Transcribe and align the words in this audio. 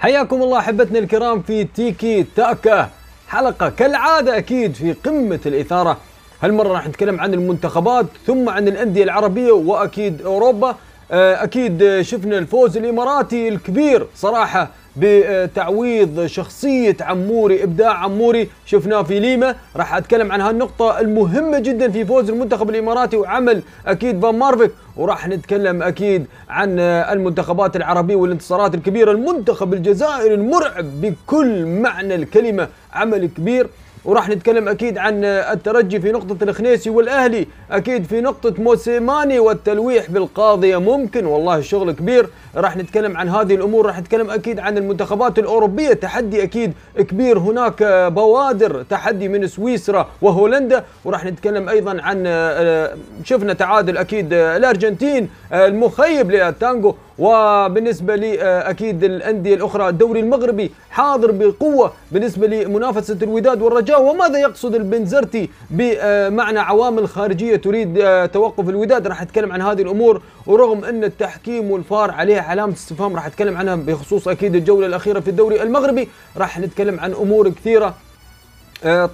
حياكم 0.00 0.42
الله 0.42 0.58
أحبتنا 0.58 0.98
الكرام 0.98 1.42
في 1.42 1.64
تيكي 1.64 2.26
تاكا. 2.36 2.90
حلقة 3.28 3.68
كالعادة 3.68 4.38
أكيد 4.38 4.74
في 4.74 4.92
قمة 4.92 5.40
الإثارة. 5.46 5.96
هالمرة 6.42 6.68
راح 6.68 6.88
نتكلم 6.88 7.20
عن 7.20 7.34
المنتخبات 7.34 8.06
ثم 8.26 8.48
عن 8.48 8.68
الأندية 8.68 9.04
العربية 9.04 9.52
وأكيد 9.52 10.22
أوروبا. 10.22 10.76
آه، 11.10 11.44
أكيد 11.44 12.00
شفنا 12.00 12.38
الفوز 12.38 12.76
الإماراتي 12.76 13.48
الكبير 13.48 14.06
صراحة. 14.16 14.68
بتعويض 14.98 16.26
شخصية 16.26 16.96
عموري 17.00 17.64
إبداع 17.64 17.92
عموري. 17.92 18.48
شفناه 18.66 19.02
في 19.02 19.20
ليما. 19.20 19.54
راح 19.76 19.94
أتكلم 19.94 20.32
عن 20.32 20.40
هالنقطة 20.40 21.00
المهمة 21.00 21.58
جدا 21.58 21.90
في 21.90 22.04
فوز 22.04 22.30
المنتخب 22.30 22.70
الإماراتي 22.70 23.16
وعمل 23.16 23.62
أكيد 23.86 24.22
فان 24.22 24.34
مارفيك. 24.38 24.70
وراح 24.96 25.28
نتكلم 25.28 25.82
أكيد 25.82 26.26
عن 26.48 26.78
المنتخبات 26.78 27.76
العربية 27.76 28.16
والانتصارات 28.16 28.74
الكبيرة. 28.74 29.12
المنتخب 29.12 29.74
الجزائري 29.74 30.34
المرعب 30.34 31.00
بكل 31.00 31.66
معنى 31.66 32.14
الكلمة 32.14 32.68
عمل 32.92 33.26
كبير. 33.26 33.68
وراح 34.08 34.28
نتكلم 34.28 34.68
أكيد 34.68 34.98
عن 34.98 35.24
الترجي 35.24 36.00
في 36.00 36.12
نقطة 36.12 36.44
الخنيسي 36.44 36.90
والأهلي 36.90 37.46
أكيد 37.70 38.04
في 38.04 38.20
نقطة 38.20 38.62
موسيماني 38.62 39.38
والتلويح 39.38 40.10
بالقاضية 40.10 40.76
ممكن 40.76 41.26
والله 41.26 41.56
الشغل 41.56 41.92
كبير. 41.92 42.28
راح 42.56 42.76
نتكلم 42.76 43.16
عن 43.16 43.28
هذه 43.28 43.54
الأمور 43.54 43.86
راح 43.86 44.00
نتكلم 44.00 44.30
أكيد 44.30 44.60
عن 44.60 44.78
المنتخبات 44.78 45.38
الأوروبية. 45.38 45.92
تحدي 45.92 46.42
أكيد 46.42 46.72
كبير 46.98 47.38
هناك 47.38 47.82
بوادر 48.12 48.82
تحدي 48.82 49.28
من 49.28 49.46
سويسرا 49.46 50.08
وهولندا. 50.22 50.84
وراح 51.04 51.24
نتكلم 51.24 51.68
أيضا 51.68 52.02
عن 52.02 52.24
آه، 52.26 52.96
شفنا 53.24 53.52
تعادل 53.52 53.96
أكيد 53.96 54.32
الأرجنتين 54.32 55.28
المخيب 55.52 56.30
للتانجو 56.30 56.94
وبالنسبة 57.18 58.16
لي 58.16 58.42
آه، 58.42 58.70
أكيد 58.70 59.04
الأندية 59.04 59.54
الأخرى 59.54 59.88
الدوري 59.88 60.20
المغربي 60.20 60.70
حاضر 60.90 61.30
بقوة 61.30 61.92
بالنسبة 62.12 62.46
لمنافسه 62.46 63.18
الوداد 63.22 63.62
والرجاء. 63.62 64.02
وماذا 64.02 64.38
يقصد 64.38 64.74
البنزرتي 64.74 65.50
بمعنى 65.70 66.58
عوامل 66.58 67.08
خارجيه 67.08 67.56
تريد 67.56 67.98
آه، 67.98 68.26
توقف 68.26 68.68
الوداد؟ 68.68 69.06
راح 69.06 69.22
نتكلم 69.22 69.52
عن 69.52 69.62
هذه 69.62 69.82
الأمور. 69.82 70.22
ورغم 70.46 70.84
أن 70.84 71.04
التحكيم 71.04 71.70
والفار 71.70 72.10
عليه 72.10 72.40
علامة 72.40 72.72
استفهام 72.72 73.14
راح 73.16 73.26
أتكلم 73.26 73.56
عنها 73.56 73.74
بخصوص 73.76 74.28
أكيد 74.28 74.54
الجولة 74.54 74.86
الأخيرة 74.86 75.20
في 75.20 75.30
الدوري 75.30 75.62
المغربي. 75.62 76.08
راح 76.36 76.60
نتكلم 76.60 77.00
عن 77.00 77.12
أمور 77.12 77.48
كثيرة. 77.48 77.94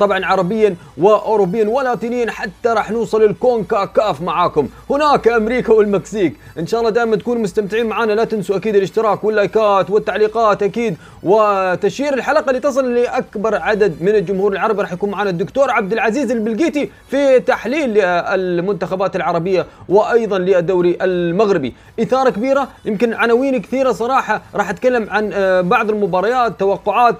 طبعا 0.01 0.27
عربيا 0.27 0.77
واوروبيا 0.99 1.69
ولاتينيا 1.69 2.31
حتى 2.31 2.69
راح 2.69 2.91
نوصل 2.91 3.23
الكونكا 3.23 3.85
كاف 3.85 4.23
معاكم. 4.23 4.69
هناك 4.91 5.29
أمريكا 5.29 5.73
والمكسيك. 5.73 6.37
إن 6.59 6.67
شاء 6.67 6.81
الله 6.81 6.91
دائما 6.91 7.17
تكونوا 7.17 7.43
مستمتعين 7.43 7.87
معنا 7.87 8.13
لا 8.13 8.25
تنسوا 8.25 8.57
أكيد 8.57 8.77
الاشتراك 8.77 9.25
واللايكات 9.25 9.91
والتعليقات 9.91 10.63
أكيد. 10.63 10.97
وتشير 11.23 12.15
الحلقة 12.15 12.53
لتصل 12.53 12.95
لأكبر 12.95 13.55
عدد 13.55 13.97
من 14.01 14.09
الجمهور 14.15 14.53
العربي 14.53 14.83
راح 14.83 14.93
يكون 14.93 15.11
معنا 15.11 15.31
الدكتور 15.31 15.71
عبد 15.71 15.93
العزيز 15.93 16.31
البلقيتي 16.31 16.91
في 17.09 17.41
تحليل 17.41 18.01
المنتخبات 18.01 19.17
العربية 19.17 19.67
وأيضا 19.89 20.39
للدوري 20.39 20.99
المغربي. 21.01 21.75
إثارة 22.01 22.31
كبيرة 22.31 22.69
يمكن 22.85 23.15
عناوين 23.15 23.63
كثيرة 23.63 23.93
صراحة. 23.93 24.43
راح 24.55 24.71
أتكلم 24.71 25.11
عن 25.11 25.31
آه، 25.33 25.61
بعض 25.61 25.91
المباريات 25.91 26.61
توقعات 26.61 27.17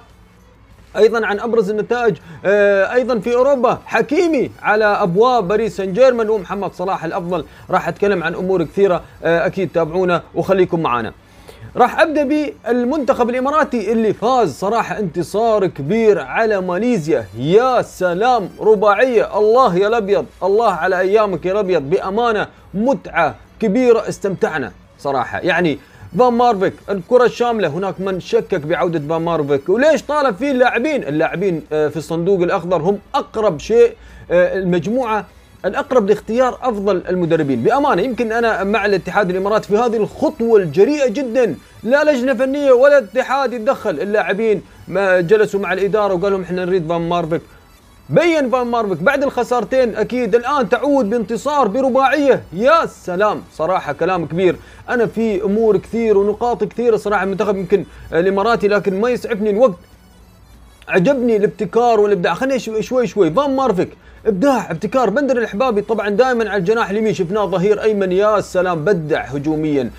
أيضا 0.97 1.25
عن 1.25 1.39
أبرز 1.39 1.69
النتائج 1.69 2.17
آه، 2.45 2.93
أيضا 2.93 3.19
في 3.19 3.35
أوروبا 3.35 3.79
حكيمي 3.85 4.51
على 4.61 4.85
أبواب 4.85 5.47
باريس 5.47 5.77
سان 5.77 5.93
جيرمان 5.93 6.29
ومحمد 6.29 6.73
صلاح 6.73 7.03
الأفضل. 7.03 7.45
راح 7.69 7.87
أتكلم 7.87 8.23
عن 8.23 8.35
أمور 8.35 8.63
كثيرة 8.63 9.01
آه، 9.23 9.45
أكيد 9.45 9.69
تابعونا 9.73 10.21
وخليكم 10.35 10.79
معنا. 10.79 11.13
راح 11.77 11.99
أبدأ 11.99 12.23
بالمنتخب 12.23 13.29
الإماراتي 13.29 13.91
اللي 13.91 14.13
فاز 14.13 14.53
صراحة 14.53 14.99
انتصار 14.99 15.67
كبير 15.67 16.19
على 16.19 16.61
ماليزيا. 16.61 17.25
يا 17.37 17.81
سلام 17.81 18.49
رباعية. 18.59 19.37
الله 19.37 19.75
يا 19.75 19.87
الأبيض 19.87 20.25
الله 20.43 20.71
على 20.71 20.99
أيامك 20.99 21.45
يا 21.45 21.51
الأبيض. 21.51 21.81
بأمانة 21.89 22.47
متعة 22.73 23.35
كبيرة 23.59 24.09
استمتعنا 24.09 24.71
صراحة. 24.99 25.39
يعني 25.39 25.79
فان 26.19 26.33
مارفيك 26.33 26.73
الكرة 26.89 27.25
الشاملة. 27.25 27.67
هناك 27.67 28.01
من 28.01 28.19
شكك 28.19 28.61
بعودة 28.61 28.99
فان 28.99 29.21
مارفيك. 29.21 29.69
وليش 29.69 30.03
طالب 30.03 30.35
فيه 30.35 30.51
اللاعبين؟ 30.51 31.03
اللاعبين 31.03 31.61
آه، 31.73 31.87
في 31.87 31.97
الصندوق 31.97 32.41
الأخضر 32.41 32.81
هم 32.81 32.99
أقرب 33.15 33.59
شيء 33.59 33.93
آه، 34.31 34.57
المجموعة 34.57 35.25
الأقرب 35.65 36.09
لاختيار 36.09 36.59
أفضل 36.61 37.03
المدربين. 37.09 37.63
بأمانة 37.63 38.01
يمكن 38.01 38.31
أنا 38.31 38.63
مع 38.63 38.85
الاتحاد 38.85 39.29
الإماراتي 39.29 39.67
في 39.67 39.77
هذه 39.77 39.97
الخطوة 39.97 40.59
الجريئة 40.59 41.09
جدا. 41.09 41.55
لا 41.83 42.03
لجنة 42.11 42.33
فنية 42.33 42.71
ولا 42.71 42.97
اتحاد 42.97 43.53
يتدخل. 43.53 43.89
اللاعبين 43.89 44.61
جلسوا 45.19 45.59
مع 45.59 45.73
الإدارة 45.73 46.13
وقال 46.13 46.31
لهم 46.31 46.41
إحنا 46.41 46.65
نريد 46.65 46.87
فان 46.89 47.09
مارفيك. 47.09 47.41
بين 48.09 48.49
فان 48.49 48.67
مارفيك 48.67 48.97
بعد 49.03 49.23
الخسارتين 49.23 49.95
أكيد 49.95 50.35
الآن 50.35 50.69
تعود 50.69 51.09
بانتصار 51.09 51.67
برباعية. 51.67 52.43
يا 52.53 52.85
سلام! 52.85 53.41
صراحة 53.53 53.93
كلام 53.93 54.25
كبير. 54.25 54.55
أنا 54.89 55.05
في 55.05 55.43
أمور 55.43 55.77
كثير 55.77 56.17
ونقاط 56.17 56.63
كثيرة 56.63 56.97
صراحة 56.97 57.23
المنتخب 57.23 57.57
يمكن 57.57 57.85
الإماراتي 58.13 58.67
لكن 58.67 59.01
ما 59.01 59.09
يسعفني 59.09 59.49
الوقت. 59.49 59.77
عجبني 60.87 61.35
الابتكار 61.37 61.99
والإبداع. 61.99 62.33
خليني 62.33 62.59
شوي 62.59 63.07
شوي 63.07 63.31
فان 63.31 63.55
مارفيك 63.55 63.89
إبداع 64.25 64.71
ابتكار. 64.71 65.09
بندر 65.09 65.37
الحبابي 65.37 65.81
طبعا 65.81 66.09
دائما 66.09 66.49
على 66.49 66.59
الجناح 66.59 66.89
اليمين. 66.89 67.13
شفناه 67.13 67.45
ظهير 67.45 67.81
أيمن. 67.81 68.11
يا 68.11 68.41
سلام! 68.41 68.85
بدع 68.85 69.21
هجوميا. 69.21 69.89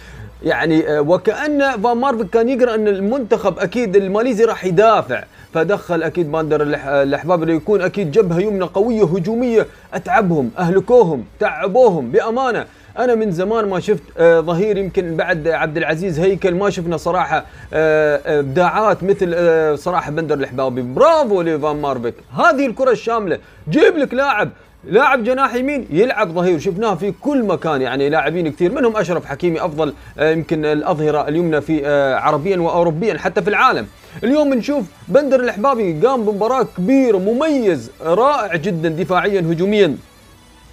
يعني 0.43 0.89
آه، 0.89 1.01
وكأن 1.01 1.83
فان 1.83 1.97
مارفيك 1.97 2.31
كان 2.31 2.49
يقرأ 2.49 2.75
أن 2.75 2.89
المنتخب 2.89 3.59
أكيد 3.59 3.97
الماليزي 3.97 4.45
راح 4.45 4.65
يدافع. 4.65 5.25
فدخل 5.57 6.03
أكيد 6.03 6.33
بندر 6.33 6.63
الحبابي 7.03 7.43
اللي 7.43 7.55
يكون 7.55 7.83
أكيد 7.83 8.11
جبهة 8.13 8.41
يمنى 8.41 8.65
قوية 8.65 9.05
هجومية. 9.05 9.67
أتعبهم 9.95 10.51
اهلكوهم 10.59 11.25
تعبوهم 11.41 12.11
بأمانة. 12.11 12.67
أنا 12.99 13.15
من 13.15 13.31
زمان 13.33 13.65
ما 13.69 13.81
شفت 13.81 14.03
آه 14.19 14.41
ظهير 14.41 14.77
يمكن 14.79 15.17
بعد 15.17 15.49
عبد 15.49 15.77
العزيز 15.77 16.21
هيكل 16.21 16.55
ما 16.55 16.71
شفنا 16.71 16.97
صراحة 16.97 17.37
آه, 17.73 18.21
آه، 18.27 18.41
ابداعات 18.41 19.05
مثل 19.05 19.79
صراحة 19.79 20.11
بندر 20.11 20.35
الحبابي 20.35 20.83
برافو 20.83 21.43
لفان 21.43 21.77
مارفيك. 21.77 22.15
هذه 22.39 22.67
الكرة 22.67 22.91
الشاملة. 22.91 23.39
جيب 23.71 23.97
لك 23.97 24.15
لاعب 24.15 24.51
لاعب 24.85 25.25
جناح 25.25 25.55
يمين 25.55 25.87
يلعب 25.91 26.33
ظهير. 26.33 26.59
شفناه 26.59 26.95
في 26.95 27.13
كل 27.21 27.45
مكان 27.45 27.83
يعني 27.83 28.09
لاعبين 28.09 28.53
كثير. 28.53 28.73
منهم 28.73 28.97
أشرف 28.97 29.25
حكيمي 29.25 29.61
أفضل 29.61 29.93
يمكن 30.21 30.65
الأظهرة 30.65 31.29
اليمنى 31.29 31.61
في 31.61 31.87
عربيا 32.15 32.57
واوروبيا 32.57 33.19
حتى 33.19 33.43
في 33.43 33.51
العالم. 33.51 33.87
اليوم 34.25 34.55
نشوف 34.55 34.85
بندر 35.09 35.41
الحبابي 35.41 36.07
قام 36.07 36.25
بمباراة 36.25 36.67
كبيرة 36.77 37.19
مميز 37.19 37.91
رائع 38.03 38.57
جدا 38.57 38.89
دفاعيا 38.89 39.41
هجوميا. 39.41 39.97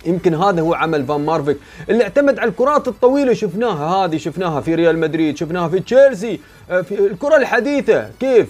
يمكن 0.06 0.34
هذا 0.34 0.62
هو 0.62 0.74
عمل 0.74 1.06
فان 1.06 1.22
مارفيك. 1.26 1.58
اللي 1.90 2.04
اعتمد 2.04 2.40
على 2.40 2.50
الكرات 2.50 2.88
الطويلة 2.88 3.34
شفناها 3.34 4.06
هذه 4.06 4.18
شفناها 4.18 4.62
في 4.62 4.76
ريال 4.76 5.00
مدريد 5.00 5.38
شفناها 5.38 5.68
في 5.68 5.80
تشيلسي. 5.80 6.40
آه، 6.72 6.82
في 6.82 7.00
الكرة 7.00 7.36
الحديثة 7.36 8.10
كيف؟ 8.20 8.48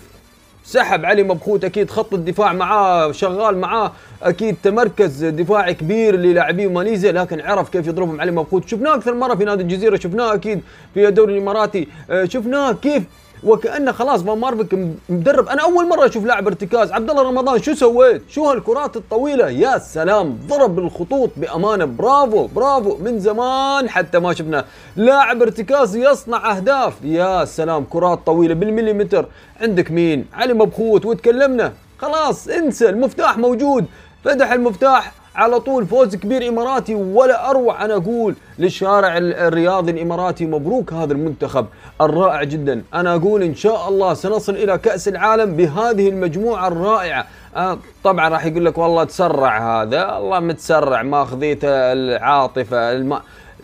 سحب 0.65 1.05
علي 1.05 1.23
مبخوت 1.23 1.63
أكيد 1.63 1.89
خط 1.89 2.13
الدفاع 2.13 2.53
معاه 2.53 3.11
شغال 3.11 3.57
معاه 3.57 3.91
أكيد 4.23 4.55
تمركز 4.63 5.25
دفاعي 5.25 5.73
كبير 5.73 6.15
للاعبي 6.15 6.67
ماليزيا 6.67 7.11
لكن 7.11 7.41
عرف 7.41 7.69
كيف 7.69 7.87
يضربهم 7.87 8.21
علي 8.21 8.31
مبخوت. 8.31 8.67
شفناه 8.67 8.95
أكثر 8.95 9.13
مرة 9.13 9.35
في 9.35 9.45
نادي 9.45 9.63
الجزيرة 9.63 9.95
شفناه 9.97 10.33
أكيد 10.33 10.61
في 10.93 11.07
الدوري 11.07 11.33
الإماراتي. 11.37 11.87
آه، 12.09 12.25
شفناه 12.25 12.71
كيف 12.71 13.03
وكأنه 13.45 13.91
خلاص 13.91 14.21
فان 14.21 14.37
مارفيك 14.37 14.73
مدرب. 15.09 15.47
أنا 15.47 15.61
أول 15.61 15.87
مرة 15.89 16.05
أشوف 16.05 16.25
لاعب 16.25 16.47
ارتكاز. 16.47 16.91
عبد 16.91 17.09
الله 17.09 17.23
رمضان 17.23 17.61
شو 17.61 17.73
سويت؟ 17.73 18.21
شو 18.29 18.45
هالكرات 18.45 18.97
الطويلة؟ 18.97 19.49
يا 19.49 19.77
سلام 19.77 20.37
ضرب 20.47 20.79
الخطوط 20.79 21.29
بأمانة. 21.37 21.85
برافو 21.85 22.47
برافو. 22.47 22.97
من 22.97 23.19
زمان 23.19 23.89
حتى 23.89 24.19
ما 24.19 24.33
شفنا 24.33 24.65
لاعب 24.95 25.41
ارتكاز 25.41 25.95
يصنع 25.95 26.57
أهداف. 26.57 26.93
يا 27.03 27.45
سلام 27.45 27.83
كرات 27.83 28.19
طويلة 28.25 28.53
بالمليمتر. 28.53 29.25
عندك 29.61 29.91
مين؟ 29.91 30.25
علي 30.33 30.53
مبخوت 30.53 31.05
وتكلمنا. 31.05 31.73
خلاص 31.97 32.47
انسى 32.47 32.89
المفتاح 32.89 33.37
موجود. 33.37 33.85
فتح 34.23 34.51
المفتاح. 34.51 35.22
على 35.35 35.59
طول 35.59 35.87
فوز 35.87 36.15
كبير 36.15 36.47
إماراتي 36.47 36.95
ولا 36.95 37.49
أروع 37.49 37.85
أنا 37.85 37.95
أقول 37.95 38.35
للشارع 38.59 39.17
الرياضي 39.17 39.91
الإماراتي 39.91 40.45
مبروك 40.45 40.93
هذا 40.93 41.13
المنتخب 41.13 41.65
الرائع 42.01 42.43
جدا. 42.43 42.83
أنا 42.93 43.15
أقول 43.15 43.43
إن 43.43 43.55
شاء 43.55 43.89
الله 43.89 44.13
سنصل 44.13 44.55
إلى 44.55 44.77
كأس 44.77 45.07
العالم 45.07 45.55
بهذه 45.55 46.09
المجموعة 46.09 46.67
الرائعة. 46.67 47.25
آه 47.55 47.77
طبعا 48.03 48.29
راح 48.29 48.45
يقول 48.45 48.65
لك 48.65 48.77
والله 48.77 49.03
تسرع 49.03 49.81
هذا 49.81 50.17
الله 50.17 50.39
متسرع 50.39 51.01
ماخذيته 51.01 51.67
العاطفة 51.69 52.91
الم... 52.91 53.19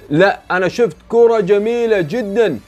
لا 0.10 0.40
أنا 0.52 0.68
شفت 0.68 0.98
كرة 1.10 1.40
جميلة 1.40 2.02
جدا. 2.02 2.60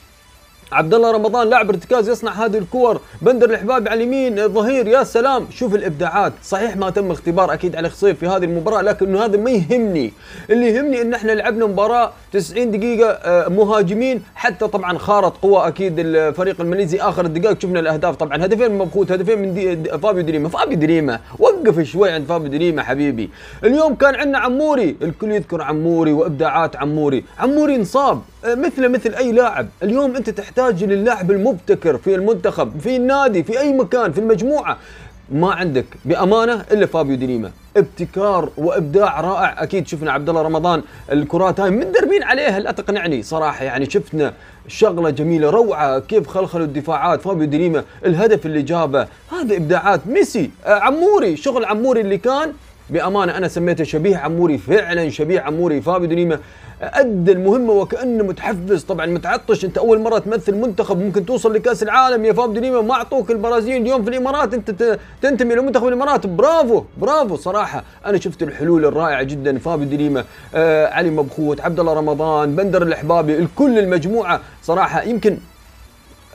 عبد 0.72 0.94
الله 0.94 1.10
رمضان 1.10 1.48
لاعب 1.48 1.68
ارتكاز 1.70 2.08
يصنع 2.08 2.32
هذه 2.32 2.58
الكور. 2.58 3.00
بندر 3.22 3.50
الحبابي 3.50 3.88
على 3.88 4.04
اليمين. 4.04 4.48
ظهير 4.48 4.86
يا 4.86 5.04
سلام. 5.04 5.46
شوف 5.50 5.74
الإبداعات. 5.74 6.32
صحيح 6.42 6.76
ما 6.76 6.90
تم 6.90 7.10
اختبار 7.10 7.52
أكيد 7.52 7.76
علي 7.76 7.90
خصيف 7.90 8.18
في 8.18 8.26
هذه 8.26 8.44
المباراة 8.44 8.82
لكن 8.82 9.16
هذا 9.16 9.36
ما 9.36 9.50
يهمني. 9.50 10.12
اللي 10.50 10.66
يهمني 10.74 11.02
إن 11.02 11.14
إحنا 11.14 11.32
لعبنا 11.32 11.66
مباراة 11.66 12.12
90 12.32 12.70
دقيقة 12.70 13.10
آه، 13.10 13.48
مهاجمين. 13.48 14.22
حتى 14.34 14.68
طبعا 14.68 14.98
خارت 14.98 15.36
قوى 15.36 15.68
أكيد 15.68 15.98
الفريق 15.98 16.60
الماليزي. 16.60 16.98
آخر 17.00 17.24
الدقائق 17.24 17.60
شفنا 17.60 17.80
الأهداف. 17.80 18.16
طبعا 18.16 18.44
هدفين 18.44 18.78
مبخوت. 18.78 19.12
هدفين 19.12 19.38
من 19.38 19.54
دي 19.54 19.76
فابيو 19.98 20.22
دي 20.22 20.31
ليما. 20.31 20.48
فابيو 20.48 20.78
دي 20.78 20.92
ليما. 20.92 21.20
وقف 21.38 21.80
شوي 21.80 22.10
عند 22.10 22.26
فابيو 22.26 22.50
دي 22.50 22.63
ليما 22.63 22.82
حبيبي. 22.82 23.30
اليوم 23.64 23.94
كان 23.94 24.14
عندنا 24.14 24.38
عموري. 24.38 24.96
الكل 25.02 25.32
يذكر 25.32 25.62
عموري 25.62 26.12
وإبداعات 26.12 26.76
عموري. 26.76 27.24
عموري 27.38 27.76
انصاب. 27.76 28.22
آه، 28.44 28.54
مثله 28.54 28.88
مثل 28.88 29.14
أي 29.14 29.32
لاعب. 29.32 29.68
اليوم 29.82 30.16
أنت 30.16 30.30
تحتاج 30.30 30.61
للاعب 30.70 31.30
المبتكر 31.30 31.98
في 31.98 32.14
المنتخب 32.14 32.80
في 32.80 32.96
النادي 32.96 33.42
في 33.42 33.60
أي 33.60 33.72
مكان 33.72 34.12
في 34.12 34.20
المجموعة. 34.20 34.76
ما 35.32 35.54
عندك 35.54 35.84
بأمانة 36.04 36.64
إلا 36.72 36.86
فابيو 36.86 37.16
دينيما 37.16 37.50
ابتكار 37.76 38.48
وإبداع 38.56 39.20
رائع. 39.20 39.62
أكيد 39.62 39.88
شفنا 39.88 40.12
عبد 40.12 40.28
الله 40.28 40.42
رمضان 40.42 40.82
الكرات 41.12 41.60
هاي 41.60 41.70
مدربين 41.70 42.22
عليها 42.22 42.58
لا 42.58 42.70
تقنعني 42.70 43.22
صراحة 43.22 43.64
يعني 43.64 43.90
شفنا 43.90 44.34
شغلة 44.68 45.10
جميلة 45.10 45.50
روعة. 45.50 45.98
كيف 45.98 46.28
خلخلوا 46.28 46.66
الدفاعات؟ 46.66 47.20
فابيو 47.20 47.46
دينيما 47.46 47.84
الهدف 48.06 48.46
اللي 48.46 48.62
جابه. 48.62 49.06
هذا 49.32 49.56
إبداعات. 49.56 50.06
ميسي 50.06 50.50
آه، 50.66 50.80
عموري 50.80 51.36
شغل 51.36 51.64
عموري 51.64 52.00
اللي 52.00 52.18
كان 52.18 52.52
بأمانة 52.92 53.36
أنا 53.36 53.48
سميته 53.48 53.84
شبيه 53.84 54.16
عموري 54.16 54.58
فعلا 54.58 55.10
شبيه 55.10 55.40
عموري. 55.40 55.80
فابيو 55.80 56.08
دينيما 56.08 56.38
ادى 56.82 57.32
المهمة 57.32 57.72
وكانه 57.72 58.24
متحفز 58.24 58.82
طبعا 58.82 59.06
متعطش. 59.06 59.64
أنت 59.64 59.78
أول 59.78 60.00
مرة 60.00 60.18
تمثل 60.18 60.54
منتخب 60.54 61.00
ممكن 61.00 61.26
توصل 61.26 61.54
لكأس 61.54 61.82
العالم. 61.82 62.24
يا 62.24 62.32
فاب 62.32 62.54
دنيما 62.54 62.80
ما 62.80 62.94
أعطوك 62.94 63.30
البرازيل 63.30 63.82
اليوم 63.82 64.02
في 64.04 64.10
الإمارات. 64.10 64.54
أنت 64.54 64.98
تنتمي 65.22 65.54
لمنتخب 65.54 65.88
الإمارات. 65.88 66.26
برافو 66.26 66.84
برافو 66.98 67.36
صراحة. 67.36 67.84
أنا 68.06 68.18
شفت 68.18 68.42
الحلول 68.42 68.84
الرائعة 68.84 69.22
جدا. 69.22 69.58
فابيو 69.58 69.88
دنيما 69.88 70.24
آه 70.54 70.86
علي 70.86 71.10
مبخوت 71.10 71.60
عبد 71.60 71.80
الله 71.80 71.92
رمضان 71.92 72.56
بندر 72.56 72.82
الأحبابي 72.82 73.38
الكل 73.38 73.78
المجموعة 73.78 74.40
صراحة. 74.62 75.02
يمكن 75.02 75.38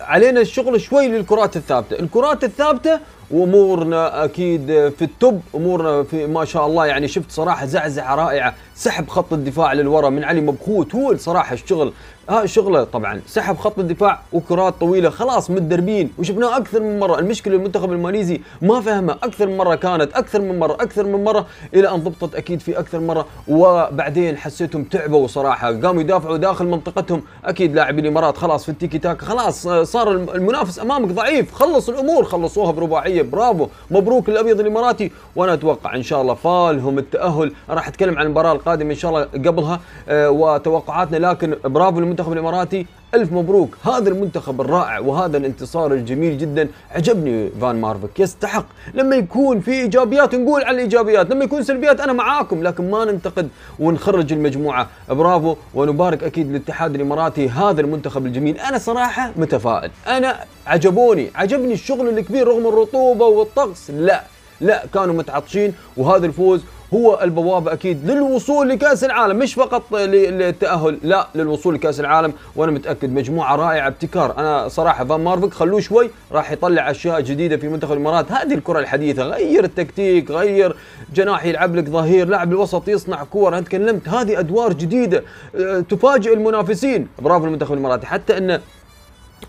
علينا 0.01 0.41
الشغل 0.41 0.81
شوي 0.81 1.07
للكرات 1.07 1.57
الثابتة. 1.57 1.99
الكرات 1.99 2.43
الثابتة 2.43 2.99
وأمورنا 3.31 4.23
أكيد 4.23 4.67
في 4.67 5.01
التوب 5.01 5.41
أمورنا 5.55 6.03
في 6.03 6.27
ما 6.27 6.45
شاء 6.45 6.67
الله. 6.67 6.85
يعني 6.85 7.07
شفت 7.07 7.31
صراحة 7.31 7.65
زعزعة 7.65 8.15
رائعة 8.15 8.55
سحب 8.75 9.07
خط 9.09 9.33
الدفاع 9.33 9.73
للوراء 9.73 10.09
من 10.09 10.23
علي 10.23 10.41
مبخوت 10.41 10.95
هو 10.95 11.17
صراحة 11.17 11.53
الشغل 11.53 11.93
ها 12.29 12.45
شغلة 12.45 12.83
طبعا 12.83 13.21
سحب 13.27 13.57
خط 13.57 13.79
الدفاع 13.79 14.19
وكرات 14.33 14.73
طويلة 14.79 15.09
خلاص 15.09 15.51
متدربين 15.51 16.11
وشفناه 16.19 16.57
أكثر 16.57 16.79
من 16.79 16.99
مرة. 16.99 17.19
المشكلة 17.19 17.55
المنتخب 17.55 17.91
الماليزي 17.91 18.41
ما 18.61 18.81
فهمه 18.81 19.13
أكثر 19.13 19.47
من 19.47 19.57
مرة 19.57 19.75
كانت 19.75 20.13
أكثر 20.13 20.41
من 20.41 20.59
مرة 20.59 20.73
أكثر 20.73 21.03
من 21.03 21.23
مرة 21.23 21.45
إلى 21.73 21.89
أن 21.91 21.95
ضبطت 21.95 22.35
أكيد 22.35 22.59
في 22.59 22.79
أكثر 22.79 22.99
مرة. 22.99 23.25
وبعدين 23.47 24.37
حسيتهم 24.37 24.83
تعبوا 24.83 25.27
صراحة 25.27 25.81
قاموا 25.81 26.01
يدافعوا 26.01 26.37
داخل 26.37 26.65
منطقتهم. 26.65 27.23
أكيد 27.45 27.75
لاعبي 27.75 28.01
الإمارات 28.01 28.37
خلاص 28.37 28.63
في 28.63 28.69
التيكي 28.69 28.97
تاك 28.97 29.21
خلاص 29.21 29.67
صار 29.67 30.11
المنافس 30.11 30.79
أمامك 30.79 31.09
ضعيف. 31.09 31.53
خلص 31.53 31.89
الأمور 31.89 32.23
خلصوها 32.23 32.71
برباعية. 32.71 33.21
برافو 33.21 33.67
مبروك 33.91 34.29
الأبيض 34.29 34.59
الإماراتي. 34.59 35.11
وأنا 35.35 35.53
أتوقع 35.53 35.95
إن 35.95 36.03
شاء 36.03 36.21
الله 36.21 36.33
فالهم 36.33 36.97
التأهل. 36.97 37.51
راح 37.69 37.87
أتكلم 37.87 38.17
عن 38.17 38.25
المباراة 38.25 38.51
القادمة 38.51 38.91
إن 38.91 38.95
شاء 38.95 39.11
الله 39.11 39.23
قبلها 39.23 39.79
أه 40.09 40.29
وتوقعاتنا 40.29 41.17
لكن 41.17 41.55
برافو 41.65 42.16
المنتخب 42.17 42.33
الإماراتي. 42.33 42.85
ألف 43.13 43.31
مبروك. 43.31 43.77
هذا 43.83 44.09
المنتخب 44.09 44.61
الرائع 44.61 44.99
وهذا 44.99 45.37
الانتصار 45.37 45.93
الجميل 45.93 46.37
جدا. 46.37 46.69
عجبني 46.91 47.49
فان 47.61 47.81
مارفيك 47.81 48.19
يستحق. 48.19 48.65
لما 48.93 49.15
يكون 49.15 49.59
في 49.59 49.71
إيجابيات 49.71 50.35
نقول 50.35 50.63
على 50.63 50.75
الإيجابيات. 50.75 51.29
لما 51.29 51.43
يكون 51.43 51.63
سلبيات 51.63 52.01
أنا 52.01 52.13
معاكم 52.13 52.63
لكن 52.63 52.91
ما 52.91 53.05
ننتقد 53.05 53.49
ونخرج 53.79 54.33
المجموعة. 54.33 54.87
برافو. 55.09 55.55
ونبارك 55.73 56.23
أكيد 56.23 56.49
للاتحاد 56.49 56.95
الإماراتي 56.95 57.49
هذا 57.49 57.81
المنتخب 57.81 58.25
الجميل. 58.25 58.59
أنا 58.59 58.77
صراحة 58.77 59.31
متفائل. 59.35 59.91
أنا 60.07 60.39
عجبوني. 60.67 61.31
عجبني 61.35 61.73
الشغل 61.73 62.09
الكبير 62.09 62.47
رغم 62.47 62.67
الرطوبة 62.67 63.25
والطقس. 63.25 63.91
لا. 63.91 64.23
لا 64.61 64.83
كانوا 64.93 65.15
متعطشين. 65.15 65.73
وهذا 65.97 66.25
الفوز 66.25 66.61
هو 66.93 67.19
البوابه 67.23 67.73
أكيد 67.73 68.11
للوصول 68.11 68.69
لكأس 68.69 69.03
العالم 69.03 69.39
مش 69.39 69.53
فقط 69.53 69.95
للتأهل 69.95 70.99
لا 71.03 71.27
للوصول 71.35 71.75
لكأس 71.75 71.99
العالم. 71.99 72.33
وأنا 72.55 72.71
متأكد 72.71 73.13
مجموعة 73.13 73.55
رائعة 73.55 73.87
ابتكار. 73.87 74.37
أنا 74.37 74.67
صراحة 74.67 75.05
فان 75.05 75.23
مارفيك 75.23 75.53
خلوه 75.53 75.79
شوي 75.79 76.09
راح 76.31 76.51
يطلع 76.51 76.91
أشياء 76.91 77.21
جديدة 77.21 77.57
في 77.57 77.67
منتخب 77.67 77.91
الإمارات. 77.91 78.31
هذه 78.31 78.53
الكرة 78.53 78.79
الحديثة 78.79 79.23
غير 79.23 79.63
التكتيك 79.63 80.31
غير 80.31 80.75
جناح 81.13 81.45
يلعب 81.45 81.75
لك 81.75 81.89
ظهير 81.89 82.27
لاعب 82.27 82.51
الوسط 82.51 82.87
يصنع 82.87 83.23
كور. 83.23 83.53
أنا 83.53 83.61
تكلمت 83.61 84.09
هذه 84.09 84.39
أدوار 84.39 84.73
جديدة 84.73 85.23
أه، 85.55 85.79
تفاجئ 85.79 86.33
المنافسين. 86.33 87.07
برافو 87.19 87.45
المنتخب 87.45 87.73
الاماراتي 87.73 88.05
حتى 88.05 88.37
انه 88.37 88.61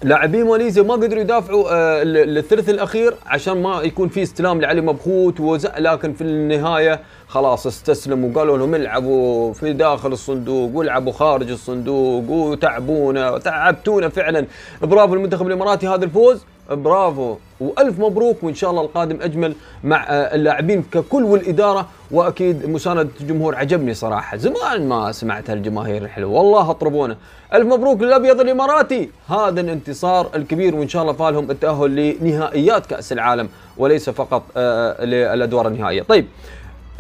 لاعبين 0.02 0.46
ماليزيا 0.46 0.82
ما 0.82 0.94
قدروا 0.94 1.20
يدافعوا 1.20 1.64
آه 1.70 2.02
الثلث 2.04 2.68
الأخير 2.68 3.14
عشان 3.26 3.62
ما 3.62 3.82
يكون 3.82 4.08
في 4.08 4.22
استلام 4.22 4.60
لعلي 4.60 4.80
مبخوت 4.80 5.40
ووزع 5.40 5.78
لكن 5.78 6.12
في 6.12 6.20
النهاية 6.20 7.00
خلاص 7.28 7.66
استسلموا. 7.66 8.30
وقالوا 8.30 8.58
لهم 8.58 8.74
العبوا 8.74 9.52
في 9.52 9.72
داخل 9.72 10.12
الصندوق 10.12 10.70
والعبوا 10.74 11.12
خارج 11.12 11.50
الصندوق 11.50 12.30
وتعبونا 12.30 13.30
وتعبتونا 13.30 14.08
فعلا. 14.08 14.46
برافو 14.82 15.14
المنتخب 15.14 15.46
الإماراتي 15.46 15.88
هذا 15.88 16.04
الفوز. 16.04 16.44
برافو. 16.70 17.36
وألف 17.60 17.98
مبروك 17.98 18.42
وإن 18.42 18.54
شاء 18.54 18.70
الله 18.70 18.82
القادم 18.82 19.18
أجمل 19.22 19.54
مع 19.84 20.06
آه، 20.08 20.34
اللاعبين 20.34 20.82
ككل 20.92 21.24
والإدارة. 21.24 21.88
وأكيد 22.10 22.68
مساندة 22.68 23.08
الجمهور 23.20 23.56
عجبني 23.56 23.94
صراحة 23.94 24.36
زمان 24.36 24.88
ما 24.88 25.12
سمعت 25.12 25.50
هالجماهير 25.50 26.02
الحلوة. 26.02 26.30
والله 26.30 26.70
أطربونا. 26.70 27.16
ألف 27.54 27.66
مبروك 27.66 28.02
للأبيض 28.02 28.40
الإماراتي. 28.40 29.10
هذا 29.28 29.60
الانتصار 29.60 30.30
الكبير 30.34 30.74
وإن 30.74 30.88
شاء 30.88 31.02
الله 31.02 31.12
فالهم 31.12 31.50
التأهل 31.50 31.96
لنهائيات 31.96 32.86
كأس 32.86 33.12
العالم 33.12 33.48
وليس 33.76 34.10
فقط 34.10 34.42
آه، 34.56 35.04
للأدوار 35.04 35.68
النهائية. 35.68 36.02
طيب 36.02 36.26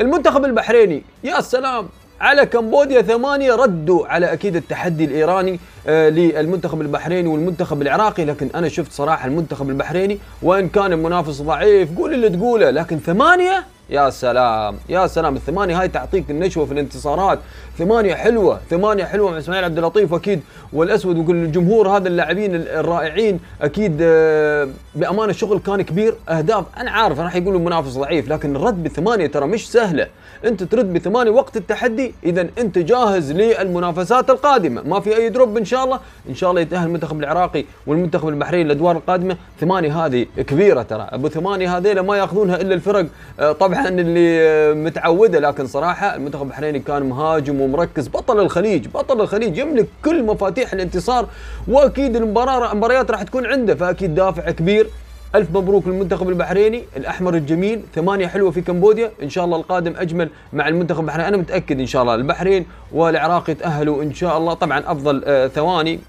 المنتخب 0.00 0.44
البحريني 0.44 1.02
يا 1.24 1.40
سلام. 1.40 1.88
على 2.20 2.46
كمبوديا 2.46 3.02
ثمانية 3.02 3.54
ردوا 3.54 4.06
على 4.06 4.32
أكيد 4.32 4.56
التحدي 4.56 5.04
الإيراني 5.04 5.60
آه 5.86 6.08
للمنتخب 6.08 6.80
البحريني 6.80 7.28
والمنتخب 7.28 7.82
العراقي. 7.82 8.24
لكن 8.24 8.48
أنا 8.54 8.68
شفت 8.68 8.92
صراحة 8.92 9.26
المنتخب 9.26 9.68
البحريني 9.70 10.18
وإن 10.42 10.68
كان 10.68 10.92
المنافس 10.92 11.42
ضعيف 11.42 11.98
قول 11.98 12.14
اللي 12.14 12.28
تقوله 12.28 12.70
لكن 12.70 12.98
ثمانية؟ 12.98 13.64
يا 13.90 14.10
سلام 14.10 14.76
يا 14.88 15.06
سلام. 15.06 15.36
الثمانية 15.36 15.80
هاي 15.80 15.88
تعطيك 15.88 16.30
النشوة 16.30 16.66
في 16.66 16.72
الانتصارات. 16.72 17.38
ثمانية 17.78 18.14
حلوة 18.14 18.60
ثمانية 18.70 19.04
حلوة 19.04 19.30
مع 19.30 19.38
إسماعيل 19.38 19.64
عبد 19.64 19.78
اللطيف. 19.78 20.14
أكيد 20.14 20.40
والأسود 20.72 21.18
وكل 21.18 21.36
الجمهور 21.36 21.88
هذا 21.88 22.08
اللاعبين 22.08 22.54
الرائعين. 22.54 23.40
أكيد 23.62 23.98
آه، 24.02 24.68
بأمانة 24.94 25.30
الشغل 25.30 25.58
كان 25.58 25.82
كبير. 25.82 26.14
أهداف 26.28 26.64
أنا 26.76 26.90
عارف 26.90 27.20
راح 27.20 27.36
يقولوا 27.36 27.58
المنافس 27.58 27.98
ضعيف 27.98 28.28
لكن 28.28 28.56
الرد 28.56 28.82
بثمانية 28.84 29.26
ترى 29.26 29.46
مش 29.46 29.70
سهلة. 29.72 30.06
أنت 30.44 30.62
ترد 30.62 30.92
بثمانية 30.92 31.30
وقت 31.30 31.56
التحدي 31.56 32.14
إذا 32.24 32.48
أنت 32.58 32.78
جاهز 32.78 33.32
للمنافسات 33.32 34.30
القادمة. 34.30 34.82
ما 34.82 35.00
في 35.00 35.16
أي 35.16 35.28
دروب 35.28 35.56
إن 35.56 35.64
شاء 35.64 35.84
الله. 35.84 36.00
إن 36.28 36.34
شاء 36.34 36.50
الله 36.50 36.60
يتأهل 36.60 36.86
المنتخب 36.86 37.20
العراقي 37.20 37.64
والمنتخب 37.86 38.28
البحريني 38.28 38.62
الأدوار 38.62 38.96
القادمة. 38.96 39.36
ثمانية 39.60 40.06
هذه 40.06 40.26
كبيرة 40.36 40.82
ترى. 40.82 41.08
أبو 41.12 41.28
ثمانية 41.28 41.76
هذيلا 41.76 42.02
ما 42.02 42.16
يأخذونها 42.16 42.56
إلا 42.56 42.74
الفرق. 42.74 43.06
آه، 43.40 43.52
طبعا 43.52 43.77
طبعا 43.78 44.00
اللي 44.00 44.74
متعودة 44.74 45.38
لكن 45.38 45.66
صراحة 45.66 46.14
المنتخب 46.14 46.42
البحريني 46.42 46.78
كان 46.78 47.02
مهاجم 47.02 47.60
ومركز. 47.60 48.08
بطل 48.08 48.40
الخليج 48.40 48.88
بطل 48.88 49.20
الخليج 49.20 49.58
يملك 49.58 49.86
كل 50.04 50.22
مفاتيح 50.24 50.72
الانتصار 50.72 51.28
وأكيد 51.68 52.16
المباراه 52.16 52.72
المباريات 52.72 53.10
راح 53.10 53.22
تكون 53.22 53.46
عنده 53.46 53.74
فأكيد 53.74 54.14
دافع 54.14 54.50
كبير. 54.50 54.86
ألف 55.34 55.50
مبروك 55.50 55.86
للمنتخب 55.86 56.28
البحريني 56.28 56.84
الأحمر 56.96 57.34
الجميل. 57.34 57.82
ثمانية 57.94 58.26
حلوة 58.26 58.50
في 58.50 58.60
كمبوديا. 58.60 59.10
إن 59.22 59.28
شاء 59.28 59.44
الله 59.44 59.56
القادم 59.56 59.94
أجمل 59.96 60.30
مع 60.52 60.68
المنتخب 60.68 61.00
البحريني. 61.00 61.28
أنا 61.28 61.36
متأكد 61.36 61.80
إن 61.80 61.86
شاء 61.86 62.02
الله 62.02 62.14
البحرين 62.14 62.66
والعراق 62.92 63.50
يتأهلوا 63.50 64.02
إن 64.02 64.14
شاء 64.14 64.38
الله. 64.38 64.54
طبعا 64.54 64.78
أفضل 64.86 65.22
آه 65.26 65.46
ثواني. 65.46 66.00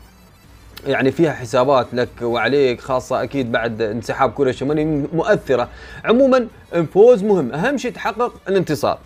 يعني 0.87 1.11
فيها 1.11 1.31
حسابات 1.33 1.87
لك 1.93 2.09
وعليك 2.21 2.81
خاصة 2.81 3.23
أكيد 3.23 3.51
بعد 3.51 3.81
انسحاب 3.81 4.31
كوريا 4.31 4.51
الشمالية 4.51 4.85
مؤثرة. 5.13 5.67
عموما 6.05 6.47
فوز 6.93 7.23
مهم. 7.23 7.53
أهم 7.53 7.77
شيء 7.77 7.91
تحقق 7.91 8.33
الانتصار. 8.49 8.97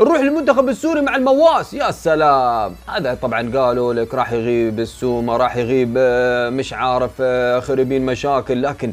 نروح 0.00 0.20
للمنتخب 0.20 0.68
السوري 0.68 1.00
مع 1.00 1.16
المواس. 1.16 1.74
يا 1.74 1.90
سلام! 1.90 2.74
هذا 2.88 3.14
طبعا 3.22 3.50
قالوا 3.56 3.94
لك 3.94 4.14
راح 4.14 4.32
يغيب 4.32 4.80
السومة 4.80 5.36
راح 5.36 5.56
يغيب 5.56 5.94
آه، 5.98 6.50
مش 6.50 6.72
عارف 6.72 7.10
آه، 7.20 7.60
خربين 7.60 8.06
مشاكل. 8.06 8.62
لكن 8.62 8.92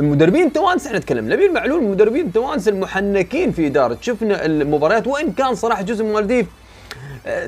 المدربين 0.00 0.46
التوانس 0.46 0.86
إحنا 0.86 0.98
نتكلم 0.98 1.32
نبيل 1.32 1.52
معلول 1.54 1.82
المدربين 1.82 2.26
التوانس 2.26 2.68
المحنكين 2.68 3.52
في 3.52 3.66
إدارة. 3.66 3.98
شفنا 4.00 4.46
المباريات 4.46 5.06
وإن 5.06 5.32
كان 5.32 5.54
صراحة 5.54 5.82
جزء 5.82 6.04
من 6.04 6.10
المالديف 6.10 6.46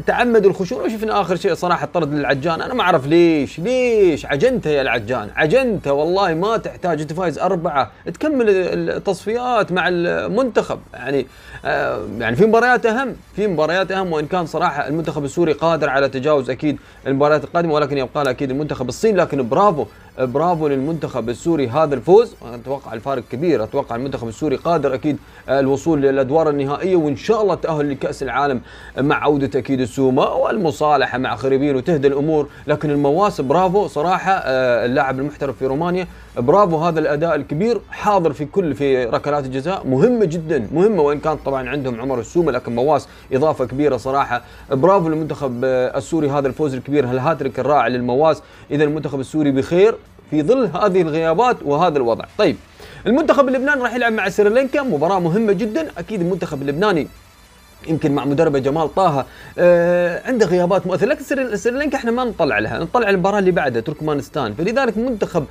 تعمد 0.07 0.47
الخشونة. 0.47 0.85
وشفنا 0.85 1.21
آخر 1.21 1.37
شيء 1.37 1.55
صراحة 1.55 1.87
طرد 1.87 2.15
للعجان 2.15 2.63
أنا 2.63 2.75
ما 2.75 2.83
أعرف 2.83 3.07
ليش 3.07 3.59
ليش؟ 3.59 4.27
عجنته 4.27 4.71
يا 4.71 4.83
العجان 4.83 5.31
عجنته 5.37 5.93
والله 5.93 6.35
ما 6.35 6.57
تحتاج 6.57 7.01
أنت 7.01 7.13
فايز 7.13 7.39
أربعة 7.39 7.91
تكمل 8.15 8.47
التصفيات 8.49 9.73
مع 9.73 9.89
المنتخب. 9.89 10.79
يعني 10.95 11.27
يعني 11.65 12.37
في 12.37 12.47
مباريات 12.47 12.87
أهم 12.87 13.17
في 13.37 13.47
مباريات 13.47 13.93
أهم 13.93 14.13
وإن 14.13 14.27
كان 14.27 14.47
صراحة 14.47 14.89
المنتخب 14.89 15.25
السوري 15.25 15.53
قادر 15.53 15.89
على 15.91 16.09
تجاوز 16.09 16.51
أكيد 16.51 16.79
المباريات 17.07 17.45
القادمة 17.45 17.75
ولكن 17.75 17.99
يبقى 17.99 18.25
له 18.25 18.31
أكيد 18.31 18.51
المنتخب 18.51 18.89
الصيني. 18.89 19.19
لكن 19.19 19.49
برافو 19.49 19.87
برافو 20.19 20.69
للمنتخب 20.69 21.29
السوري 21.29 21.69
هذا 21.69 21.95
الفوز. 21.95 22.35
أتوقع 22.55 22.93
الفارق 22.93 23.23
كبير. 23.33 23.65
أتوقع 23.65 23.97
المنتخب 23.97 24.29
السوري 24.29 24.57
قادر 24.57 24.95
أكيد 24.95 25.17
الوصول 25.49 26.01
للأدوار 26.03 26.51
النهائية 26.51 26.97
وإن 26.97 27.17
شاء 27.17 27.43
الله 27.43 27.55
التاهل 27.55 27.91
لكأس 27.91 28.23
العالم 28.23 28.61
مع 28.99 29.25
عودة 29.25 29.59
أكيد 29.59 29.81
السوما 29.81 30.29
والمصالحة 30.29 31.19
مع 31.19 31.37
خريبين 31.37 31.77
وتهدى 31.77 32.09
الأمور. 32.09 32.49
لكن 32.67 32.91
المواس 32.91 33.41
برافو 33.41 33.87
صراحة 33.87 34.33
آه، 34.33 34.87
اللاعب 34.87 35.19
المحترف 35.19 35.57
في 35.57 35.67
رومانيا 35.67 36.07
برافو 36.37 36.77
هذا 36.77 37.01
الأداء 37.01 37.35
الكبير 37.35 37.81
حاضر 37.91 38.33
في 38.33 38.45
كل 38.45 38.75
في 38.75 39.05
ركلات 39.05 39.45
الجزاء. 39.45 39.87
مهمة 39.87 40.25
جدا 40.25 40.69
مهمة 40.75 41.03
وإن 41.03 41.21
كان 41.21 41.37
طبعا 41.37 41.69
عندهم 41.69 42.01
عمر 42.01 42.21
السومة 42.21 42.53
لكن 42.53 42.75
مواس 42.75 43.09
إضافة 43.33 43.65
كبيرة 43.65 43.97
صراحة. 43.97 44.43
برافو 44.71 45.09
للمنتخب 45.09 45.65
السوري 45.65 46.31
هذا 46.31 46.49
الفوز 46.49 46.75
الكبير 46.75 47.07
هالهاتريك 47.07 47.61
الرائع 47.61 47.87
للمواس. 47.87 48.43
اذا 48.71 48.85
المنتخب 48.85 49.21
السوري 49.21 49.51
بخير 49.51 49.95
في 50.31 50.43
ظل 50.43 50.67
هذه 50.67 51.03
الغيابات 51.03 51.57
وهذا 51.65 51.97
الوضع. 51.97 52.25
طيب 52.39 52.57
المنتخب 53.07 53.49
اللبناني 53.49 53.83
راح 53.83 53.95
يلعب 53.95 54.13
مع 54.13 54.29
سريلانكا 54.29 54.83
مباراة 54.83 55.19
مهمة 55.19 55.53
جدا. 55.53 55.89
أكيد 55.99 56.21
المنتخب 56.21 56.63
اللبناني 56.63 57.09
يمكن 57.89 58.13
مع 58.13 58.25
مدربه 58.25 58.59
جمال 58.59 58.95
طه 58.95 59.27
آه 59.59 60.29
عنده 60.29 60.47
غيابات 60.47 60.87
مؤثرة 60.87 61.07
لكن 61.07 61.57
سريلانكا 61.57 61.97
إحنا 61.97 62.11
ما 62.11 62.25
نطلع 62.25 62.59
لها. 62.59 62.79
نطلع 62.79 63.11
المباراة 63.11 63.39
اللي 63.39 63.51
بعدها 63.51 63.83
تركمانستان. 63.83 64.55
فلذلك 64.55 64.99
منتخب 64.99 65.45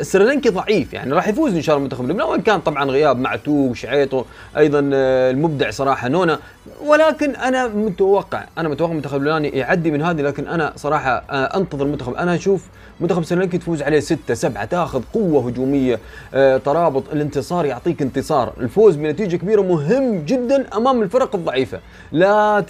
السريلانكي 0.00 0.48
ضعيف 0.48 0.92
يعني 0.92 1.12
راح 1.12 1.28
يفوز 1.28 1.54
إن 1.54 1.62
شاء 1.62 1.76
الله 1.76 1.78
المنتخب 1.86 2.04
اللبناني 2.04 2.30
وإن 2.30 2.40
كان 2.40 2.60
طبعا 2.60 2.84
غياب 2.84 3.18
معتوق 3.18 3.74
شعيطو 3.74 4.24
أيضا 4.56 4.90
آه 4.94 5.30
المبدع 5.30 5.70
صراحة 5.70 6.08
نونا. 6.08 6.38
ولكن 6.84 7.30
أنا 7.36 7.68
متوقع 7.68 8.44
أنا 8.58 8.68
متوقع 8.68 8.90
المنتخب 8.92 9.16
اللبناني 9.16 9.48
يعدي 9.48 9.90
من 9.90 10.02
هذه 10.02 10.20
لكن 10.22 10.46
أنا 10.46 10.72
صراحة 10.76 11.24
آه 11.30 11.56
أنتظر 11.58 11.84
المنتخب. 11.84 12.14
أنا 12.14 12.34
أشوف 12.34 12.64
منتخب 13.00 13.24
سريلانكا 13.24 13.58
تفوز 13.58 13.82
عليه 13.82 14.00
ستة 14.00 14.34
سبعة 14.34 14.64
تأخذ 14.64 15.02
قوة 15.14 15.48
هجومية 15.48 15.98
آه 16.34 16.56
ترابط 16.56 17.04
الانتصار 17.12 17.66
يعطيك 17.66 18.02
انتصار. 18.02 18.52
الفوز 18.60 18.96
بنتيجة 18.96 19.36
كبيرة 19.36 19.60
مهم 19.70 20.24
جدا 20.24 20.76
أمام 20.76 21.02
الفرق 21.02 21.34
الضعيفة. 21.34 21.80
لا 22.12 22.64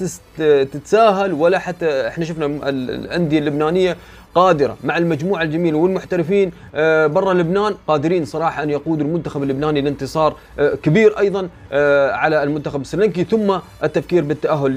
تتساهل 0.72 1.32
ولا 1.32 1.58
حتى 1.58 2.08
إحنا 2.08 2.24
شفنا 2.24 2.46
الأندية 2.68 3.38
اللبنانية 3.38 3.96
قادرة 4.34 4.76
مع 4.84 4.98
المجموعة 4.98 5.42
الجميلة 5.42 5.78
والمحترفين 5.78 6.52
آه، 6.74 7.06
برا 7.06 7.34
لبنان 7.34 7.74
قادرين 7.88 8.24
صراحة 8.24 8.62
أن 8.62 8.70
يقودوا 8.70 9.06
المنتخب 9.06 9.42
اللبناني 9.42 9.80
لانتصار 9.80 10.36
آه، 10.58 10.74
كبير 10.74 11.18
أيضا 11.18 11.48
آه، 11.72 12.12
على 12.12 12.42
المنتخب 12.42 12.80
السريلانكي 12.80 13.24
ثم 13.24 13.58
التفكير 13.84 14.24
بالتأهل 14.24 14.70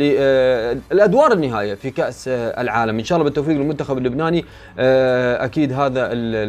للادوار 0.92 1.34
النهائية 1.34 1.74
في 1.74 1.92
كأس 1.92 2.28
العالم. 2.28 3.00
إن 3.00 3.04
شاء 3.04 3.18
الله 3.18 3.30
بالتوفيق 3.30 3.58
للمنتخب 3.58 3.98
اللبناني 3.98 4.46
أكيد 5.44 5.74
هذا 5.74 6.08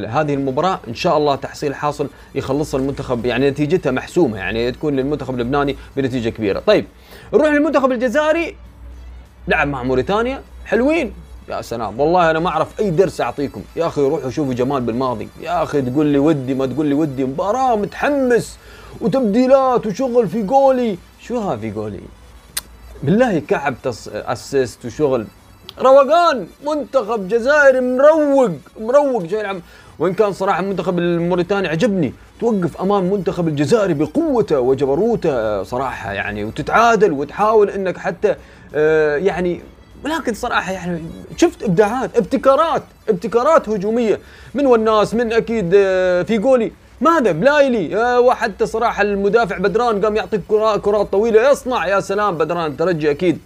هذه 0.08 0.34
المباراة 0.34 0.80
إن 0.88 0.94
شاء 0.94 1.18
الله 1.18 1.34
تحصيل 1.34 1.74
حاصل 1.74 2.08
يخلصها 2.34 2.80
المنتخب 2.80 3.26
يعني 3.26 3.50
نتيجتها 3.50 3.92
محسومة 3.92 4.38
يعني 4.38 4.72
تكون 4.72 4.96
للمنتخب 4.96 5.34
اللبناني 5.34 5.76
بنتيجة 5.96 6.28
كبيرة. 6.28 6.60
طيب 6.66 6.84
نروح 7.34 7.48
للمنتخب 7.48 7.92
الجزائري. 7.92 8.56
لعب 9.48 9.68
مع 9.68 9.82
موريتانيا 9.82 10.42
حلوين. 10.66 11.12
يا 11.48 11.62
سلام. 11.62 12.00
والله 12.00 12.30
أنا 12.30 12.38
ما 12.38 12.48
أعرف 12.48 12.80
أي 12.80 12.90
درس 12.90 13.20
أعطيكم. 13.20 13.62
يا 13.76 13.86
أخي 13.86 14.00
روحوا 14.00 14.30
شوفوا 14.30 14.54
جمال 14.54 14.80
بالماضي. 14.80 15.28
يا 15.40 15.62
أخي 15.62 15.82
تقول 15.82 16.06
لي 16.06 16.18
ودي 16.18 16.54
ما 16.54 16.66
تقول 16.66 16.86
لي 16.86 16.94
ودي. 16.94 17.24
مباراة 17.24 17.76
متحمس 17.76 18.58
وتبديلات 19.00 19.86
وشغل 19.86 20.28
في 20.28 20.42
قولي 20.42 20.98
شو 21.20 21.38
ها 21.38 21.56
في 21.56 21.72
قولي 21.72 22.00
بالله 23.02 23.38
كعب 23.38 23.74
تص... 23.82 24.08
اسيست 24.08 24.84
وشغل. 24.84 25.26
روقان 25.78 26.46
منتخب 26.66 27.28
جزائري 27.28 27.80
مروق 27.80 28.50
مروق 28.80 29.22
جاي 29.22 29.40
يلعب 29.40 29.60
وإن 29.98 30.14
كان 30.14 30.32
صراحة 30.32 30.60
المنتخب 30.60 30.98
الموريتاني 30.98 31.68
عجبني. 31.68 32.12
توقف 32.40 32.80
أمام 32.80 33.04
المنتخب 33.04 33.48
الجزائري 33.48 33.94
بقوته 33.94 34.60
وجبروته 34.60 35.62
صراحة 35.62 36.12
يعني 36.12 36.44
وتتعادل 36.44 37.12
وتحاول 37.12 37.70
إنك 37.70 37.98
حتى 37.98 38.34
آه 38.74 39.16
يعني 39.16 39.60
ولكن 40.04 40.34
صراحة 40.34 40.72
يعني 40.72 41.02
شفت 41.36 41.62
إبداعات 41.62 42.16
ابتكارات 42.16 42.82
ابتكارات 43.08 43.68
هجومية 43.68 44.20
من 44.54 44.66
والناس 44.66 45.14
من 45.14 45.32
أكيد 45.32 45.72
آه، 45.74 46.22
في 46.22 46.38
جولي 46.38 46.72
ماذا 47.00 47.32
بلايلي 47.32 47.96
آه، 47.96 48.20
وحتى 48.20 48.66
صراحة 48.66 49.02
المدافع 49.02 49.58
بدران 49.58 50.04
قام 50.04 50.16
يعطيك 50.16 50.40
كرات 50.82 51.12
طويلة. 51.12 51.50
يصنع 51.50 51.86
يا 51.86 52.00
سلام 52.00 52.38
بدران 52.38 52.70
الترجي 52.70 53.10
أكيد 53.10 53.38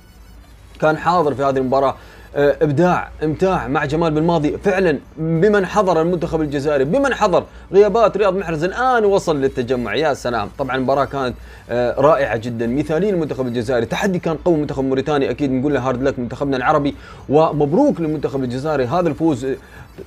كان 0.80 0.96
حاضر 0.96 1.34
في 1.34 1.42
هذه 1.42 1.56
المباراة. 1.56 1.94
إبداع 2.36 3.08
امتاع 3.24 3.68
مع 3.68 3.84
جمال 3.84 4.10
بالماضي 4.10 4.58
فعلا 4.58 4.98
بمن 5.16 5.66
حضر 5.66 6.02
المنتخب 6.02 6.40
الجزائري 6.40 6.84
بمن 6.84 7.14
حضر 7.14 7.44
غيابات 7.72 8.16
رياض 8.16 8.36
محرز. 8.36 8.64
الآن 8.64 9.04
وصل 9.04 9.40
للتجمع 9.40 9.94
يا 9.94 10.14
سلام. 10.14 10.48
طبعا 10.58 10.76
المباراة 10.76 11.04
كانت 11.04 11.34
آه، 11.70 12.00
رائعة 12.00 12.36
جدا. 12.36 12.66
مثاليه 12.66 13.10
للمنتخب 13.10 13.46
الجزائري. 13.46 13.86
تحدي 13.86 14.18
كان 14.18 14.36
قوي 14.36 14.56
منتخب 14.56 14.84
موريتانيا. 14.84 15.30
أكيد 15.30 15.52
نقول 15.52 15.74
له 15.74 15.80
hard 15.80 16.02
luck 16.02 16.18
منتخبنا 16.18 16.56
العربي. 16.56 16.94
ومبروك 17.28 18.00
للمنتخب 18.00 18.44
الجزائري. 18.44 18.84
هذا 18.84 19.08
الفوز 19.08 19.46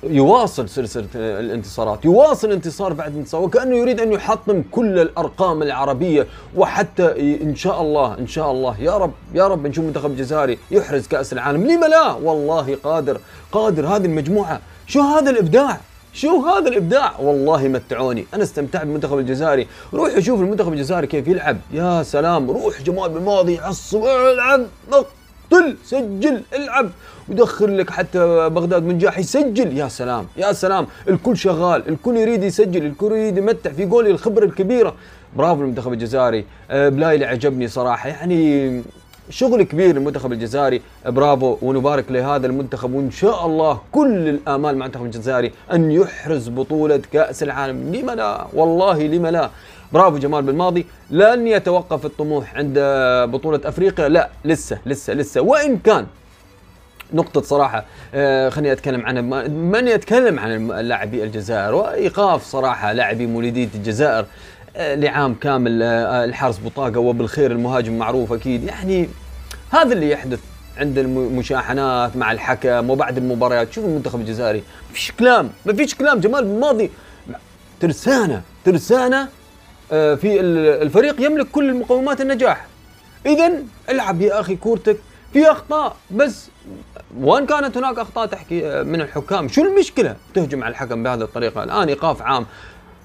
يواصل 0.02 0.68
سلسلة 0.68 1.06
الانتصارات 1.14 2.04
يواصل 2.04 2.52
انتصار 2.52 2.92
بعد 2.92 3.16
انتصار 3.16 3.42
وكأنه 3.42 3.76
يريد 3.76 4.00
أن 4.00 4.12
يحطم 4.12 4.62
كل 4.70 4.98
الأرقام 4.98 5.62
العربية 5.62 6.26
وحتى 6.56 7.38
إن 7.42 7.56
شاء 7.56 7.82
الله 7.82 8.18
إن 8.18 8.26
شاء 8.26 8.50
الله. 8.50 8.80
يا 8.80 8.96
رب 8.96 9.12
يا 9.34 9.48
رب 9.48 9.66
نشوف 9.66 9.84
منتخب 9.84 10.16
جزائري 10.16 10.58
يحرز 10.70 11.06
كأس 11.06 11.32
العالم. 11.32 11.66
لما 11.66 11.86
لا؟ 11.86 12.12
والله 12.12 12.76
قادر 12.82 13.20
قادر. 13.52 13.86
هذه 13.86 14.04
المجموعة 14.04 14.60
شو 14.86 15.00
هذا 15.00 15.30
الإبداع؟ 15.30 15.80
شو 16.14 16.46
هذا 16.46 16.68
الإبداع؟ 16.68 17.20
والله 17.20 17.68
متعوني. 17.68 18.26
أنا 18.34 18.42
استمتعت 18.42 18.82
بالمنتخب 18.82 19.18
الجزائري. 19.18 19.66
روح 19.94 20.18
شوف 20.18 20.40
المنتخب 20.40 20.72
الجزائري 20.72 21.06
كيف 21.06 21.28
يلعب. 21.28 21.58
يا 21.72 22.02
سلام 22.02 22.50
روح 22.50 22.82
جمال 22.82 23.10
بالماضي 23.10 23.58
عصب 23.58 24.04
العب 24.04 24.66
طل 25.50 25.76
سجل 25.84 26.42
العب. 26.54 26.90
ودخل 27.32 27.78
لك 27.78 27.90
حتى 27.90 28.48
بغداد 28.48 28.82
منجاح 28.82 29.18
يسجل. 29.18 29.78
يا 29.78 29.88
سلام 29.88 30.26
يا 30.36 30.52
سلام. 30.52 30.86
الكل 31.08 31.36
شغال 31.36 31.88
الكل 31.88 32.16
يريد 32.16 32.42
يسجل 32.42 32.86
الكل 32.86 33.12
يريد 33.12 33.38
يمتع. 33.38 33.70
في 33.70 33.84
جولي 33.84 34.10
الخبرة 34.10 34.44
الكبيرة. 34.44 34.94
برافو 35.36 35.62
المنتخب 35.62 35.92
الجزائري. 35.92 36.44
آه، 36.70 36.88
بلايلي 36.88 37.24
عجبني 37.24 37.68
صراحة. 37.68 38.08
يعني 38.08 38.82
شغل 39.30 39.62
كبير 39.62 39.96
المنتخب 39.96 40.32
الجزائري. 40.32 40.82
برافو 41.06 41.56
ونبارك 41.62 42.04
لهذا 42.10 42.46
المنتخب. 42.46 42.94
وإن 42.94 43.10
شاء 43.10 43.46
الله 43.46 43.80
كل 43.92 44.28
الآمال 44.28 44.76
مع 44.76 44.86
المنتخب 44.86 45.04
الجزائري 45.04 45.52
أن 45.72 45.90
يحرز 45.90 46.48
بطولة 46.48 47.00
كأس 47.12 47.42
العالم. 47.42 47.94
لما 47.94 48.12
لا 48.12 48.46
والله 48.52 49.02
لما 49.02 49.30
لا. 49.30 49.50
برافو 49.92 50.18
جمال 50.18 50.42
بالماضي 50.42 50.86
لن 51.10 51.46
يتوقف 51.46 52.06
الطموح 52.06 52.56
عند 52.56 52.78
بطولة 53.32 53.60
أفريقيا. 53.64 54.08
لا 54.08 54.28
لسه 54.44 54.78
لسه 54.86 55.12
لسه. 55.12 55.40
وإن 55.40 55.78
كان 55.78 56.06
نقطة 57.14 57.42
صراحة 57.42 57.84
آه 58.14 58.48
خليني 58.48 58.72
أتكلم 58.72 59.06
عن 59.06 59.30
من 59.50 59.88
يتكلم 59.88 60.38
عن 60.38 60.68
لاعبي 60.68 61.24
الجزائر؟ 61.24 61.74
وإيقاف 61.74 62.44
صراحة 62.44 62.92
لاعبي 62.92 63.26
مولودية 63.26 63.68
الجزائر 63.74 64.26
آه 64.76 64.94
لعام 64.94 65.34
كامل 65.34 65.82
آه 65.82 66.24
الحارس 66.24 66.60
بطاقة 66.64 67.00
وبالخير 67.00 67.50
المهاجم 67.52 67.98
معروف 67.98 68.32
أكيد. 68.32 68.64
يعني 68.64 69.08
هذا 69.70 69.92
اللي 69.92 70.10
يحدث 70.10 70.40
عند 70.76 70.98
المشاحنات 70.98 72.16
مع 72.16 72.32
الحكم 72.32 72.90
وبعد 72.90 73.16
المباريات. 73.16 73.72
شوف 73.72 73.84
المنتخب 73.84 74.20
الجزائري 74.20 74.58
ما 74.58 74.94
فيش 74.94 75.12
كلام 75.12 75.50
ما 75.66 75.72
فيش 75.72 75.94
كلام. 75.94 76.20
جمال 76.20 76.44
بالماضي 76.44 76.90
ترسانة 77.80 78.42
ترسانة 78.64 79.28
في 79.90 80.40
الفريق 80.82 81.20
يملك 81.20 81.46
كل 81.52 81.68
المقومات 81.68 82.20
النجاح. 82.20 82.66
اذا 83.26 83.52
العب 83.88 84.20
يا 84.20 84.40
أخي 84.40 84.56
كورتك 84.56 84.96
في 85.32 85.50
أخطاء 85.50 85.96
بس 86.10 86.48
وإن 87.18 87.46
كانت 87.46 87.76
هناك 87.76 87.98
أخطاء 87.98 88.26
تحكي 88.26 88.66
آه، 88.66 88.82
من 88.82 89.00
الحكام 89.00 89.48
شو 89.48 89.62
المشكلة 89.64 90.16
تهجم 90.34 90.64
على 90.64 90.70
الحكم 90.70 91.02
بهذه 91.02 91.22
الطريقة؟ 91.22 91.62
الآن 91.62 91.88
إيقاف 91.88 92.22
عام. 92.22 92.46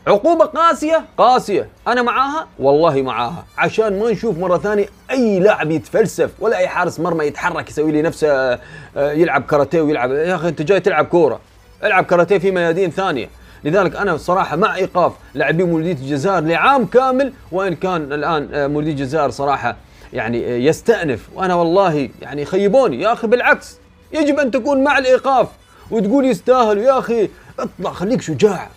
عقوبة 0.08 0.46
قاسية؟ 0.46 1.06
قاسية. 1.18 1.70
أنا 1.88 2.02
معاها؟ 2.02 2.48
والله 2.60 3.02
معاها. 3.02 3.46
عشان 3.58 4.00
ما 4.00 4.12
نشوف 4.12 4.38
مرة 4.38 4.58
ثانية 4.58 4.86
أي 5.12 5.40
لاعب 5.40 5.72
يتفلسف 5.72 6.32
ولا 6.40 6.58
أي 6.58 6.68
حارس 6.68 7.00
مرمى 7.00 7.26
يتحرك 7.26 7.70
يسوي 7.70 7.92
لي 7.92 8.02
نفسه 8.02 8.28
آه، 8.30 8.60
يلعب 8.96 9.44
كاراتيه 9.44 9.82
ويلعب. 9.82 10.12
يا 10.12 10.36
أخي 10.36 10.48
أنت 10.48 10.62
جاي 10.62 10.80
تلعب 10.80 11.06
كورة. 11.06 11.40
العب 11.84 12.04
كاراتيه 12.06 12.38
في 12.38 12.52
ميادين 12.52 12.92
ثانية. 12.92 13.30
لذلك 13.64 13.96
أنا 13.96 14.14
الصراحه 14.14 14.56
مع 14.56 14.76
إيقاف 14.76 15.14
لاعبي 15.34 15.64
مولوديه 15.64 15.92
الجزائر 15.92 16.40
لعام 16.44 16.86
كامل 16.86 17.34
وإن 17.52 17.76
كان 17.76 18.14
الآن 18.14 18.50
آه، 18.54 18.68
مولوديه 18.68 18.92
الجزائر 18.92 19.30
صراحة 19.30 19.76
يعني 20.14 20.66
يستأنف. 20.66 21.30
وأنا 21.36 21.56
والله 21.56 22.10
يعني 22.22 22.46
خيبوني. 22.46 23.02
يا 23.02 23.14
أخي 23.14 23.28
بالعكس 23.28 23.78
يجب 24.14 24.40
أن 24.40 24.52
تكون 24.52 24.84
مع 24.84 24.98
الإيقاف 24.98 25.48
وتقول 25.92 26.26
يستاهل. 26.26 26.78
يا 26.78 27.00
أخي 27.00 27.30
اطلع 27.60 27.92
خليك 27.92 28.22
شجاع. 28.22 28.70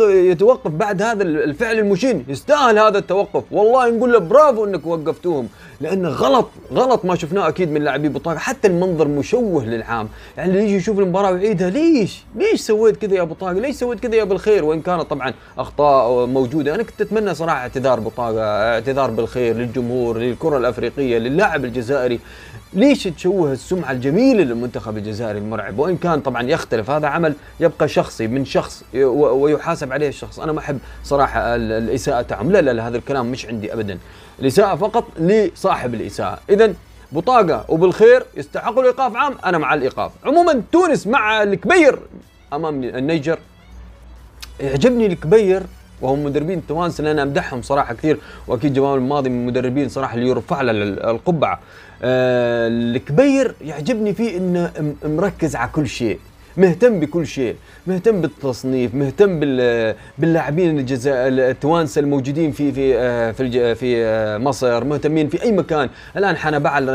يتوقف 0.00 0.70
بعد 0.70 1.02
هذا 1.02 1.22
الفعل 1.22 1.78
المشين. 1.78 2.24
يستاهل 2.28 2.78
هذا 2.78 2.98
التوقف. 2.98 3.44
والله 3.50 3.90
نقول 3.90 4.12
له 4.12 4.18
برافو 4.18 4.64
إنك 4.64 4.86
وقفتوهم. 4.86 5.48
لأنه 5.80 6.08
غلط 6.08 6.48
غلط 6.72 7.04
ما 7.04 7.14
شفناه 7.14 7.48
أكيد 7.48 7.70
من 7.70 7.82
لاعبي 7.82 8.08
بطاقه 8.08 8.38
حتى 8.38 8.68
المنظر 8.68 9.08
مشوه 9.08 9.64
للعام. 9.64 10.08
يعني 10.36 10.50
اللي 10.50 10.64
يجي 10.64 10.74
يشوف 10.76 10.98
المباراة 10.98 11.32
ويعيدها 11.32 11.70
ليش؟ 11.70 12.24
ليش 12.36 12.60
سويت 12.60 12.96
كذا 12.96 13.14
يا 13.14 13.22
بطاقه 13.22 13.52
ليش 13.52 13.76
سويت 13.76 14.00
كذا 14.00 14.14
يا 14.14 14.24
بالخير 14.24 14.64
وإن 14.64 14.80
كانت 14.80 15.02
طبعا 15.02 15.34
أخطاء 15.58 16.26
موجودة. 16.26 16.74
أنا 16.74 16.82
كنت 16.82 17.00
أتمنى 17.00 17.34
صراحة 17.34 17.58
اعتذار 17.58 18.00
بطاقه 18.00 18.40
اعتذار 18.40 19.10
بالخير 19.10 19.56
للجمهور 19.56 20.18
للكرة 20.18 20.56
الأفريقية 20.56 21.18
للاعب 21.18 21.64
الجزائري. 21.64 22.20
ليش 22.72 23.04
تشوه 23.04 23.52
السمعة 23.52 23.92
الجميلة 23.92 24.42
للمنتخب 24.42 24.96
الجزائري 24.96 25.38
المرعب؟ 25.38 25.78
وإن 25.78 25.96
كان 25.96 26.20
طبعا 26.20 26.42
يختلف 26.42 26.90
هذا 26.90 27.06
عمل 27.06 27.34
يبقى 27.60 27.88
شخصي 27.88 28.26
من 28.26 28.44
شخص 28.44 28.84
ويحاسب 28.94 29.92
عليه 29.92 30.08
الشخص. 30.08 30.40
أنا 30.40 30.52
ما 30.52 30.58
أحب 30.58 30.78
صراحة 31.04 31.56
الإساءة 31.56 32.22
تاعهم 32.22 32.52
لا 32.52 32.60
لا 32.60 32.70
لا 32.70 32.88
هذا 32.88 32.96
الكلام 32.96 33.26
مش 33.26 33.46
عندي 33.46 33.72
أبدا. 33.72 33.98
الإساءة 34.40 34.76
فقط 34.76 35.04
لصاحب 35.18 35.94
الإساءة. 35.94 36.38
إذا 36.50 36.74
بطاقة 37.12 37.64
وبالخير 37.68 38.22
يستحقوا 38.36 38.82
الإيقاف 38.82 39.16
عام. 39.16 39.34
أنا 39.44 39.58
مع 39.58 39.74
الإيقاف. 39.74 40.12
عموما 40.24 40.62
تونس 40.72 41.06
مع 41.06 41.42
الكبير 41.42 41.98
أمام 42.52 42.84
النيجر. 42.84 43.38
يعجبني 44.60 45.06
الكبير 45.06 45.62
وهم 46.00 46.24
مدربين 46.24 46.58
التوانسه 46.58 47.00
اللي 47.00 47.10
أنا 47.10 47.22
أمدحهم 47.22 47.62
صراحة 47.62 47.94
كثير. 47.94 48.18
وأكيد 48.48 48.74
جمال 48.74 48.94
الماضي 48.94 49.30
من 49.30 49.40
المدربين 49.40 49.88
صراحة 49.88 50.14
اللي 50.14 50.28
يرفع 50.28 50.60
له 50.60 50.72
القبعة. 51.10 51.60
آه 52.02 52.68
الكبير 52.68 53.54
يعجبني 53.60 54.14
فيه 54.14 54.36
إنه 54.38 54.70
مركز 55.04 55.56
على 55.56 55.70
كل 55.72 55.88
شيء 55.88 56.18
مهتم 56.56 57.00
بكل 57.00 57.26
شيء 57.26 57.56
مهتم 57.86 58.20
بالتصنيف 58.20 58.94
مهتم 58.94 59.40
باللاعبين 60.18 60.86
التوانسة 60.90 62.00
الموجودين 62.00 62.52
في 62.52 62.72
في 62.72 62.98
آه، 62.98 63.32
في 63.32 63.74
في 63.74 64.04
آه، 64.04 64.38
مصر 64.38 64.84
مهتمين 64.84 65.28
في 65.28 65.42
أي 65.42 65.52
مكان. 65.52 65.88
الآن 66.16 66.36
حنبعل 66.36 66.88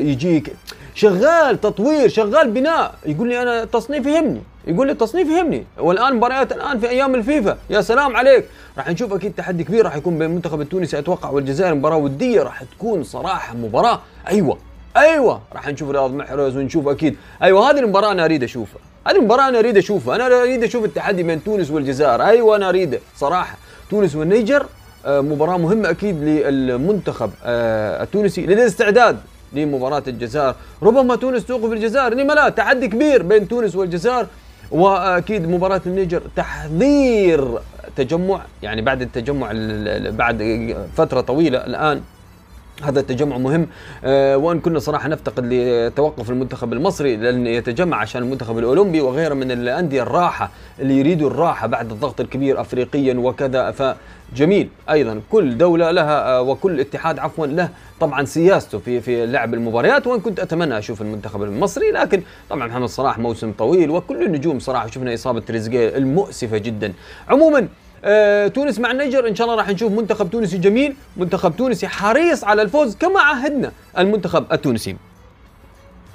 يجيك 0.00 0.52
شغال 0.94 1.60
تطوير 1.60 2.08
شغال 2.08 2.50
بناء. 2.50 2.94
يقول 3.06 3.28
لي 3.28 3.42
أنا 3.42 3.64
تصنيف 3.64 4.06
يهمني. 4.06 4.42
يقول 4.66 4.86
لي 4.86 4.92
التصنيف 4.92 5.28
يهمني. 5.28 5.64
والآن 5.78 6.14
مباريات 6.14 6.52
الآن 6.52 6.78
في 6.78 6.88
أيام 6.88 7.14
الفيفا. 7.14 7.58
يا 7.70 7.80
سلام 7.80 8.16
عليك. 8.16 8.44
راح 8.78 8.88
نشوف 8.88 9.12
أكيد 9.12 9.32
تحدي 9.32 9.64
كبير 9.64 9.84
راح 9.84 9.96
يكون 9.96 10.18
بين 10.18 10.30
المنتخب 10.30 10.60
التونسي 10.60 10.98
أتوقع 10.98 11.30
والجزائر. 11.30 11.74
مباراة 11.74 11.96
ودية 11.96 12.42
راح 12.42 12.62
تكون 12.62 13.04
صراحة 13.04 13.54
مباراة. 13.54 14.00
أيوه 14.28 14.58
أيوه. 14.96 15.40
راح 15.52 15.68
نشوف 15.68 15.90
رياض 15.90 16.12
محرز 16.14 16.56
ونشوف 16.56 16.88
أكيد. 16.88 17.16
أيوه 17.42 17.70
هذه 17.70 17.78
المباراة 17.78 18.12
أنا 18.12 18.24
أريد 18.24 18.42
أشوفها. 18.42 18.80
هذه 19.06 19.16
المباراة 19.16 19.48
أنا 19.48 19.58
أريد 19.58 19.76
أشوفها. 19.76 20.16
أنا 20.16 20.42
أريد 20.42 20.64
أشوف 20.64 20.84
التحدي 20.84 21.22
بين 21.22 21.44
تونس 21.44 21.70
والجزائر. 21.70 22.22
أيوه 22.22 22.56
أنا 22.56 22.68
أريده 22.68 23.00
صراحة. 23.16 23.56
تونس 23.90 24.16
والنيجر 24.16 24.66
آه، 25.06 25.20
مباراة 25.20 25.58
مهمة 25.58 25.90
أكيد 25.90 26.22
للمنتخب 26.22 27.30
آه، 27.44 28.02
التونسي 28.02 28.46
للاستعداد. 28.46 29.18
لمباراة 29.54 30.02
الجزائر. 30.08 30.54
ربما 30.82 31.16
تونس 31.16 31.44
توقف 31.44 31.72
الجزائر. 31.72 32.14
لما 32.14 32.32
لا 32.32 32.48
تحدي 32.48 32.88
كبير 32.88 33.22
بين 33.22 33.48
تونس 33.48 33.76
والجزائر. 33.76 34.26
وأكيد 34.70 35.48
مباراة 35.48 35.80
النيجر 35.86 36.22
تحضير 36.36 37.58
تجمع 37.96 38.40
يعني 38.62 38.82
بعد 38.82 39.02
التجمع 39.02 39.52
بعد 40.10 40.76
فترة 40.96 41.20
طويلة 41.20 41.58
الآن 41.58 42.00
هذا 42.82 43.00
التجمع 43.00 43.38
مهم. 43.38 43.66
أه 44.04 44.36
وان 44.36 44.60
كنا 44.60 44.78
صراحة 44.78 45.08
نفتقد 45.08 45.44
لتوقف 45.52 46.30
المنتخب 46.30 46.72
المصري 46.72 47.16
لأن 47.16 47.46
يتجمع 47.46 47.96
عشان 47.96 48.22
المنتخب 48.22 48.58
الأولمبي 48.58 49.00
وغيره 49.00 49.34
من 49.34 49.50
الأندية 49.50 50.02
الراحة 50.02 50.50
اللي 50.80 50.98
يريدوا 50.98 51.30
الراحة 51.30 51.66
بعد 51.66 51.90
الضغط 51.90 52.20
الكبير 52.20 52.60
افريقيا 52.60 53.14
وكذا. 53.14 53.70
فجميل. 54.32 54.68
أيضا 54.90 55.20
كل 55.30 55.58
دولة 55.58 55.90
لها 55.90 56.36
أه 56.36 56.42
وكل 56.42 56.80
اتحاد 56.80 57.18
عفوا 57.18 57.46
له 57.46 57.68
طبعا 58.00 58.24
سياسته 58.24 58.78
في 58.78 59.00
في 59.00 59.26
لعب 59.26 59.54
المباريات 59.54 60.06
وان 60.06 60.20
كنت 60.20 60.40
أتمنى 60.40 60.78
أشوف 60.78 61.02
المنتخب 61.02 61.42
المصري. 61.42 61.90
لكن 61.90 62.22
طبعا 62.50 62.66
محمد 62.66 62.88
صلاح 62.88 63.18
موسم 63.18 63.52
طويل 63.52 63.90
وكل 63.90 64.22
النجوم 64.22 64.58
صراحة 64.58 64.86
شفنا 64.86 65.14
إصابة 65.14 65.40
تريزيجيه 65.40 65.96
المؤسفة 65.96 66.58
جدا. 66.58 66.92
عموما 67.28 67.68
آه 68.04 68.48
تونس 68.48 68.78
مع 68.78 68.90
النيجر 68.90 69.28
إن 69.28 69.34
شاء 69.34 69.46
الله 69.46 69.58
راح 69.58 69.68
نشوف 69.68 69.92
منتخب 69.92 70.30
تونسي 70.30 70.58
جميل 70.58 70.94
منتخب 71.16 71.56
تونسي 71.56 71.88
حريص 71.88 72.44
على 72.44 72.62
الفوز 72.62 72.96
كما 72.96 73.20
عهدنا 73.20 73.72
المنتخب 73.98 74.52
التونسي. 74.52 74.96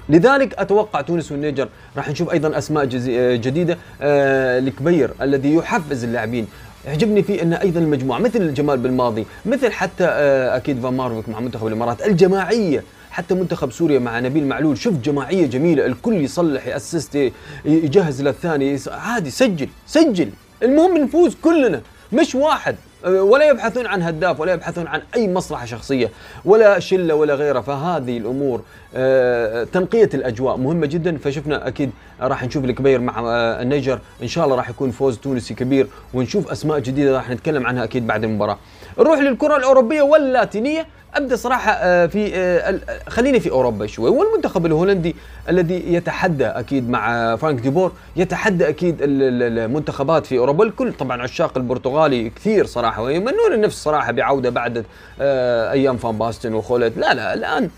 لذلك 0.10 0.60
أتوقع 0.60 1.02
تونس 1.02 1.32
والنيجر 1.32 1.70
راح 1.98 2.10
نشوف 2.10 2.32
أيضا 2.32 2.58
أسماء 2.58 2.84
آه، 2.84 3.36
جديدة 3.36 3.78
آه 4.02 4.60
الكبير 4.60 5.12
الذي 5.22 5.56
يحفز 5.56 6.04
اللاعبين. 6.04 6.48
يعجبني 6.86 7.24
فيه 7.24 7.42
انه 7.42 7.62
أيضا 7.62 7.80
المجموعة 7.80 8.20
مثل 8.20 8.54
جمال 8.54 8.78
بالماضي 8.78 9.26
مثل 9.46 9.72
حتى 9.72 10.06
آه 10.06 10.58
أكيد 10.58 10.82
فان 10.82 10.94
مارفيك 10.94 11.30
مع 11.30 11.40
منتخب 11.40 11.68
الإمارات 11.68 12.08
الجماعية 12.08 12.84
حتى 13.12 13.36
منتخب 13.36 13.72
سوريا 13.72 14.00
مع 14.00 14.20
نبيل 14.20 14.48
معلول. 14.48 14.78
شوف 14.78 14.94
جماعية 14.98 15.46
جميلة 15.48 15.86
الكل 15.86 16.14
يصلح 16.14 16.68
يأسست 16.68 17.32
يجهز 17.66 18.22
للثاني 18.22 18.80
عادي 18.88 19.30
سجل 19.30 19.70
سجل. 19.86 20.30
المهم 20.64 20.98
نفوز 20.98 21.36
كلنا. 21.36 21.82
مش 22.14 22.36
واحد 22.36 22.76
أه، 23.06 23.22
ولا 23.24 23.50
يبحثون 23.50 23.86
عن 23.88 24.02
هداف 24.02 24.40
ولا 24.40 24.54
يبحثون 24.54 24.88
عن 24.88 25.02
أي 25.16 25.34
مصلحة 25.34 25.66
شخصية 25.66 26.10
ولا 26.46 26.80
شلة 26.80 27.16
ولا 27.16 27.36
غيره 27.36 27.62
فهذه 27.62 28.18
الأمور 28.18 28.62
أه، 28.96 29.64
تنقية 29.64 30.10
الأجواء 30.14 30.58
مهمة 30.58 30.86
جدا. 30.86 31.18
فشفنا 31.18 31.68
أكيد 31.68 31.92
راح 32.22 32.44
نشوف 32.44 32.66
الكبير 32.66 33.00
مع 33.00 33.20
أه، 33.20 33.62
النيجر 33.62 34.00
إن 34.24 34.28
شاء 34.28 34.46
الله 34.46 34.56
راح 34.56 34.70
يكون 34.70 34.92
فوز 34.92 35.18
تونسي 35.18 35.54
كبير 35.54 35.88
ونشوف 36.14 36.52
أسماء 36.52 36.80
جديدة 36.80 37.16
راح 37.16 37.30
نتكلم 37.30 37.68
عنها 37.68 37.84
أكيد 37.84 38.08
بعد 38.08 38.24
المباراة. 38.24 38.58
نروح 39.00 39.20
للكرة 39.20 39.58
الأوروبية 39.58 40.02
واللاتينية. 40.02 40.86
أبدأ 41.18 41.36
صراحة 41.36 41.72
آه، 41.72 42.06
في 42.06 42.36
آه، 42.36 42.80
خليني 43.10 43.40
في 43.40 43.52
أوروبا 43.52 43.86
شوي. 43.88 44.10
والمنتخب 44.10 44.66
الهولندي 44.66 45.16
الذي 45.50 45.94
يتحدى 45.94 46.46
أكيد 46.46 46.90
مع 46.90 47.36
فرانك 47.36 47.60
ديبور 47.60 47.92
يتحدى 48.16 48.70
أكيد 48.70 48.98
المنتخبات 49.02 50.26
في 50.26 50.38
أوروبا. 50.38 50.64
الكل 50.64 50.94
طبعا 50.94 51.22
عشاق 51.22 51.58
البرتقالي 51.58 52.30
كثير 52.30 52.66
صراحة 52.66 53.02
ويمنون 53.02 53.54
النفس 53.54 53.84
صراحة 53.84 54.12
بعودة 54.12 54.50
بعد 54.50 54.86
آه، 55.22 55.72
أيام 55.72 55.98
فان 55.98 56.18
باستن 56.18 56.54
وخوليت. 56.54 56.98
لا 56.98 57.14
لا 57.14 57.34
الآن 57.34 57.70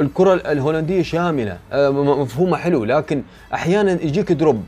الكرة 0.00 0.34
الهولندية 0.34 1.02
شاملة 1.02 1.58
آه، 1.72 1.90
مفهومها 1.90 2.58
حلو 2.58 2.84
لكن 2.84 3.22
أحيانا 3.54 3.92
يجيك 3.92 4.32
drop 4.32 4.62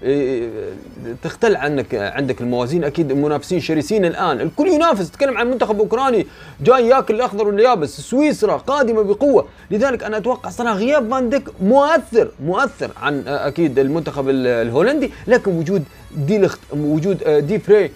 تختل 1.22 1.56
عنك 1.56 1.94
عندك 1.94 2.40
الموازين 2.40 2.84
أكيد 2.84 3.10
المنافسين 3.10 3.60
شرسين 3.60 4.04
الآن. 4.04 4.40
الكل 4.40 4.68
ينافس 4.68 5.10
تتكلم 5.10 5.38
عن 5.38 5.50
منتخب 5.50 5.78
أوكراني 5.78 6.26
جاي 6.60 6.86
ياكل 6.88 7.14
الأخضر 7.14 7.46
واليابس 7.46 8.00
سويسرا 8.00 8.56
قادمة 8.56 9.02
بقوة. 9.02 9.46
لذلك 9.70 10.02
أنا 10.04 10.16
أتوقع 10.16 10.50
صراحة 10.50 10.74
غياب 10.74 11.10
فان 11.10 11.28
ديك 11.30 11.48
مؤثر 11.62 12.30
مؤثر 12.44 12.90
عن 13.02 13.22
آه، 13.26 13.48
أكيد 13.48 13.78
المنتخب 13.78 14.28
الهولندي 14.28 15.10
لكن 15.26 15.50
وجود 15.58 15.84
دي 16.16 16.38
لخت 16.38 16.60
وجود 16.72 17.22
آه، 17.22 17.38
دي 17.40 17.58
فري 17.58 17.90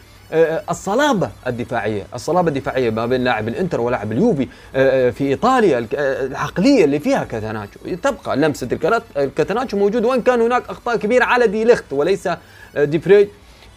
الصلابة 0.70 1.30
الدفاعية، 1.46 2.06
الصلابة 2.14 2.48
الدفاعية 2.48 2.90
ما 2.90 3.06
بين 3.06 3.24
لاعب 3.24 3.48
الإنتر 3.48 3.80
ولاعب 3.80 4.12
اليوفي 4.12 4.42
آه، 4.74 5.08
آه، 5.08 5.10
في 5.10 5.24
إيطاليا 5.24 5.86
العقلية 5.94 6.84
اللي 6.84 6.98
فيها 6.98 7.24
كاتاناتشو. 7.24 7.78
تبقى 8.02 8.36
لمسة 8.36 8.68
الكاتاناتشو 9.16 9.76
موجود 9.76 10.04
وإن 10.04 10.22
كان 10.22 10.40
هناك 10.40 10.62
أخطاء 10.68 10.96
كبيرة 10.96 11.24
على 11.24 11.46
دي 11.46 11.64
ليخت 11.64 11.84
وليس 11.92 12.28
دي 12.76 12.97
فري 12.97 13.28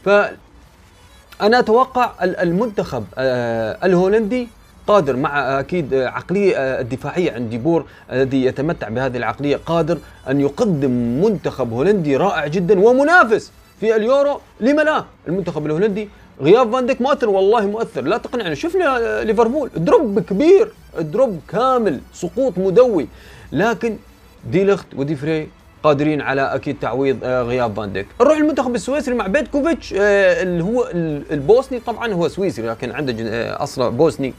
ف 0.05 0.09
أنا 1.41 1.59
أتوقع 1.59 2.11
المنتخب 2.21 3.05
الهولندي 3.83 4.47
قادر 4.87 5.15
مع 5.15 5.59
أكيد 5.59 5.93
عقلية 5.93 6.55
الدفاعية 6.57 7.31
عند 7.31 7.49
ديبور 7.49 7.85
الذي 8.11 8.45
يتمتع 8.45 8.89
بهذه 8.89 9.17
العقلية 9.17 9.57
قادر 9.65 9.97
أن 10.29 10.41
يقدم 10.41 10.91
منتخب 11.23 11.73
هولندي 11.73 12.17
رائع 12.17 12.47
جدا 12.47 12.79
ومنافس 12.79 13.51
في 13.79 13.95
اليورو. 13.95 14.39
لما 14.59 14.81
لا 14.81 15.03
المنتخب 15.27 15.65
الهولندي 15.65 16.09
غياب 16.41 16.71
فان 16.71 16.85
ديك 16.85 17.01
مؤثر 17.01 17.29
والله 17.29 17.65
مؤثر. 17.65 18.01
لا 18.01 18.17
تقنعني. 18.17 18.55
شفنا 18.55 19.23
ليفربول. 19.23 19.69
drop 19.75 20.19
كبير. 20.19 20.71
drop 20.99 21.39
كامل. 21.49 21.99
سقوط 22.13 22.57
مدوي. 22.57 23.07
لكن 23.51 23.97
دي 24.51 24.63
لخت 24.63 24.85
ودي 24.95 25.15
فري 25.15 25.47
قادرين 25.83 26.21
على 26.21 26.41
أكيد 26.41 26.79
تعويض 26.79 27.19
آه، 27.23 27.43
غياب 27.43 27.73
فان 27.73 27.93
ديك. 27.93 28.07
نروح 28.21 28.37
المنتخب 28.37 28.75
السويسري 28.75 29.15
مع 29.15 29.27
بيتكوفيتش 29.27 29.93
آه، 29.93 30.43
اللي 30.43 30.63
هو 30.63 30.89
البوسني. 31.31 31.79
طبعا 31.79 32.13
هو 32.13 32.27
سويسري 32.27 32.67
لكن 32.67 32.91
عنده 32.91 33.15
آه، 33.19 33.63
اصله 33.63 33.89
بوسني. 33.89 34.33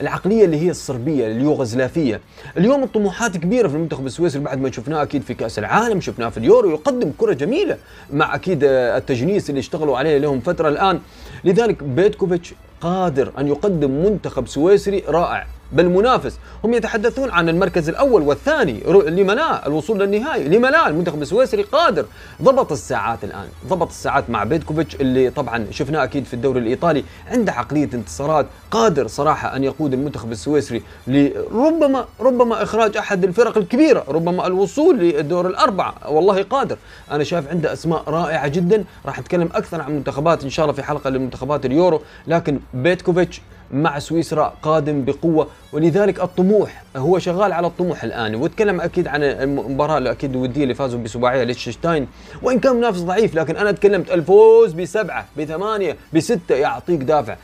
العقلية 0.00 0.44
اللي 0.44 0.56
هي 0.56 0.70
الصربية 0.70 1.26
اليوغوسلافية. 1.26 2.20
اليوم 2.56 2.82
الطموحات 2.82 3.36
كبيرة 3.36 3.68
في 3.68 3.74
المنتخب 3.74 4.06
السويسري 4.06 4.42
بعد 4.42 4.60
ما 4.60 4.70
شفناه 4.70 5.02
أكيد 5.02 5.22
في 5.22 5.34
كأس 5.34 5.58
العالم. 5.58 6.00
شفناه 6.00 6.28
في 6.28 6.38
اليورو. 6.38 6.70
يقدم 6.70 7.12
كرة 7.18 7.32
جميلة 7.32 7.76
مع 8.12 8.34
أكيد 8.34 8.58
التجنيس 8.64 9.50
اللي 9.50 9.58
اشتغلوا 9.58 9.98
عليه 9.98 10.18
لهم 10.18 10.40
فترة 10.40 10.68
الآن. 10.68 11.00
لذلك 11.44 11.82
بيتكوفيتش 11.84 12.54
قادر 12.80 13.32
أن 13.38 13.48
يقدم 13.48 13.90
منتخب 13.90 14.48
سويسري 14.48 15.04
رائع. 15.08 15.46
بل 15.74 15.88
منافس 15.88 16.38
هم 16.64 16.74
يتحدثون 16.74 17.30
عن 17.30 17.48
المركز 17.48 17.88
الأول 17.88 18.22
والثاني 18.22 18.80
لما 19.06 19.32
لا 19.32 19.66
الوصول 19.66 20.00
للنهائي 20.00 20.48
لما 20.48 20.68
لا 20.68 20.88
المنتخب 20.88 21.22
السويسري 21.22 21.62
قادر. 21.62 22.06
ضبط 22.42 22.72
الساعات 22.72 23.24
الآن 23.24 23.48
ضبط 23.68 23.88
الساعات 23.88 24.30
مع 24.30 24.44
بيتكوفيتش 24.44 24.94
اللي 24.94 25.30
طبعا 25.30 25.66
شفناه 25.70 26.04
أكيد 26.04 26.24
في 26.24 26.34
الدوري 26.34 26.60
الإيطالي 26.60 27.04
عنده 27.30 27.52
عقلية 27.52 27.88
انتصارات 27.94 28.46
قادر 28.70 29.06
صراحة 29.06 29.56
أن 29.56 29.64
يقود 29.64 29.92
المنتخب 29.92 30.32
السويسري 30.32 30.82
لربما 31.06 32.04
ربما 32.20 32.62
إخراج 32.62 32.96
أحد 32.96 33.24
الفرق 33.24 33.58
الكبيرة 33.58 34.04
ربما 34.08 34.46
الوصول 34.46 34.98
للدور 34.98 35.46
الأربعة. 35.46 35.94
والله 36.08 36.42
قادر. 36.42 36.76
أنا 37.10 37.24
شايف 37.24 37.48
عنده 37.48 37.72
أسماء 37.72 38.02
رائعة 38.08 38.48
جدا. 38.48 38.84
راح 39.06 39.18
اتكلم 39.18 39.48
أكثر 39.54 39.80
عن 39.80 39.92
منتخبات 39.92 40.44
إن 40.44 40.50
شاء 40.50 40.64
الله 40.64 40.74
في 40.74 40.82
حلقة 40.82 41.10
لمنتخبات 41.10 41.66
اليورو. 41.66 42.00
لكن 42.26 42.60
بيتكوفيتش 42.74 43.40
مع 43.74 43.98
سويسرا 43.98 44.54
قادم 44.62 45.04
بقوة. 45.04 45.46
ولذلك 45.72 46.20
الطموح 46.22 46.82
هو 46.96 47.18
شغال 47.18 47.52
على 47.52 47.66
الطموح 47.66 48.04
الآن 48.04 48.34
وتكلم 48.34 48.80
أكيد 48.80 49.08
عن 49.08 49.22
المباراة 49.22 49.98
اللي 49.98 50.10
أكيد 50.10 50.30
الودية 50.30 50.62
اللي 50.62 50.74
فازوا 50.74 51.00
بسباعية 51.00 51.44
ليتشتاين 51.44 52.06
وإن 52.42 52.60
كان 52.60 52.76
منافس 52.76 53.00
ضعيف 53.00 53.34
لكن 53.34 53.56
أنا 53.56 53.72
تكلمت 53.72 54.10
الفوز 54.10 54.72
بسبعة 54.72 55.26
بثمانية 55.38 55.96
بستة 56.14 56.54
يعطيك 56.54 57.00
دافع. 57.00 57.36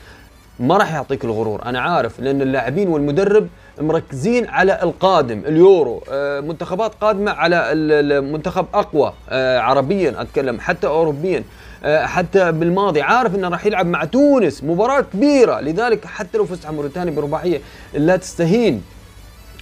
ما 0.60 0.76
راح 0.76 0.94
يعطيك 0.94 1.24
الغرور 1.24 1.62
أنا 1.64 1.80
عارف 1.80 2.20
لأن 2.20 2.42
اللاعبين 2.42 2.88
والمدرب 2.88 3.48
مركزين 3.80 4.46
على 4.48 4.82
القادم 4.82 5.42
اليورو 5.46 6.02
آه، 6.10 6.40
منتخبات 6.40 6.94
قادمة 7.00 7.30
على 7.30 7.72
المنتخب 7.72 8.66
أقوى 8.74 9.12
آه، 9.28 9.58
عربيا 9.58 10.22
أتكلم 10.22 10.60
حتى 10.60 10.86
اوروبيا. 10.86 11.42
حتى 11.84 12.52
بالماضي 12.52 13.02
عارف 13.02 13.34
إنه 13.34 13.48
راح 13.48 13.66
يلعب 13.66 13.86
مع 13.86 14.04
تونس. 14.04 14.64
مباراة 14.64 15.00
كبيرة. 15.00 15.60
لذلك 15.60 16.04
حتى 16.04 16.38
لو 16.38 16.44
فزت 16.44 16.66
على 16.66 16.76
موريتانيا 16.76 17.12
برباعية 17.14 17.60
لا 17.94 18.16
تستهين 18.16 18.82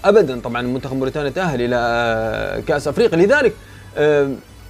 ابدا. 0.04 0.40
طبعا 0.40 0.60
المنتخب 0.60 0.96
موريتانيا 0.96 1.30
تأهل 1.30 1.62
إلى 1.62 2.62
كأس 2.66 2.88
أفريقيا. 2.88 3.18
لذلك 3.18 3.52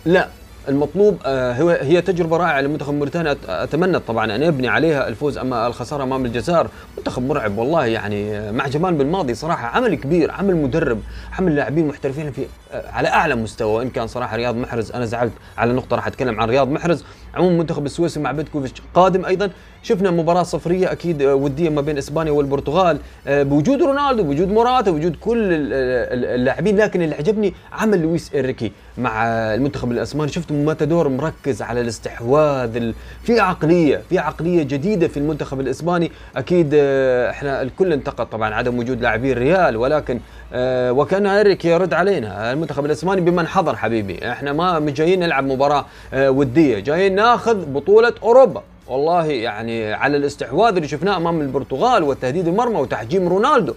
لا 0.05 0.29
المطلوب 0.69 1.19
آه، 1.25 1.53
هي 1.83 2.01
تجربة 2.01 2.37
رائعة 2.37 2.61
لمنتخب 2.61 2.95
موريتانيا. 2.95 3.37
أتمنى 3.49 3.99
طبعا 3.99 4.35
أن 4.35 4.43
يبني 4.43 4.69
عليها 4.69 5.09
الفوز 5.09 5.39
أما 5.39 5.67
الخسارة 5.67 6.03
أمام 6.03 6.25
الجزائر. 6.25 6.69
منتخب 6.99 7.23
مرعب 7.23 7.59
والله 7.59 7.87
يعني 7.87 8.39
آه، 8.39 8.51
مع 8.51 8.67
جمال 8.67 8.95
بالماضي 8.95 9.35
صراحة. 9.35 9.67
عمل 9.67 9.95
كبير 9.95 10.31
عمل 10.31 10.57
مدرب 10.57 11.01
عمل 11.39 11.57
لاعبين 11.57 11.89
محترفين 11.89 12.33
في 12.33 12.47
آه، 12.73 12.91
على 12.91 13.09
أعلى 13.09 13.35
مستوى. 13.35 13.73
وان 13.73 13.91
كان 13.91 14.07
صراحة 14.07 14.37
رياض 14.37 14.57
محرز 14.57 14.93
أنا 14.93 15.05
زعلت 15.05 15.33
على 15.59 15.73
نقطة 15.73 15.97
راح 15.97 16.07
أتكلم 16.07 16.41
عن 16.41 16.49
رياض 16.51 16.69
محرز. 16.69 17.05
عموما 17.35 17.59
منتخب 17.59 17.87
السويسري 17.87 18.23
مع 18.23 18.33
بيتكوفيتش 18.33 18.83
قادم 18.95 19.25
أيضا. 19.25 19.51
شفنا 19.83 20.11
مباراة 20.11 20.43
صفرية 20.43 20.93
أكيد 20.93 21.23
ودية 21.23 21.69
ما 21.69 21.81
بين 21.81 21.99
إسبانيا 21.99 22.33
والبرتغال 22.33 22.99
بوجود 23.27 23.83
رونالدو 23.83 24.23
بوجود 24.23 24.49
موراتا 24.49 24.91
بوجود 24.91 25.17
كل 25.21 25.39
اللاعبين. 25.43 26.77
لكن 26.77 27.03
اللي 27.03 27.15
عجبني 27.15 27.55
عمل 27.73 28.03
لويس 28.03 28.35
إنريكي 28.35 28.73
مع 28.99 29.27
المنتخب 29.55 29.93
الأسباني. 29.93 30.33
شفت 30.33 30.53
ماتادور 30.53 31.09
مركز 31.09 31.63
على 31.63 31.81
الاستحواذ 31.81 32.93
في 33.23 33.41
عقلية 33.41 34.03
في 34.11 34.19
عقلية 34.19 34.63
جديدة 34.63 35.09
في 35.09 35.17
المنتخب 35.17 35.61
الإسباني. 35.61 36.11
أكيد 36.37 36.71
آه، 36.75 37.31
إحنا 37.31 37.63
الكل 37.63 37.93
انتقد 37.93 38.27
طبعا 38.27 38.55
عدم 38.55 38.79
وجود 38.79 39.01
لاعبين 39.03 39.39
ريال 39.39 39.77
ولكن 39.77 40.15
آه، 40.15 40.21
وكأن 40.55 41.27
اريك 41.27 41.65
يرد 41.65 41.95
علينا 41.95 42.53
المنتخب 42.53 42.85
الأسباني 42.87 43.21
بمن 43.21 43.47
حضر 43.47 43.77
حبيبي. 43.77 44.33
إحنا 44.33 44.53
ما 44.53 44.79
مش 44.79 44.93
جايين 44.93 45.21
نلعب 45.21 45.45
مباراة 45.45 45.85
آه، 46.15 46.31
ودية 46.31 46.79
جايين 46.79 47.15
ناخذ 47.15 47.65
بطولة 47.67 48.15
أوروبا. 48.23 48.63
والله 48.87 49.27
يعني 49.27 49.93
على 49.93 50.17
الاستحواذ 50.17 50.75
اللي 50.77 50.89
شفناه 50.89 51.17
أمام 51.17 51.41
البرتغال 51.41 52.03
وتهديد 52.03 52.49
المرمى 52.49 52.81
وتحجيم 52.81 53.29
رونالدو. 53.29 53.75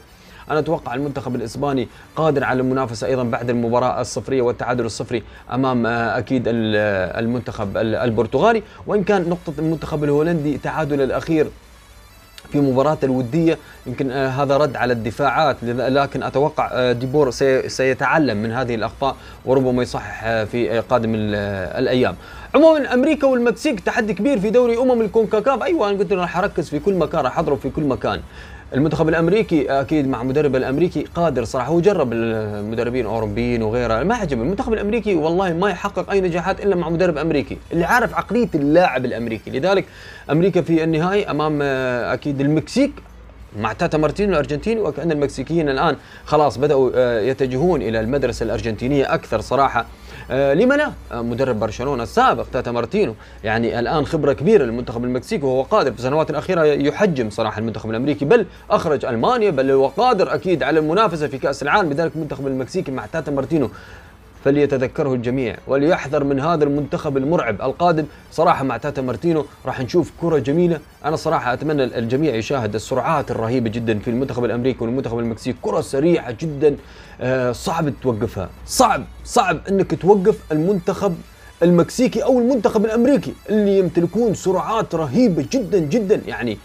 أنا 0.52 0.60
أتوقع 0.60 0.94
المنتخب 0.94 1.36
الأسباني 1.36 1.88
قادر 2.16 2.44
على 2.44 2.60
المنافسة 2.60 3.08
أيضا 3.08 3.24
بعد 3.24 3.50
المباراة 3.50 4.02
الصفرية 4.02 4.42
والتعادل 4.42 4.86
الصفري 4.86 5.24
أمام 5.54 5.86
آه، 5.86 6.18
أكيد 6.18 6.44
المنتخب 6.48 7.78
البرتغالي. 7.78 8.64
وإن 8.88 9.04
كان 9.04 9.30
نقطة 9.30 9.54
المنتخب 9.60 10.04
الهولندي 10.04 10.58
تعادل 10.58 11.02
الأخير 11.02 11.48
في 12.52 12.60
مباراة 12.60 12.98
الودية. 13.04 13.58
يمكن 13.88 14.12
آه 14.12 14.28
هذا 14.28 14.58
رد 14.58 14.76
على 14.76 14.94
الدفاعات 14.94 15.58
لكن 15.64 16.24
أتوقع 16.24 16.70
آه 16.74 16.92
ديبور 16.92 17.32
سي 17.32 17.70
سيتعلم 17.70 18.38
من 18.38 18.52
هذه 18.52 18.76
الأخطاء 18.76 19.16
وربما 19.46 19.84
يصحح 19.84 20.24
آه 20.26 20.44
في 20.44 20.80
قادم 20.80 21.12
الأيام. 21.16 22.16
عموما 22.56 22.94
أمريكا 22.94 23.28
والمكسيك 23.28 23.80
تحدي 23.80 24.14
كبير 24.14 24.40
في 24.40 24.50
دوري 24.50 24.78
أمم 24.78 25.02
الكونكاكاف. 25.02 25.64
أيوة 25.64 25.90
أنا 25.90 26.00
قلت 26.00 26.14
راح 26.14 26.38
أركز 26.38 26.70
في 26.70 26.80
كل 26.80 26.94
مكان 26.94 27.22
راح 27.22 27.40
أضرب 27.40 27.60
في 27.60 27.70
كل 27.70 27.84
مكان. 27.84 28.22
المنتخب 28.74 29.10
الأمريكي 29.10 29.72
أكيد 29.82 30.08
مع 30.08 30.24
مدرب 30.24 30.56
الأمريكي 30.56 31.06
قادر 31.16 31.44
صراحة. 31.44 31.68
هو 31.68 31.80
جرب 31.80 32.14
المدربين 32.14 33.06
الاوروبيين 33.06 33.64
وغيره 33.64 34.04
ما 34.04 34.16
عجب. 34.16 34.42
المنتخب 34.42 34.74
الأمريكي 34.74 35.16
والله 35.16 35.54
ما 35.54 35.70
يحقق 35.70 36.10
أي 36.10 36.22
نجاحات 36.22 36.66
إلا 36.66 36.76
مع 36.76 36.90
مدرب 36.90 37.18
أمريكي 37.18 37.58
اللي 37.74 37.86
عارف 37.86 38.16
عقلية 38.16 38.50
اللاعب 38.56 39.06
الأمريكي. 39.06 39.52
لذلك 39.52 39.86
أمريكا 40.32 40.62
في 40.62 40.84
النهائي 40.84 41.32
أمام 41.32 41.60
آه، 41.62 42.14
أكيد 42.14 42.42
المكسيك 42.42 42.92
مع 43.60 43.74
تاتا 43.74 43.98
مارتينو 43.98 44.32
الأرجنتيني 44.32 44.82
وكأن 44.82 45.12
المكسيكيين 45.12 45.70
الآن 45.70 45.96
خلاص 46.26 46.58
بدأوا 46.58 46.92
آه، 46.96 47.22
يتجهون 47.22 47.82
إلى 47.82 48.00
المدرسة 48.00 48.44
الأرجنتينية 48.44 49.14
أكثر 49.14 49.42
صراحة. 49.42 49.86
آه 50.32 50.54
لما 50.54 50.74
لا؟ 50.74 50.92
آه 51.12 51.22
مدرب 51.22 51.60
برشلونة 51.60 52.04
السابق 52.04 52.46
تاتا 52.54 52.72
مارتينو. 52.72 53.16
يعني 53.44 53.80
الآن 53.80 54.06
خبرة 54.06 54.34
كبيرة 54.34 54.64
للمنتخب 54.64 55.04
المكسيكي 55.04 55.46
وهو 55.46 55.62
قادر 55.62 55.92
في 55.92 56.00
السنوات 56.00 56.30
الأخيرة 56.30 56.64
يحجم 56.64 57.30
صراحة 57.30 57.60
المنتخب 57.60 57.90
الأمريكي 57.90 58.26
بل 58.26 58.46
أخرج 58.70 59.06
ألمانيا 59.06 59.50
بل 59.50 59.72
هو 59.72 59.88
قادر 59.88 60.34
أكيد 60.34 60.64
على 60.64 60.80
المنافسة 60.80 61.28
في 61.28 61.38
كأس 61.38 61.64
العالم 61.64 61.90
لذلك 61.90 62.12
المنتخب 62.16 62.48
المكسيكي 62.48 62.92
مع 62.92 63.06
تاتا 63.06 63.32
مارتينو. 63.32 63.70
فليتذكره 64.46 65.14
الجميع 65.14 65.58
وليحذر 65.68 66.24
من 66.24 66.40
هذا 66.40 66.64
المنتخب 66.64 67.18
المرعب 67.18 67.62
القادم 67.62 68.06
صراحة 68.32 68.64
مع 68.64 68.78
تاتا 68.78 69.02
مارتينو. 69.02 69.46
راح 69.66 69.82
نشوف 69.82 70.12
كرة 70.22 70.38
جميلة. 70.38 70.80
أنا 71.06 71.16
صراحة 71.16 71.54
أتمنى 71.54 71.84
الجميع 71.84 72.36
يشاهد 72.36 72.76
السرعات 72.76 73.32
الرهيبة 73.32 73.70
جدا 73.70 74.00
في 74.00 74.10
المنتخب 74.10 74.46
الأمريكي 74.46 74.84
والمنتخب 74.84 75.20
المكسيكي 75.20 75.58
كرة 75.62 75.82
سريعة 75.82 76.36
جدا. 76.40 76.76
صعب 77.52 77.94
توقفها. 78.02 78.50
صعب 78.66 79.04
صعب 79.26 79.60
أنك 79.70 80.02
توقف 80.02 80.38
المنتخب 80.52 81.16
المكسيكي 81.64 82.24
أو 82.24 82.40
المنتخب 82.40 82.86
الأمريكي 82.86 83.34
اللي 83.50 83.80
يمتلكون 83.80 84.34
سرعات 84.34 84.96
رهيبة 84.96 85.46
جدا 85.52 85.80
جدا. 85.80 86.22
يعني 86.28 86.58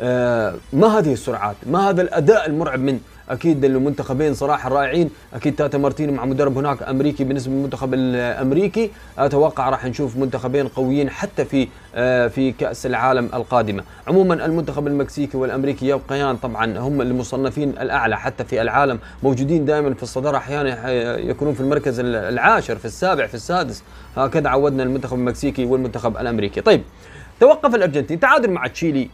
آه، 0.00 0.54
ما 0.72 0.98
هذه 0.98 1.12
السرعات؟ 1.12 1.56
ما 1.66 1.90
هذا 1.90 2.02
الأداء 2.02 2.46
المرعب 2.46 2.80
من 2.80 3.00
أكيد 3.30 3.64
المنتخبين 3.64 4.34
صراحة 4.34 4.68
رائعين 4.68 5.10
أكيد 5.34 5.56
تاتا 5.56 5.78
مارتينو 5.78 6.12
مع 6.12 6.24
مدرب 6.24 6.58
هناك 6.58 6.82
أمريكي 6.82 7.24
بالنسبة 7.24 7.52
للمنتخب 7.52 7.94
الأمريكي. 7.94 8.90
أتوقع 9.18 9.68
راح 9.68 9.84
نشوف 9.84 10.16
منتخبين 10.16 10.68
قويين 10.68 11.10
حتى 11.10 11.44
في 11.44 11.68
آه، 11.94 12.28
في 12.28 12.52
كأس 12.52 12.86
العالم 12.86 13.28
القادمة. 13.34 13.84
عموما 14.06 14.46
المنتخب 14.46 14.86
المكسيكي 14.86 15.36
والأمريكي 15.36 15.88
يبقيان 15.88 16.36
طبعا 16.36 16.78
هم 16.78 17.00
المصنفين 17.00 17.68
الأعلى 17.68 18.18
حتى 18.18 18.44
في 18.44 18.62
العالم. 18.62 18.98
موجودين 19.22 19.64
دائما 19.64 19.94
في 19.94 20.02
الصدارة 20.02 20.36
أحيانا 20.36 20.90
يكونون 21.18 21.54
في 21.54 21.60
المركز 21.60 22.00
العاشر 22.00 22.76
في 22.76 22.84
السابع 22.84 23.26
في 23.26 23.34
السادس. 23.34 23.82
هكذا 24.16 24.48
عودنا 24.48 24.82
المنتخب 24.82 25.16
المكسيكي 25.16 25.64
والمنتخب 25.64 26.16
الأمريكي. 26.16 26.60
طيب 26.60 26.82
توقف 27.40 27.74
الأرجنتين 27.74 28.20
تعادل 28.20 28.50
مع 28.50 28.66
تشيلي. 28.66 29.10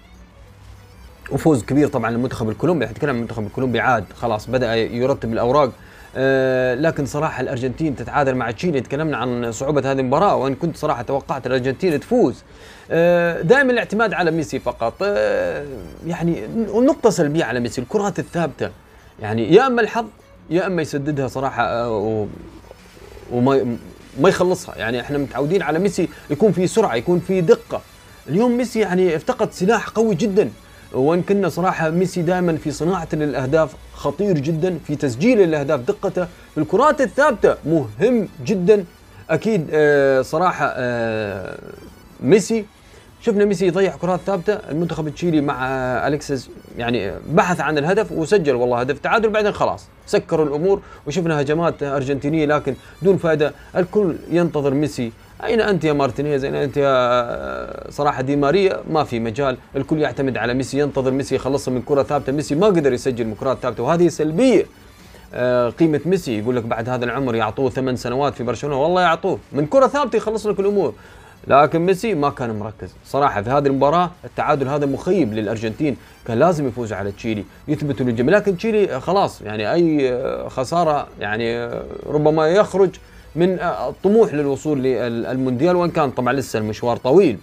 وفوز 1.32 1.64
كبير 1.64 1.88
طبعا 1.88 2.10
للمنتخب 2.10 2.48
الكولومبي 2.48 2.84
نتكلم 2.84 3.10
عن 3.10 3.16
المنتخب 3.16 3.46
الكولومبي 3.46 3.80
عاد 3.80 4.04
خلاص 4.16 4.50
بدأ 4.50 4.74
يرتب 4.74 5.32
الأوراق. 5.32 5.72
آه 6.16 6.74
لكن 6.74 7.06
صراحة 7.06 7.40
الأرجنتين 7.40 7.96
تتعادل 7.96 8.34
مع 8.34 8.50
تشيلي. 8.50 8.80
تكلمنا 8.80 9.16
عن 9.16 9.52
صعوبة 9.52 9.92
هذه 9.92 10.00
المباراة 10.00 10.36
وإن 10.36 10.54
كنت 10.54 10.76
صراحة 10.76 11.02
توقعت 11.02 11.46
الأرجنتين 11.46 12.00
تفوز. 12.00 12.42
آه 12.90 13.42
دائما 13.42 13.72
الاعتماد 13.72 14.12
على 14.12 14.30
ميسي 14.30 14.58
فقط. 14.58 14.94
آه 15.02 15.66
يعني 16.06 16.46
نقطة 16.74 17.10
سلبية 17.10 17.44
على 17.44 17.60
ميسي 17.60 17.80
الكرات 17.80 18.18
الثابتة. 18.18 18.70
يعني 19.22 19.54
يا 19.54 19.66
أما 19.66 19.82
الحظ 19.82 20.06
يا 20.50 20.66
أما 20.66 20.82
يسددها 20.82 21.28
صراحة 21.28 21.64
آه 21.64 22.26
وما 23.32 23.76
ما 24.20 24.28
يخلصها. 24.28 24.78
يعني 24.78 25.00
إحنا 25.00 25.18
متعودين 25.18 25.62
على 25.62 25.78
ميسي 25.78 26.08
يكون 26.30 26.52
في 26.52 26.66
سرعة 26.66 26.94
يكون 26.94 27.20
في 27.20 27.40
دقة. 27.40 27.80
اليوم 28.28 28.56
ميسي 28.56 28.80
يعني 28.80 29.16
افتقد 29.16 29.52
سلاح 29.52 29.88
قوي 29.88 30.14
جدا. 30.14 30.50
وان 30.92 31.22
كنا 31.22 31.48
صراحة 31.48 31.90
ميسي 31.90 32.22
دائما 32.22 32.56
في 32.56 32.70
صناعة 32.70 33.08
للاهداف 33.12 33.74
خطير 33.94 34.38
جدا 34.38 34.78
في 34.86 34.96
تسجيل 34.96 35.40
الأهداف 35.40 35.80
دقته. 35.80 36.24
في 36.54 36.58
الكرات 36.58 37.00
الثابتة 37.00 37.54
مهم 37.66 38.28
جدا. 38.44 38.84
أكيد 39.30 39.66
آه 39.72 40.22
صراحة 40.22 40.72
آه 40.76 41.58
ميسي 42.20 42.64
شفنا 43.20 43.44
ميسي 43.44 43.66
يضيع 43.66 43.96
كرات 43.96 44.20
ثابتة. 44.26 44.52
المنتخب 44.52 45.06
التشيلي 45.06 45.40
مع 45.40 45.68
الكسيس 46.08 46.50
يعني 46.78 47.12
بحث 47.28 47.60
عن 47.60 47.78
الهدف 47.78 48.12
وسجل 48.12 48.54
والله 48.54 48.80
هدف 48.80 48.98
تعادل 48.98 49.28
بعدين 49.30 49.52
خلاص 49.52 49.86
سكروا 50.06 50.46
الأمور 50.46 50.80
وشفنا 51.06 51.40
هجمات 51.40 51.82
أرجنتينية 51.82 52.46
لكن 52.46 52.74
دون 53.02 53.16
فائده 53.16 53.52
الكل 53.76 54.16
ينتظر 54.30 54.74
ميسي 54.74 55.12
أين 55.44 55.60
أنت 55.60 55.84
يا 55.84 55.92
مارتينيز؟ 55.92 56.44
أين 56.44 56.54
أنت 56.54 56.76
يا 56.76 57.90
صراحة 57.90 58.22
دي 58.22 58.36
ماريا؟ 58.36 58.80
ما 58.90 59.04
في 59.04 59.20
مجال. 59.20 59.56
الكل 59.76 59.98
يعتمد 59.98 60.36
على 60.36 60.54
ميسي 60.54 60.78
ينتظر 60.78 61.10
ميسي 61.10 61.34
يخلصها 61.34 61.74
من 61.74 61.82
كرة 61.82 62.02
ثابتة. 62.02 62.32
ميسي 62.32 62.54
ما 62.54 62.66
قدر 62.66 62.92
يسجل 62.92 63.34
كرات 63.40 63.58
ثابتة 63.62 63.82
وهذه 63.82 64.08
سلبية. 64.08 64.66
آه، 65.34 65.68
قيمة 65.68 66.00
ميسي 66.04 66.38
يقول 66.38 66.56
لك 66.56 66.64
بعد 66.64 66.88
هذا 66.88 67.04
العمر 67.04 67.34
يعطوه 67.34 67.70
ثمان 67.70 67.96
سنوات 67.96 68.34
في 68.34 68.44
برشلونة. 68.44 68.82
والله 68.82 69.02
يعطوه. 69.02 69.38
من 69.52 69.66
كرة 69.66 69.86
ثابتة 69.86 70.16
يخلص 70.16 70.46
لك 70.46 70.60
الأمور. 70.60 70.94
لكن 71.46 71.78
ميسي 71.86 72.14
ما 72.14 72.30
كان 72.30 72.58
مركز. 72.58 72.94
صراحة 73.06 73.42
في 73.42 73.50
هذه 73.50 73.66
المباراة 73.66 74.10
التعادل 74.24 74.68
هذا 74.68 74.86
مخيب 74.86 75.34
للأرجنتين. 75.34 75.96
كان 76.26 76.38
لازم 76.38 76.68
يفوز 76.68 76.92
على 76.92 77.12
تشيلي. 77.12 77.44
يثبتوا 77.68 78.06
للجميع 78.06 78.36
لكن 78.36 78.56
تشيلي 78.56 79.00
خلاص 79.00 79.42
يعني 79.42 79.72
أي 79.72 80.18
خسارة 80.48 81.06
يعني 81.20 81.70
ربما 82.06 82.46
يخرج 82.46 82.90
من 83.36 83.58
الطموح 83.60 84.34
للوصول 84.34 84.82
للمونديال 84.82 85.76
وإن 85.76 85.90
كان 85.90 86.10
طبعا 86.10 86.32
لسه 86.32 86.58
المشوار 86.58 86.96
طويل. 86.96 87.38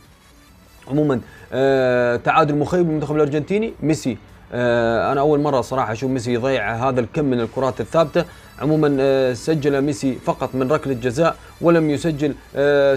عموما 0.88 1.20
آه، 1.54 2.16
تعادل 2.16 2.56
مخيب 2.56 2.88
للمنتخب 2.88 3.16
الأرجنتيني 3.16 3.74
ميسي 3.84 4.18
آه، 4.54 5.12
أنا 5.12 5.22
أول 5.22 5.40
مرة 5.40 5.62
صراحة 5.62 5.92
أشوف 5.92 6.12
ميسي 6.12 6.34
يضيع 6.34 6.76
هذا 6.90 7.00
الكم 7.00 7.26
من 7.26 7.40
الكرات 7.40 7.82
الثابتة. 7.82 8.26
عموما 8.62 8.98
آه، 9.00 9.34
سجل 9.34 9.82
ميسي 9.82 10.16
فقط 10.26 10.56
من 10.56 10.72
ركلة 10.72 10.94
جزاء 10.94 11.36
ولم 11.62 11.90
يسجل 11.90 12.36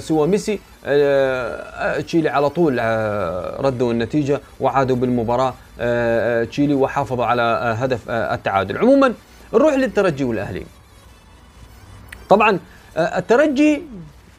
سوى 0.00 0.26
ميسي. 0.26 0.58
تشيلي 2.02 2.28
على 2.28 2.50
طول 2.50 2.78
ردوا 3.64 3.92
النتيجة 3.92 4.40
وعادوا 4.60 4.96
بالمباراة 4.96 5.54
تشيلي 6.44 6.74
وحافظوا 6.74 7.24
على 7.24 7.42
هدف 7.78 8.10
التعادل. 8.10 8.78
عموما 8.78 9.12
نروح 9.54 9.74
للترجي 9.74 10.24
والأهلي. 10.24 10.62
طبعا 12.28 12.58
الترجي 12.96 13.82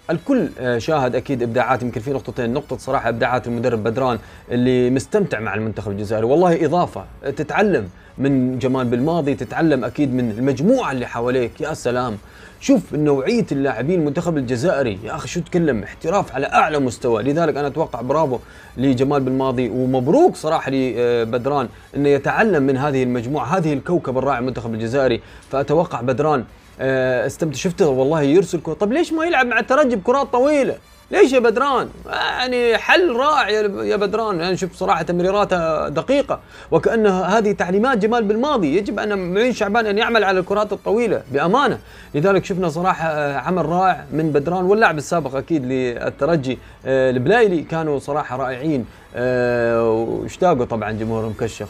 الكل 0.10 0.50
شاهد 0.78 1.16
أكيد 1.16 1.44
إبداعات 1.44 1.84
يمكن 1.84 2.02
في 2.02 2.12
نقطتين. 2.12 2.54
نقطة 2.54 2.78
صراحة 2.78 3.10
إبداعات 3.10 3.48
المدرب 3.48 3.84
بدران 3.84 4.20
اللي 4.52 4.90
مستمتع 4.90 5.40
مع 5.40 5.56
المنتخب 5.56 5.92
الجزائري. 5.92 6.26
والله 6.26 6.66
إضافة 6.66 7.06
تتعلم 7.24 7.90
من 8.18 8.60
جمال 8.60 8.88
بالماضي 8.88 9.36
تتعلم 9.36 9.84
أكيد 9.84 10.14
من 10.14 10.32
المجموعة 10.32 10.92
اللي 10.92 11.06
حواليك. 11.06 11.62
يا 11.62 11.74
سلام. 11.74 12.18
شوف 12.60 12.94
نوعية 12.94 13.46
اللاعبين 13.52 14.00
المنتخب 14.00 14.38
الجزائري. 14.38 15.00
يا 15.04 15.16
أخي 15.16 15.28
شو 15.28 15.40
تكلم؟ 15.40 15.84
احتراف 15.84 16.36
على 16.36 16.48
أعلى 16.48 16.80
مستوى. 16.80 17.24
لذلك 17.24 17.58
أنا 17.58 17.68
أتوقع 17.68 18.02
برافو 18.02 18.40
لجمال 18.78 19.22
بالماضي. 19.22 19.70
ومبروك 19.70 20.36
صراحة 20.36 20.72
لبدران 20.72 21.68
إنه 21.96 22.10
يتعلم 22.10 22.64
من 22.64 22.78
هذه 22.78 23.04
المجموعة 23.04 23.58
هذه 23.58 23.74
الكوكب 23.74 24.18
الرائع 24.18 24.40
المنتخب 24.40 24.74
الجزائري. 24.74 25.22
فأتوقع 25.52 26.02
بدران 26.02 26.40
آه، 26.40 26.44
استمتع. 26.82 27.58
شفته 27.58 27.88
والله 27.88 28.22
يرسل 28.22 28.62
كرة. 28.62 28.74
طب 28.74 28.94
ليش 28.94 29.14
ما 29.14 29.26
يلعب 29.26 29.46
مع 29.46 29.60
الترجي 29.60 29.96
بكرات 29.96 30.28
طويلة؟ 30.28 30.78
ليش 31.12 31.34
يا 31.34 31.40
بدران؟ 31.40 31.90
يعني 32.10 32.78
حل 32.78 33.16
رائع 33.16 33.50
يا 33.84 33.96
بدران. 33.96 34.40
يعني 34.40 34.58
شوف 34.58 34.76
صراحة 34.76 35.04
تمريراته 35.04 35.90
دقيقة. 35.90 36.40
وكأن 36.72 37.08
هذه 37.08 37.52
تعليمات 37.52 37.98
جمال 37.98 38.24
بالماضي. 38.24 38.78
يجب 38.78 39.00
أن 39.00 39.34
معين 39.34 39.54
شعبان 39.54 39.86
أن 39.86 39.98
يعمل 39.98 40.24
على 40.24 40.40
الكرات 40.40 40.74
الطويلة 40.74 41.22
بأمانة. 41.32 41.80
لذلك 42.16 42.46
شفنا 42.46 42.70
صراحة 42.70 43.08
آه، 43.08 43.38
عمل 43.38 43.66
رائع 43.66 44.06
من 44.12 44.32
بدران 44.32 44.64
واللاعب 44.64 44.98
السابق 44.98 45.36
أكيد 45.36 45.66
للترجي 45.66 46.58
آه، 46.86 47.10
البلايلي. 47.10 47.62
كانوا 47.62 48.00
صراحة 48.00 48.38
رائعين. 48.38 48.86
واشتاقوا 49.16 50.66
طبعا 50.66 50.92
جمهور 50.92 51.26
مكشخ 51.30 51.68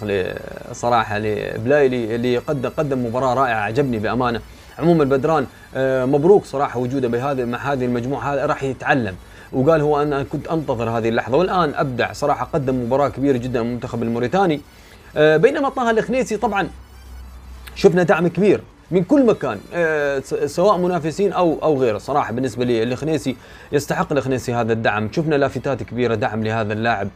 صراحة 0.72 1.20
لبلايلي 1.20 2.16
اللي 2.16 2.38
قدم 2.38 2.70
قدم 2.70 3.06
مباراة 3.06 3.34
رائعة 3.34 3.60
عجبني 3.60 4.00
بأمانة. 4.00 4.42
عموما 4.82 5.04
بدران 5.04 5.46
آه، 5.76 6.06
مبروك 6.06 6.46
صراحة 6.46 6.80
وجوده 6.80 7.08
بهذه 7.08 7.46
مع 7.46 7.74
هذه 7.74 7.86
المجموعة 7.86 8.46
راح 8.46 8.64
يتعلم. 8.64 9.16
وقال 9.54 9.82
هو 9.82 10.02
أنا 10.02 10.24
كنت 10.24 10.48
أنتظر 10.48 10.90
هذه 10.90 11.10
اللحظة 11.10 11.38
والآن 11.38 11.74
أبدع 11.76 12.14
صراحة 12.14 12.46
قدم 12.54 12.84
مباراة 12.84 13.10
كبيرة 13.10 13.38
جدا 13.38 13.62
المنتخب 13.62 14.04
الموريتاني. 14.04 14.62
آه، 15.18 15.38
بينما 15.38 15.70
طه 15.70 15.92
الخنيسي 15.92 16.38
طبعا 16.38 16.68
شفنا 17.76 18.04
دعم 18.04 18.28
كبير 18.28 18.62
من 18.92 19.04
كل 19.04 19.26
مكان 19.26 19.60
آه، 19.74 20.20
سواء 20.46 20.78
منافسين 20.78 21.34
أو 21.34 21.58
أو 21.64 21.82
غيره. 21.82 21.98
صراحة 21.98 22.34
بالنسبة 22.34 22.66
لي 22.66 22.84
الخنيسي 22.84 23.36
يستحق 23.72 24.12
الخنيسي 24.12 24.54
هذا 24.54 24.74
الدعم. 24.74 25.10
شفنا 25.12 25.36
لافتات 25.36 25.84
كبيرة 25.84 26.16
دعم 26.16 26.44
لهذا 26.44 26.74
اللاعب 26.74 27.08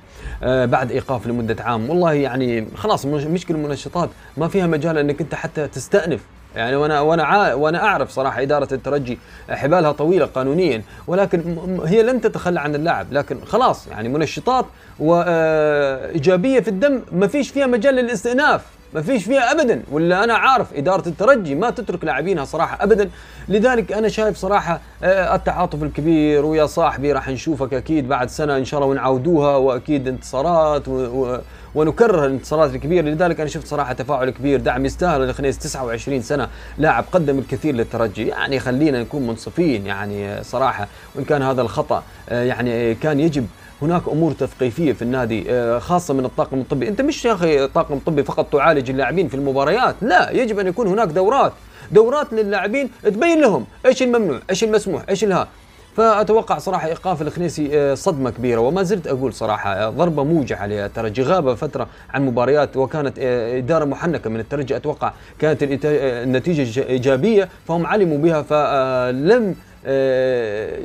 بعد 0.42 0.92
إيقاف 0.92 1.28
لمدة 1.28 1.64
عام. 1.64 1.90
والله 1.90 2.14
يعني 2.14 2.68
خلاص 2.76 3.06
مشكلة 3.06 3.58
المنشطات 3.58 4.10
ما 4.38 4.48
فيها 4.48 4.68
مجال 4.68 4.98
إنك 4.98 5.22
أنت 5.22 5.36
حتى 5.36 5.68
تستأنف. 5.68 6.22
يعني 6.56 6.76
وأنا 6.76 7.02
وأنا 7.02 7.54
وأنا 7.54 7.84
أعرف 7.84 8.10
صراحة 8.10 8.42
إدارة 8.42 8.74
الترجي 8.74 9.18
حبالها 9.50 9.92
طويلة 9.92 10.26
قانونيا 10.26 10.82
ولكن 11.08 11.58
هي 11.86 12.04
لن 12.04 12.22
تتخلى 12.22 12.60
عن 12.60 12.76
اللاعب 12.76 13.14
لكن 13.14 13.38
خلاص 13.46 13.88
يعني 13.88 14.10
منشطات 14.10 14.66
وايجابيه 15.00 16.60
في 16.60 16.68
الدم 16.68 17.02
ما 17.12 17.28
فيش 17.28 17.50
فيها 17.50 17.66
مجال 17.68 17.96
للاستئناف 17.96 18.62
ما 18.94 19.02
فيش 19.02 19.24
فيها 19.26 19.52
ابدا 19.52 19.84
ولا 19.92 20.24
أنا 20.24 20.34
عارف 20.34 20.74
إدارة 20.74 21.10
الترجي 21.10 21.56
ما 21.56 21.70
تترك 21.70 22.04
لاعبينها 22.04 22.46
صراحة 22.46 22.84
ابدا. 22.84 23.10
لذلك 23.50 23.92
أنا 23.92 24.08
شايف 24.08 24.38
صراحة 24.38 24.80
آه، 25.04 25.36
التعاطف 25.36 25.84
الكبير 25.84 26.46
ويا 26.46 26.66
صاحبي 26.66 27.12
راح 27.12 27.30
نشوفك 27.30 27.74
أكيد 27.74 28.08
بعد 28.08 28.30
سنة 28.30 28.58
إن 28.58 28.66
شاء 28.66 28.80
الله 28.80 28.92
ونعودوها 28.92 29.56
وأكيد 29.56 30.08
انتصارات 30.08 30.88
و... 30.88 31.38
ونكرر 31.76 32.26
الانتصارات 32.26 32.76
الكبيرة. 32.76 33.06
لذلك 33.06 33.40
أنا 33.40 33.50
شفت 33.50 33.68
صراحة 33.68 33.94
تفاعل 33.94 34.30
كبير 34.30 34.60
دعم 34.60 34.86
يستاهل 34.86 35.22
الخنيس 35.22 35.58
29 35.58 36.22
سنة 36.22 36.48
لاعب 36.78 37.06
قدم 37.12 37.40
الكثير 37.40 37.76
للترجي. 37.76 38.28
يعني 38.28 38.60
خلينا 38.60 39.02
نكون 39.02 39.28
منصفين 39.28 39.86
يعني 39.86 40.44
صراحة 40.44 40.88
وإن 41.16 41.24
كان 41.24 41.42
هذا 41.42 41.62
الخطأ 41.62 42.04
آه، 42.30 42.44
يعني 42.44 42.96
كان 42.96 43.20
يجب 43.20 43.48
هناك 43.82 44.02
أمور 44.08 44.32
تثقيفية 44.32 44.94
في 44.94 45.02
النادي 45.02 45.52
آه، 45.52 45.80
خاصة 45.80 46.14
من 46.14 46.26
الطاقم 46.26 46.60
الطبي. 46.60 46.88
أنت 46.88 47.02
مش 47.02 47.26
يا 47.26 47.34
أخي 47.34 47.68
طاقم 47.68 48.00
طبي 48.00 48.24
فقط 48.24 48.54
تعالج 48.54 48.90
اللاعبين 48.90 49.28
في 49.28 49.36
المباريات 49.36 49.96
لا 50.02 50.32
يجب 50.32 50.60
أن 50.60 50.68
يكون 50.68 50.88
هناك 50.88 51.08
دورات. 51.08 51.54
دورات 51.92 52.34
للاعبين 52.34 52.90
تبين 53.04 53.42
لهم 53.42 53.66
إيش 53.86 54.04
الممنوع 54.04 54.40
إيش 54.50 54.64
المسموح 54.64 55.04
إيش 55.10 55.24
الها. 55.24 55.48
فأتوقع 55.96 56.58
صراحة 56.58 56.88
إيقاف 56.88 57.22
الخنيسي 57.22 57.70
آه، 57.74 57.94
صدمة 57.94 58.30
كبيرة 58.30 58.60
وما 58.60 58.84
زلت 58.84 59.08
أقول 59.08 59.34
صراحة 59.34 59.74
آه، 59.74 59.90
ضربة 59.90 60.24
موجعة 60.24 60.66
للترجي 60.68 61.24
غاب 61.24 61.54
فترة 61.54 61.88
عن 62.14 62.26
مباريات 62.26 62.78
وكانت 62.78 63.20
آه، 63.20 63.58
إدارة 63.58 63.86
محنكة 63.86 64.30
من 64.30 64.40
الترجي 64.40 64.76
أتوقع 64.76 65.14
كانت 65.40 65.60
النتيجة 65.64 66.86
إيجابية 66.88 67.50
فهم 67.68 67.86
علموا 67.88 68.18
بها 68.18 68.42
فلم 68.42 69.56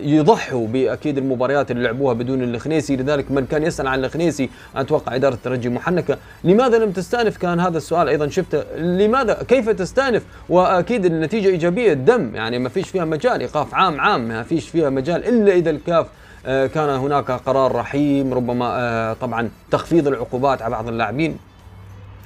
يضحوا 0.02 0.66
بأكيد 0.66 1.18
المباريات 1.18 1.70
اللي 1.70 1.82
لعبوها 1.82 2.14
بدون 2.14 2.42
الخنيسي 2.42 2.96
لذلك 2.96 3.30
من 3.30 3.46
كان 3.46 3.62
يسأل 3.62 3.86
عن 3.86 4.04
الخنيسي 4.04 4.50
أتوقع 4.76 5.14
إدارة 5.14 5.34
الترجي 5.34 5.68
محنكه 5.68 6.16
لماذا 6.44 6.78
لم 6.78 6.90
تستأنف؟ 6.90 7.36
كان 7.36 7.60
هذا 7.60 7.76
السؤال 7.76 8.08
أيضا 8.08 8.28
شفته. 8.28 8.62
لماذا؟ 8.76 9.42
كيف 9.48 9.68
تستأنف؟ 9.70 10.22
وأكيد 10.48 11.04
النتيجة 11.04 11.48
إيجابية 11.48 11.92
الدم. 11.92 12.34
يعني 12.34 12.58
ما 12.58 12.68
فيش 12.68 12.88
فيها 12.88 13.04
مجال 13.04 13.40
ايقاف 13.40 13.74
عام 13.74 14.00
عام 14.00 14.28
ما 14.28 14.42
فيش 14.42 14.68
فيها 14.68 14.90
مجال 14.90 15.28
إلا 15.28 15.52
إذا 15.52 15.70
الكاف 15.70 16.06
آه، 16.46 16.66
كان 16.66 16.88
هناك 16.88 17.30
قرار 17.30 17.72
رحيم. 17.72 18.34
ربما 18.34 18.66
آه، 18.66 19.12
طبعا 19.12 19.50
تخفيض 19.70 20.08
العقوبات 20.08 20.62
على 20.62 20.70
بعض 20.70 20.88
اللاعبين. 20.88 21.36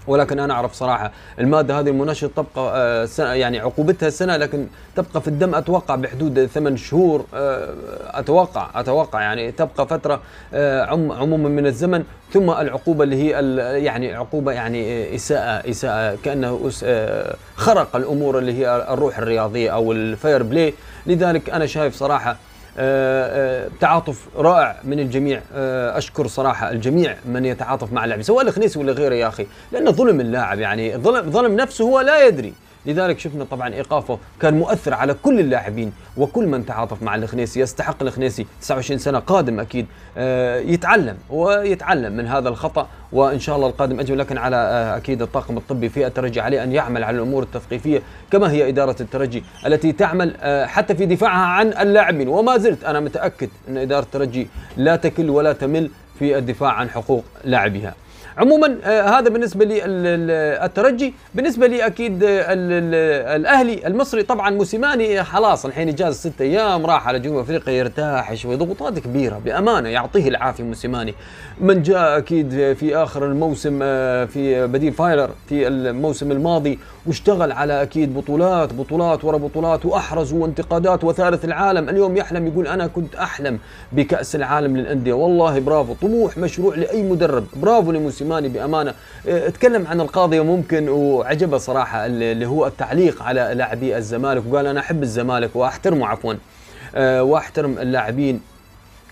ولكن 0.07 0.38
أنا 0.40 0.55
أعرف 0.55 0.73
صراحة 0.73 1.12
المادة 1.38 1.81
هذه 1.81 1.88
المنشط 1.88 2.31
تبقى 2.37 2.73
آه، 3.19 3.35
يعني 3.35 3.59
عقوبتها 3.59 4.11
سنة 4.11 4.37
لكن 4.37 4.67
تبقى 4.97 5.21
في 5.21 5.29
الدم 5.29 5.55
أتوقع 5.55 5.95
بحدود 5.95 6.47
ثمان 6.47 6.77
شهور 6.77 7.25
آه، 7.35 7.75
أتوقع 8.11 8.71
أتوقع 8.75 9.21
يعني 9.21 9.53
تبقى 9.53 9.88
فترة 9.88 10.21
آه، 10.55 10.85
عموما 10.90 11.49
من 11.49 11.67
الزمن. 11.67 12.05
ثم 12.33 12.51
العقوبة 12.51 13.05
اللي 13.05 13.17
هي 13.17 13.57
يعني 13.85 14.14
عقوبة 14.14 14.53
يعني 14.53 15.14
إساءة 15.14 15.71
إساءة 15.71 16.19
كأنه 16.25 16.71
خرق 17.57 17.97
الأمور 17.97 18.38
اللي 18.38 18.53
هي 18.53 18.87
الروح 18.90 19.19
الرياضية 19.19 19.71
أو 19.71 19.93
الفير 19.93 20.43
بلاي. 20.43 20.75
لذلك 21.07 21.51
أنا 21.51 21.67
شايف 21.67 21.95
صراحة 21.95 22.37
تعاطف 23.81 24.29
رائع 24.37 24.77
من 24.85 25.01
الجميع. 25.01 25.41
آه، 25.55 25.99
أشكر 25.99 26.27
صراحة 26.27 26.71
الجميع 26.71 27.17
من 27.25 27.45
يتعاطف 27.45 27.93
مع 27.93 28.05
اللاعب 28.05 28.23
سواء 28.23 28.47
الخنيسي 28.47 28.79
ولا 28.79 28.93
غيره 28.93 29.15
يا 29.15 29.29
أخي 29.29 29.47
لأنه 29.73 29.91
ظلم 29.91 30.21
اللاعب 30.21 30.59
يعني 30.59 30.97
ظلم 30.97 31.31
ظلم 31.31 31.57
نفسه 31.57 31.85
هو 31.85 32.01
لا 32.01 32.27
يدري. 32.27 32.53
لذلك 32.87 33.18
شفنا 33.18 33.44
طبعا 33.44 33.75
إيقافه 33.75 34.18
كان 34.40 34.55
مؤثر 34.55 34.94
على 34.94 35.14
كل 35.14 35.40
اللاعبين 35.40 35.92
وكل 36.16 36.47
من 36.47 36.66
تعاطف 36.66 37.03
مع 37.03 37.14
الخنيسي 37.14 37.61
يستحق 37.61 38.03
الخنيسي 38.03 38.47
29 38.61 38.99
سنة 38.99 39.18
قادم 39.18 39.61
أكيد 39.61 39.87
آه، 40.16 40.59
يتعلم 40.59 41.16
ويتعلم 41.31 42.16
من 42.16 42.27
هذا 42.27 42.49
الخطأ 42.49 42.88
وإن 43.12 43.38
شاء 43.38 43.57
الله 43.57 43.68
القادم 43.68 44.01
أجل 44.01 44.18
لكن 44.18 44.38
على 44.38 44.57
آه، 44.57 44.97
أكيد 44.97 45.23
الطاقم 45.23 45.57
الطبي 45.57 45.88
في 45.88 46.07
الترجي 46.07 46.40
عليه 46.40 46.62
أن 46.62 46.73
يعمل 46.73 47.05
على 47.05 47.16
الأمور 47.16 47.42
التثقيفية 47.42 48.03
كما 48.31 48.51
هي 48.51 48.68
إدارة 48.68 48.97
الترجي 49.01 49.44
التي 49.66 49.92
تعمل 49.92 50.35
آه، 50.40 50.66
حتى 50.66 50.94
في 50.94 51.07
دفاعها 51.07 51.47
عن 51.47 51.68
اللاعبين. 51.68 52.29
وما 52.29 52.59
زلت 52.59 52.85
أنا 52.85 53.01
متأكد 53.01 53.49
أن 53.68 53.79
إدارة 53.79 54.03
الترجي 54.03 54.49
لا 54.77 54.97
تكل 54.97 55.31
ولا 55.31 55.53
تمل 55.53 55.90
في 56.18 56.38
الدفاع 56.38 56.73
عن 56.73 56.90
حقوق 56.90 57.25
لاعبيها. 57.44 57.94
عموما 58.38 58.77
آه 58.85 59.03
هذا 59.03 59.29
بالنسبة 59.29 59.64
لي 59.64 59.81
الترجي. 60.64 61.14
بالنسبة 61.35 61.66
لي 61.66 61.87
أكيد 61.87 62.18
الأهلي 62.23 63.87
المصري 63.87 64.23
طبعا 64.23 64.51
موسيماني 64.51 65.25
خلاص 65.25 65.66
الحين 65.66 65.88
اجازه 65.88 66.31
ست 66.31 66.40
أيام 66.40 66.87
راح 66.87 67.09
على 67.09 67.18
جنوب 67.18 67.38
أفريقيا 67.38 67.73
يرتاح 67.73 68.35
شوي 68.35 68.57
ضغوطات 68.57 68.99
كبيرة 68.99 69.40
بأمانة 69.44 69.88
يعطيه 69.88 70.29
العافية 70.29 70.64
موسيماني. 70.64 71.14
من 71.61 71.83
جاء 71.83 72.18
أكيد 72.18 72.73
في 72.73 72.97
آخر 72.97 73.27
الموسم 73.27 73.79
آه، 73.83 74.25
في 74.25 74.66
بديل 74.66 74.92
فايلر 74.92 75.31
في 75.49 75.68
الموسم 75.68 76.33
الماضي 76.33 76.79
واشتغل 77.07 77.53
على 77.53 77.83
أكيد 77.83 78.14
بطولات 78.14 78.73
بطولات 78.73 79.25
ورا 79.25 79.38
بطولات 79.38 79.87
وأحرز 79.87 80.33
وانتقادات 80.33 81.05
وثالث 81.05 81.44
العالم. 81.44 81.88
اليوم 81.88 82.16
يحلم 82.16 82.47
يقول 82.47 82.66
أنا 82.66 82.87
كنت 82.87 83.14
أحلم 83.14 83.59
بكأس 83.92 84.37
العالم 84.37 84.77
للأندية. 84.77 85.12
والله 85.12 85.59
برافو 85.61 85.94
طموح 86.03 86.38
مشروع 86.38 86.75
لأي 86.75 87.03
مدرب. 87.03 87.47
برافو 87.57 87.92
لموسيماني. 87.92 88.24
بأمانة. 88.49 88.95
آه، 89.29 89.49
أتكلم 89.49 89.87
عن 89.87 90.01
القاضيه 90.01 90.41
ممكن 90.45 90.89
وعجبه 90.89 91.59
صراحة 91.59 92.07
اللي 92.07 92.47
هو 92.47 92.67
التعليق 92.67 93.23
على 93.23 93.51
لاعبي 93.55 93.97
الزمالك 93.97 94.43
وقال 94.51 94.67
أنا 94.67 94.81
أحب 94.81 95.03
الزمالك 95.03 95.57
وأحترمه 95.57 96.07
عفوا. 96.07 96.35
آه، 96.95 97.23
وأحترم 97.23 97.79
اللاعبين. 97.79 98.41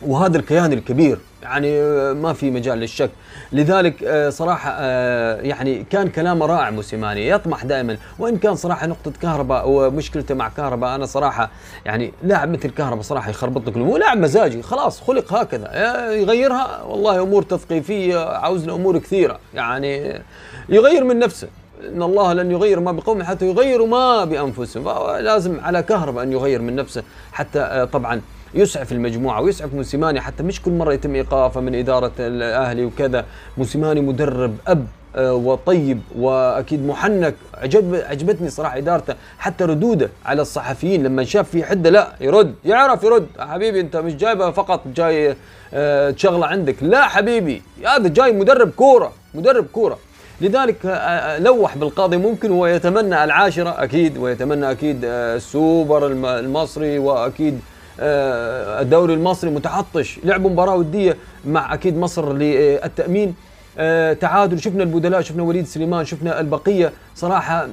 وهذا 0.07 0.39
الكيان 0.39 0.73
الكبير 0.73 1.19
يعني 1.43 1.81
آه، 1.81 2.13
ما 2.13 2.33
في 2.33 2.51
مجال 2.51 2.79
للشك. 2.79 3.11
لذلك 3.53 4.05
آه، 4.05 4.31
صراحة 4.31 4.71
آه، 4.79 5.41
يعني 5.41 5.85
كان 5.91 6.09
كلامه 6.09 6.47
رائع 6.47 6.71
موسيماني 6.71 7.29
يطمح 7.29 7.65
دائما. 7.65 7.97
وإن 8.19 8.37
كان 8.37 8.55
صراحة 8.55 8.87
نقطة 8.87 9.13
كهرباء 9.23 9.69
ومشكلته 9.69 10.35
مع 10.35 10.49
كهرباء 10.49 10.95
أنا 10.95 11.07
صراحة 11.07 11.51
يعني 11.85 12.13
لاعب 12.23 12.49
مثل 12.49 12.71
كهرباء 12.71 13.03
صراحة 13.03 13.31
يخربط 13.31 13.69
لك 13.69 13.77
هو 13.77 13.97
لاعب 13.97 14.19
مزاجي 14.19 14.63
خلاص 14.63 15.01
خلق 15.01 15.35
هكذا. 15.35 15.71
يغيرها 16.13 16.83
والله 16.83 17.23
أمور 17.23 17.43
تثقيفية 17.43 18.19
عاوز 18.19 18.69
أمور 18.69 18.99
كثيرة. 18.99 19.39
يعني 19.55 20.23
يغير 20.69 21.05
من 21.05 21.19
نفسه. 21.19 21.49
إن 21.89 22.03
الله 22.03 22.33
لن 22.33 22.51
يغير 22.51 22.81
ما 22.81 22.93
بقوم 22.93 23.23
حتى 23.23 23.47
يغيروا 23.47 23.87
ما 23.87 24.25
بأنفسهم. 24.25 24.85
لازم 25.21 25.61
على 25.61 25.83
كهرباء 25.83 26.25
أن 26.25 26.33
يغير 26.33 26.63
من 26.63 26.77
نفسه. 26.77 27.03
حتى 27.33 27.89
طبعا 27.93 28.21
يسعف 28.55 28.93
المجموعة 28.93 29.41
ويسعف 29.41 29.75
موسيماني 29.75 30.21
حتى 30.21 30.43
مش 30.43 30.63
كل 30.63 30.71
مرة 30.71 30.93
يتم 30.93 31.15
إيقافه 31.15 31.61
من 31.61 31.75
إدارة 31.75 32.13
الأهلي 32.19 32.85
وكذا. 32.85 33.25
موسيماني 33.59 34.01
مدرب 34.01 34.57
أب 34.67 34.87
آه، 35.17 35.35
وطيب 35.35 36.01
وأكيد 36.19 36.87
محنك. 36.87 37.35
عجب 37.55 37.95
عجبتني 37.95 38.51
صراحة 38.51 38.79
إدارته 38.79 39.15
حتى 39.39 39.65
ردوده 39.65 40.11
على 40.25 40.43
الصحفيين. 40.43 41.03
لما 41.03 41.25
شاف 41.25 41.51
في 41.51 41.65
حدة 41.65 41.91
لا 41.91 42.13
يرد. 42.21 42.55
يعرف 42.65 43.05
يرد. 43.05 43.27
حبيبي 43.39 43.81
أنت 43.81 43.97
مش 43.97 44.17
جايبه 44.17 44.51
فقط 44.51 44.81
جاي 44.97 45.37
آه، 45.75 46.15
شغله 46.17 46.47
عندك. 46.47 46.77
لا 46.83 47.09
حبيبي 47.09 47.63
هذا 47.87 48.09
جاي 48.09 48.33
مدرب 48.33 48.71
كورة 48.71 49.13
مدرب 49.35 49.67
كورة. 49.73 49.99
لذلك 50.41 50.77
آه، 50.87 51.39
لوح 51.39 51.77
بالقاضي 51.77 52.17
ممكن 52.17 52.51
ويتمنى 52.51 53.25
العاشرة 53.25 53.83
أكيد. 53.83 54.19
ويتمنى 54.19 54.71
أكيد 54.71 55.01
السوبر 55.05 56.07
المصري 56.39 56.99
وأكيد 56.99 57.61
الدوري 58.03 59.15
المصري 59.15 59.51
متعطش. 59.51 60.19
لعبوا 60.25 60.51
مباراة 60.51 60.75
ودية 60.77 61.17
مع 61.47 61.75
أكيد 61.75 61.97
مصر 61.97 62.33
للتأمين. 62.33 63.35
آه، 63.79 64.13
تعادل. 64.13 64.61
شفنا 64.61 64.83
البدلاء 64.83 65.21
شفنا 65.21 65.43
وليد 65.43 65.67
سليمان 65.67 66.05
شفنا 66.05 66.41
البقية. 66.41 66.93
صراحة 67.15 67.69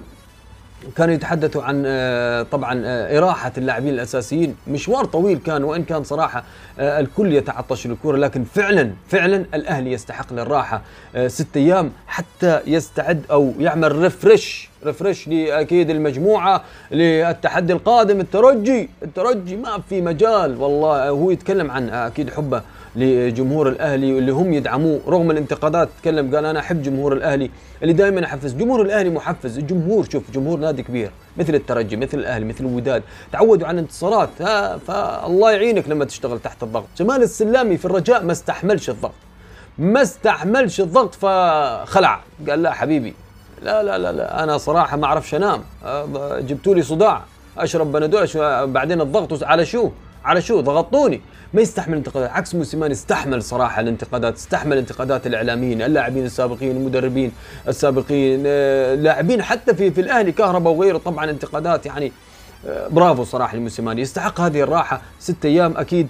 كانوا 0.97 1.13
يتحدثوا 1.13 1.63
عن 1.63 1.83
آه، 1.85 2.41
طبعا 2.43 2.81
آه، 2.85 3.17
إراحة 3.17 3.51
اللاعبين 3.57 3.93
الأساسيين. 3.93 4.55
مشوار 4.67 5.05
طويل 5.05 5.37
كان 5.37 5.63
وإن 5.63 5.83
كان 5.83 6.03
صراحة 6.03 6.43
آه، 6.79 6.99
الكل 6.99 7.33
يتعطش 7.33 7.87
للكرة 7.87 8.17
لكن 8.17 8.43
فعلا 8.43 8.91
فعلا 9.07 9.45
الأهلي 9.53 9.91
يستحق 9.91 10.33
للراحة 10.33 10.81
ست 11.27 11.57
أيام 11.57 11.91
حتى 12.07 12.59
يستعد 12.67 13.21
أو 13.31 13.53
يعمل 13.59 13.95
ريفرش 13.95 14.68
ريفرش 14.85 15.27
لأكيد 15.27 15.89
المجموعة 15.89 16.63
للتحدي 16.91 17.73
القادم 17.73 18.19
الترجي. 18.19 18.89
الترجي 19.03 19.55
ما 19.55 19.81
في 19.89 20.01
مجال 20.01 20.61
والله 20.61 21.09
هو 21.09 21.31
يتكلم 21.31 21.71
عن 21.71 21.89
أكيد 21.89 22.29
حبه 22.29 22.61
لجمهور 22.95 23.69
الأهلي 23.69 24.13
واللي 24.13 24.31
هم 24.31 24.53
يدعموه 24.53 25.01
رغم 25.07 25.31
الانتقادات 25.31 25.89
تكلم 26.01 26.35
قال 26.35 26.45
أنا 26.45 26.59
أحب 26.59 26.81
جمهور 26.81 27.13
الأهلي. 27.13 27.49
اللي 27.81 27.93
دائما 27.93 28.25
أحفز 28.25 28.53
جمهور 28.53 28.81
الأهلي 28.81 29.09
محفز 29.09 29.57
الجمهور 29.57 30.09
شوف 30.09 30.31
جمهور 30.31 30.59
نادي 30.59 30.83
كبير 30.83 31.11
مثل 31.37 31.55
الترجي 31.55 31.95
مثل 31.95 32.17
الأهلي 32.17 32.45
مثل 32.45 32.65
الوداد. 32.65 33.03
تعودوا 33.31 33.67
على 33.67 33.75
الانتصارات 33.75 34.29
ها 34.41 34.77
فالله 34.77 35.51
يعينك 35.51 35.89
لما 35.89 36.05
تشتغل 36.05 36.39
تحت 36.39 36.63
الضغط. 36.63 36.87
جمال 36.97 37.23
السلامي 37.23 37.77
في 37.77 37.85
الرجاء 37.85 38.23
ما 38.23 38.31
استحملش 38.31 38.89
الضغط. 38.89 39.13
ما 39.77 40.01
استحملش 40.01 40.81
الضغط 40.81 41.15
فخلع. 41.15 42.21
قال 42.49 42.63
لا 42.63 42.73
حبيبي. 42.73 43.13
لا 43.61 43.83
لا 43.83 43.97
لا, 43.97 44.11
لا. 44.11 44.43
أنا 44.43 44.57
صراحة 44.57 44.97
ما 44.97 45.05
أعرفش 45.05 45.35
أنام. 45.35 45.63
جبتوا 46.39 46.75
لي 46.75 46.81
صداع. 46.81 47.21
أشرب 47.57 47.91
بنادول 47.91 48.27
بعدين 48.67 49.01
الضغط 49.01 49.43
على 49.43 49.65
شو؟ 49.65 49.89
على 50.25 50.41
شو؟ 50.41 50.61
ضغطوني. 50.61 51.21
ما 51.53 51.61
يستحمل 51.61 51.93
الانتقادات. 51.93 52.29
عكس 52.29 52.55
موسيماني 52.55 52.93
استحمل 52.93 53.43
صراحة 53.43 53.81
الانتقادات 53.81 54.35
استحمل 54.35 54.77
انتقادات 54.77 55.27
الإعلاميين 55.27 55.81
اللاعبين 55.81 56.25
السابقين 56.25 56.77
المدربين 56.77 57.31
السابقين 57.67 58.43
آه، 58.45 58.95
لاعبين 58.95 59.41
حتى 59.41 59.75
في 59.75 59.91
في 59.91 60.01
الأهلي 60.01 60.31
كهرباء 60.31 60.73
وغيره. 60.73 60.97
طبعا 60.97 61.29
انتقادات 61.29 61.85
يعني 61.85 62.11
برافو 62.89 63.23
صراحة 63.23 63.57
لموسيماني. 63.57 64.01
يستحق 64.01 64.41
هذه 64.41 64.61
الراحة. 64.61 65.01
ست 65.19 65.45
أيام 65.45 65.77
أكيد 65.77 66.07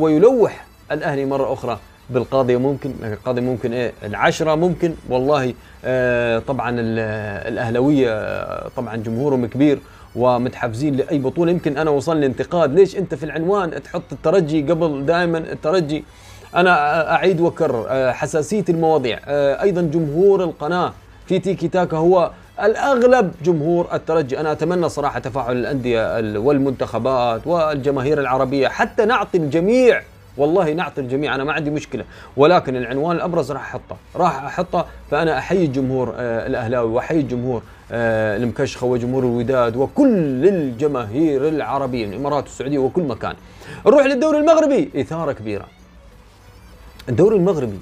ويلوح 0.00 0.66
الأهلي 0.92 1.24
مرة 1.24 1.52
أخرى. 1.52 1.78
بالقاضية 2.10 2.56
ممكن 2.56 2.92
القاضي 3.02 3.40
ممكن 3.40 3.72
إيه؟ 3.72 3.92
العشرة 4.04 4.54
ممكن. 4.54 4.94
والله 5.08 5.54
آه 5.84 6.38
طبعا 6.38 6.74
الأهلوية 7.48 8.68
طبعا 8.68 8.96
جمهورهم 8.96 9.46
كبير 9.46 9.78
ومتحفزين 10.16 10.96
لأي 10.96 11.18
بطولة. 11.18 11.50
يمكن 11.52 11.78
أنا 11.78 11.90
وصلني 11.90 12.26
انتقاد. 12.26 12.74
ليش 12.74 12.96
أنت 12.96 13.14
في 13.14 13.24
العنوان 13.24 13.82
تحط 13.82 14.12
الترجي 14.12 14.62
قبل 14.62 15.06
دائما 15.06 15.38
الترجي؟ 15.38 16.04
أنا 16.56 17.14
أعيد 17.14 17.40
وأكرر 17.40 17.86
آه، 17.88 18.12
حساسية 18.12 18.64
المواضيع. 18.68 19.18
آه، 19.26 19.62
أيضا 19.62 19.82
جمهور 19.82 20.44
القناة 20.44 20.92
في 21.26 21.38
تيكي 21.38 21.68
تاكا 21.68 21.96
هو 21.96 22.30
الأغلب 22.62 23.32
جمهور 23.44 23.88
الترجي. 23.92 24.40
أنا 24.40 24.52
أتمنى 24.52 24.88
صراحة 24.88 25.18
تفاعل 25.18 25.56
الأندية 25.56 26.18
والمنتخبات 26.38 27.46
والجماهير 27.46 28.20
العربية. 28.20 28.68
حتى 28.68 29.04
نعطي 29.04 29.38
الجميع 29.38 30.02
والله 30.36 30.72
نعطي 30.72 31.00
الجميع 31.00 31.34
أنا 31.34 31.44
ما 31.44 31.52
عندي 31.52 31.70
مشكلة. 31.70 32.04
ولكن 32.36 32.76
العنوان 32.76 33.16
الأبرز 33.16 33.52
راح 33.52 33.60
أحطه. 33.74 33.96
راح 34.16 34.44
أحطه 34.44 34.86
فأنا 35.10 35.38
أحيي 35.38 35.64
الجمهور 35.64 36.14
آه 36.16 36.46
الأهلاوي 36.46 36.92
وأحيي 36.92 37.20
الجمهور 37.20 37.62
آه 37.92 38.36
المكشخة 38.36 38.86
وجمهور 38.86 39.22
الوداد 39.22 39.76
وكل 39.76 40.48
الجماهير 40.48 41.48
العربية 41.48 42.06
من 42.06 42.12
الإمارات 42.12 42.44
والسعوديه 42.44 42.78
وكل 42.78 43.02
مكان. 43.02 43.34
نروح 43.86 44.06
للدوري 44.06 44.38
المغربي. 44.38 44.90
إثارة 44.96 45.32
كبيرة. 45.32 45.66
الدوري 47.08 47.36
المغربي 47.36 47.78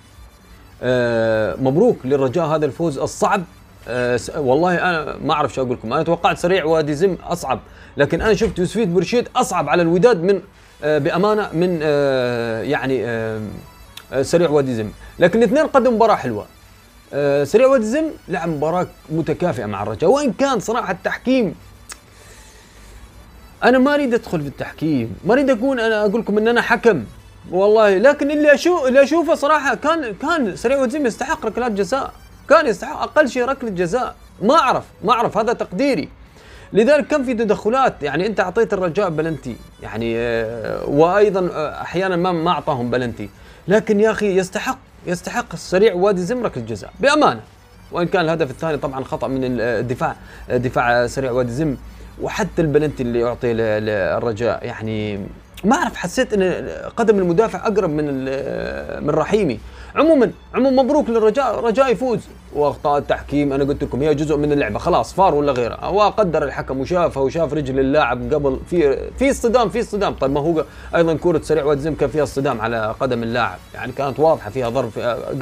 آه 0.82 1.56
مبروك 1.60 1.96
للرجاء 2.04 2.46
هذا 2.46 2.66
الفوز 2.66 2.98
الصعب. 2.98 3.42
أه 3.88 4.20
والله 4.36 4.74
أنا 4.74 5.16
ما 5.24 5.32
أعرف 5.32 5.54
شو 5.54 5.62
أقول 5.62 5.72
لكم. 5.72 5.92
أنا 5.92 6.02
توقعت 6.02 6.38
سريع 6.38 6.64
وادي 6.64 6.94
زم 6.94 7.16
أصعب. 7.24 7.60
لكن 7.96 8.20
أنا 8.20 8.34
شفت 8.34 8.58
يوسفيت 8.58 8.88
برشيد 8.88 9.28
أصعب 9.36 9.68
على 9.68 9.82
الوداد 9.82 10.22
من 10.22 10.40
بأمانة 10.82 11.50
من 11.52 11.80
آه، 11.82 12.62
يعني 12.62 13.06
آه، 13.06 13.40
سريع 14.22 14.50
وادي 14.50 14.74
زم 14.74 14.90
لكن 15.18 15.38
الاثنين 15.38 15.66
قدموا 15.66 15.92
مباراة 15.92 16.14
حلوة. 16.14 16.46
سريع 17.44 17.66
وادي 17.66 17.84
زم 17.84 18.04
لعب 18.28 18.48
مباراة 18.48 18.86
متكافئة 19.10 19.66
مع 19.66 19.82
الرجاء 19.82 20.10
وإن 20.10 20.32
كان 20.32 20.60
صراحة 20.60 20.92
التحكيم 20.92 21.54
أنا 23.64 23.78
ما 23.78 23.94
أريد 23.94 24.14
أدخل 24.14 24.40
في 24.40 24.48
التحكيم. 24.48 25.16
ما 25.24 25.32
أريد 25.32 25.50
أكون 25.50 25.80
أنا 25.80 26.00
أقول 26.00 26.20
لكم 26.20 26.38
إن 26.38 26.48
أنا 26.48 26.60
حكم. 26.62 27.04
والله 27.50 27.98
لكن 27.98 28.30
اللي 28.30 28.54
أشوف 28.54 28.86
اللي 28.86 29.02
أشوفه 29.02 29.34
صراحة 29.34 29.74
كان 29.74 30.14
كان 30.14 30.56
سريع 30.56 30.78
وادي 30.80 30.92
زم 30.92 31.06
يستحق 31.06 31.46
ركلات 31.46 31.72
جزاء. 31.72 32.12
كان 32.48 32.66
يستحق 32.66 33.02
أقل 33.02 33.28
شيء 33.28 33.44
ركلة 33.44 33.70
جزاء. 33.70 34.14
ما 34.42 34.54
أعرف 34.54 34.84
ما 35.04 35.12
أعرف. 35.12 35.38
هذا 35.38 35.52
تقديري. 35.52 36.08
لذلك 36.72 37.06
كان 37.06 37.24
في 37.24 37.34
تدخلات؟ 37.34 38.02
يعني 38.02 38.26
أنت 38.26 38.40
أعطيت 38.40 38.72
الرجاء 38.72 39.10
بلنتي. 39.10 39.56
يعني 39.82 40.18
آه، 40.18 40.84
وأيضا 40.88 41.50
آه، 41.54 41.82
أحيانا 41.82 42.16
ما 42.16 42.32
ما 42.32 42.50
أعطاهم 42.50 42.90
بلنتي. 42.90 43.28
لكن 43.68 44.00
يا 44.00 44.10
أخي 44.10 44.38
يستحق 44.38 44.78
يستحق 45.06 45.46
السريع 45.52 45.94
وادي 45.94 46.22
زمرك 46.22 46.56
الجزاء 46.56 46.90
بأمانة. 47.00 47.40
وإن 47.92 48.06
كان 48.06 48.24
الهدف 48.24 48.50
الثاني 48.50 48.76
طبعا 48.76 49.04
خطأ 49.04 49.28
من 49.28 49.40
الدفاع 49.60 50.16
دفاع 50.50 51.06
سريع 51.06 51.30
وادي 51.30 51.52
زم. 51.52 51.76
وحتى 52.22 52.62
البلنتي 52.62 53.02
اللي 53.02 53.24
اعطي 53.24 53.52
للرجاء 53.52 54.66
يعني 54.66 55.26
ما 55.64 55.76
أعرف 55.76 55.96
حسيت 55.96 56.32
إن 56.32 56.68
قدم 56.96 57.18
المدافع 57.18 57.66
أقرب 57.66 57.90
من 57.90 58.24
من 59.04 59.10
رحيمي. 59.10 59.60
عموما 59.96 60.30
عموما 60.54 60.82
مبروك 60.82 61.10
للرجاء 61.10 61.60
رجاء 61.60 61.92
يفوز. 61.92 62.20
وأخطاء 62.54 62.98
التحكيم 62.98 63.52
أنا 63.52 63.64
قلت 63.64 63.84
لكم 63.84 64.02
هي 64.02 64.14
جزء 64.14 64.36
من 64.36 64.52
اللعبة. 64.52 64.78
خلاص 64.78 65.12
فار 65.12 65.34
ولا 65.34 65.52
غيره؟ 65.52 65.90
وقدر 65.90 66.44
الحكم 66.44 66.80
وشافها 66.80 67.22
وشاف 67.22 67.52
رجل 67.52 67.78
اللاعب 67.78 68.34
قبل 68.34 68.60
في 68.70 69.08
في 69.18 69.30
اصطدام 69.30 69.68
في 69.68 69.80
اصطدام. 69.80 70.14
طيب 70.14 70.30
ما 70.30 70.40
هو 70.40 70.64
أيضا 70.96 71.14
كرة 71.14 71.40
سريع 71.42 71.64
وادزم 71.64 71.94
كان 71.94 72.08
فيها 72.08 72.22
اصطدام 72.22 72.60
على 72.60 72.94
قدم 73.00 73.22
اللاعب. 73.22 73.58
يعني 73.74 73.92
كانت 73.92 74.20
واضحة 74.20 74.50
فيها 74.50 74.68
ضرب 74.68 74.90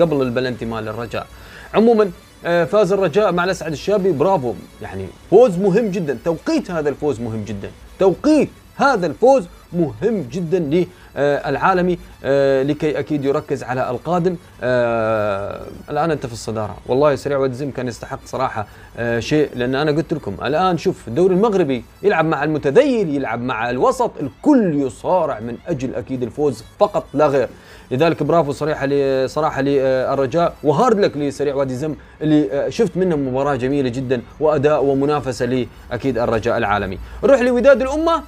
قبل 0.00 0.22
البلنتي 0.22 0.64
مال 0.64 0.88
الرجاء. 0.88 1.26
عموما 1.74 2.10
آه، 2.44 2.64
فاز 2.64 2.92
الرجاء 2.92 3.32
مع 3.32 3.44
الأسعد 3.44 3.72
الشابي. 3.72 4.12
برافو. 4.12 4.54
يعني 4.82 5.06
فوز 5.30 5.58
مهم 5.58 5.88
جدا. 5.88 6.18
توقيت 6.24 6.70
هذا 6.70 6.88
الفوز 6.88 7.20
مهم 7.20 7.44
جدا. 7.44 7.70
توقيت. 7.98 8.48
هذا 8.80 9.06
الفوز 9.06 9.46
مهم 9.72 10.24
جدا 10.32 10.86
للعالمي 11.16 11.98
آه، 12.24 12.62
لكي 12.62 12.98
أكيد 12.98 13.24
يركز 13.24 13.62
على 13.62 13.90
القادم. 13.90 14.36
آه، 14.62 15.62
الآن 15.90 16.10
أنت 16.10 16.26
في 16.26 16.32
الصدارة. 16.32 16.76
والله 16.86 17.14
سريع 17.14 17.38
والزم 17.38 17.70
كان 17.70 17.88
يستحق 17.88 18.18
صراحة 18.26 18.66
آه، 18.98 19.20
شيء 19.20 19.50
لأن 19.54 19.74
أنا 19.74 19.90
قلت 19.90 20.14
لكم 20.14 20.36
الآن 20.44 20.78
شوف 20.78 21.08
الدوري 21.08 21.34
المغربي 21.34 21.84
يلعب 22.02 22.24
مع 22.24 22.44
المتذيل 22.44 23.14
يلعب 23.14 23.42
مع 23.42 23.70
الوسط 23.70 24.10
الكل 24.20 24.74
يصارع 24.74 25.40
من 25.40 25.56
أجل 25.66 25.94
أكيد 25.94 26.22
الفوز 26.22 26.64
فقط 26.78 27.04
لا 27.14 27.26
غير. 27.26 27.48
لذلك 27.90 28.22
برافو 28.22 28.52
صريحة 28.52 28.86
صراحة 29.26 29.62
للرجاء. 29.62 30.54
وهارد 30.64 31.00
لك 31.00 31.16
لسريع 31.16 31.54
وادي 31.54 31.74
زم 31.74 31.94
اللي 32.22 32.66
شفت 32.72 32.96
منهم 32.96 33.28
مباراة 33.28 33.56
جميلة 33.56 33.88
جدا 33.88 34.22
وأداء 34.40 34.84
ومنافسة 34.84 35.66
لأكيد 35.90 36.18
الرجاء 36.18 36.58
العالمي. 36.58 36.98
نروح 37.24 37.40
لوداد 37.40 37.82
الأمة. 37.82 38.22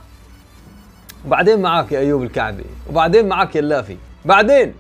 وبعدين 1.26 1.60
معاك 1.62 1.92
يا 1.92 1.98
أيوب 1.98 2.22
الكعبي 2.22 2.64
وبعدين 2.90 3.28
معاك 3.28 3.56
يا 3.56 3.60
اللافي. 3.60 3.96
بعدين 4.24 4.74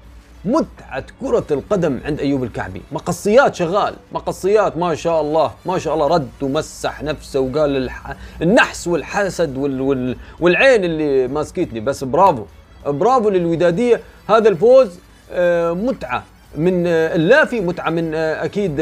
متعة 0.44 1.04
كرة 1.20 1.44
القدم 1.50 2.00
عند 2.04 2.20
أيوب 2.20 2.44
الكعبي. 2.44 2.82
مقصيات 2.92 3.54
شغال 3.54 3.94
مقصيات 4.12 4.76
ما 4.76 4.94
شاء 4.94 5.20
الله 5.20 5.52
ما 5.66 5.78
شاء 5.78 5.94
الله 5.94 6.06
رد 6.06 6.28
ومسح 6.42 7.02
نفسه 7.02 7.40
وقال 7.40 7.76
الح... 7.76 8.14
النحس 8.42 8.88
والحسد 8.88 9.56
وال... 9.56 9.80
وال... 9.80 10.16
والعين 10.40 10.84
اللي 10.84 11.28
ماسكتني. 11.28 11.80
بس 11.80 12.04
برافو 12.04 12.44
برافو 12.86 13.28
للودادية. 13.30 14.00
هذا 14.28 14.48
الفوز 14.48 14.98
آه، 15.32 15.72
متعة 15.72 16.24
من 16.56 16.86
آه، 16.86 17.14
اللافي 17.14 17.60
متعة 17.60 17.90
من 17.90 18.14
آه، 18.14 18.44
أكيد 18.44 18.76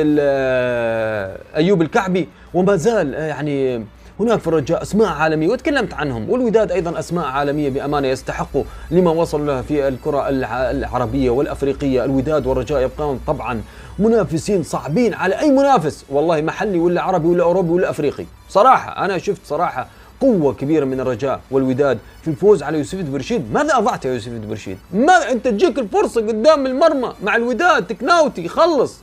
أيوب 1.57 1.83
الكعبي. 1.83 2.29
وما 2.55 2.77
زال 2.77 3.15
يعني 3.15 3.85
هناك 4.21 4.41
في 4.41 4.49
الرجاء 4.49 4.83
أسماء 4.83 5.09
عالمية 5.09 5.49
وتكلمت 5.49 5.95
عنهم 5.95 6.31
والوداد 6.31 6.73
أيضا 6.73 6.99
أسماء 6.99 7.25
عالمية 7.25 7.71
بأمانة 7.71 8.09
يستحقوا 8.09 8.65
لما 8.91 9.11
وصلوا 9.11 9.47
له 9.47 9.63
في 9.63 9.89
الكرة 9.89 10.29
العربية 10.71 11.31
والأفريقية. 11.31 12.05
الوداد 12.05 12.47
والرجاء 12.47 12.81
يبقون 12.83 13.21
طبعا 13.27 13.63
منافسين 13.99 14.63
صعبين 14.63 15.15
على 15.15 15.39
أي 15.41 15.51
منافس 15.51 16.05
والله 16.11 16.41
محلي 16.41 16.79
ولا 16.79 17.03
عربي 17.03 17.29
ولا 17.29 17.43
أوروبي 17.43 17.71
ولا 17.71 17.91
أفريقي. 17.91 18.25
صراحة 18.49 19.05
أنا 19.05 19.19
شفت 19.19 19.41
صراحة 19.47 19.87
قوة 20.21 20.55
كبيرة 20.55 20.85
من 20.85 21.01
الرجاء 21.01 21.41
والوداد 21.51 21.99
في 22.23 22.29
الفوز 22.29 22.63
على 22.63 22.79
يوسف 22.79 22.99
برشيد 22.99 23.53
ماذا 23.53 23.79
أضعت 23.79 24.05
يا 24.05 24.13
يوسف 24.13 24.33
برشيد 24.33 24.79
ما 24.93 25.33
أنت 25.33 25.49
تجيك 25.49 25.79
الفرصة 25.79 26.21
قدام 26.21 26.67
المرمى 26.67 27.13
مع 27.23 27.37
الوداد 27.37 27.87
تكناوتي 27.87 28.49
خلص. 28.49 28.99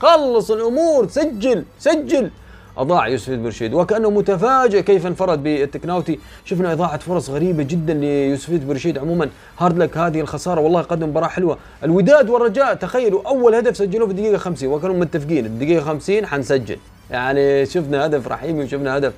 خلص 0.00 0.50
الأمور 0.50 1.08
سجل 1.08 1.64
سجل. 1.78 2.30
أضاع 2.78 3.08
يوسف 3.08 3.32
برشيد 3.32 3.74
وكأنه 3.74 4.10
متفاجئ 4.10 4.82
كيف 4.82 5.06
انفرد 5.06 5.42
بالتكناوتي. 5.42 6.18
شفنا 6.44 6.72
إضاعة 6.72 6.98
فرص 6.98 7.30
غريبة 7.30 7.62
جدا 7.62 7.94
ليوسف 7.94 8.64
برشيد 8.64 8.98
عموما 8.98 9.28
هارد 9.58 9.78
لك 9.78 9.96
هذه 9.96 10.20
الخسارة. 10.20 10.60
والله 10.60 10.82
قدم 10.82 11.08
مباراة 11.08 11.28
حلوة. 11.28 11.58
الوداد 11.84 12.30
والرجاء. 12.30 12.74
تخيلوا 12.74 13.28
أول 13.28 13.54
هدف 13.54 13.76
سجلوه 13.76 14.06
في 14.06 14.12
الدقيقة 14.12 14.38
50 14.38 14.68
وكانوا 14.68 14.96
متفقين. 14.96 15.46
الدقيقة 15.46 15.84
50 15.84 16.26
حنسجل. 16.26 16.78
يعني 17.10 17.66
شفنا 17.66 18.06
هدف 18.06 18.28
رحيمي 18.28 18.64
وشفنا 18.64 18.96
هدف 18.96 19.12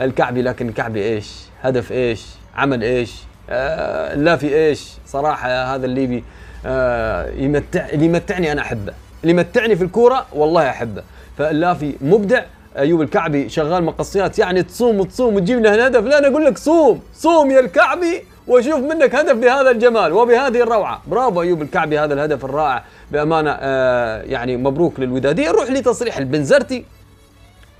الكعبي. 0.00 0.42
لكن 0.42 0.68
الكعبي 0.68 1.02
إيش؟ 1.02 1.30
هدف 1.62 1.92
إيش؟ 1.92 2.26
عمل 2.56 2.82
إيش؟ 2.82 3.14
آه 3.50 4.14
لا 4.14 4.36
في 4.36 4.54
إيش؟ 4.54 4.88
صراحة 5.06 5.74
هذا 5.74 5.86
الليبي 5.86 6.24
آه 6.66 7.30
يمتع 7.30 7.88
اللي 7.88 8.04
يمتعني 8.04 8.52
أنا 8.52 8.62
أحبه. 8.62 8.92
اللي 9.22 9.32
يمتعني 9.32 9.76
في 9.76 9.84
الكورة 9.84 10.26
والله 10.32 10.70
أحبه. 10.70 11.02
فاللافي 11.38 11.94
مبدع. 12.00 12.42
أيوب 12.76 13.02
الكعبي 13.02 13.48
شغال 13.48 13.84
مقصيات 13.84 14.38
يعني 14.38 14.62
تصوم 14.62 15.00
وتصوم 15.00 15.34
وتجيب 15.34 15.58
لنا 15.58 15.86
هدف. 15.86 16.04
لا 16.04 16.18
أنا 16.18 16.28
أقول 16.28 16.44
لك 16.44 16.58
صوم 16.58 17.00
صوم 17.14 17.50
يا 17.50 17.60
الكعبي 17.60 18.24
وأشوف 18.46 18.78
منك 18.78 19.14
هدف 19.14 19.36
بهذا 19.36 19.70
الجمال 19.70 20.12
وبهذه 20.12 20.62
الروعة. 20.62 21.02
برافو 21.06 21.42
أيوب 21.42 21.62
الكعبي 21.62 21.98
هذا 21.98 22.14
الهدف 22.14 22.44
الرائع. 22.44 22.84
بأمانة 23.10 23.56
آه 23.60 24.22
يعني 24.22 24.56
مبروك 24.56 25.00
للودادية. 25.00 25.48
نروح 25.48 25.70
لتصريح 25.70 26.16
البنزرتي. 26.16 26.84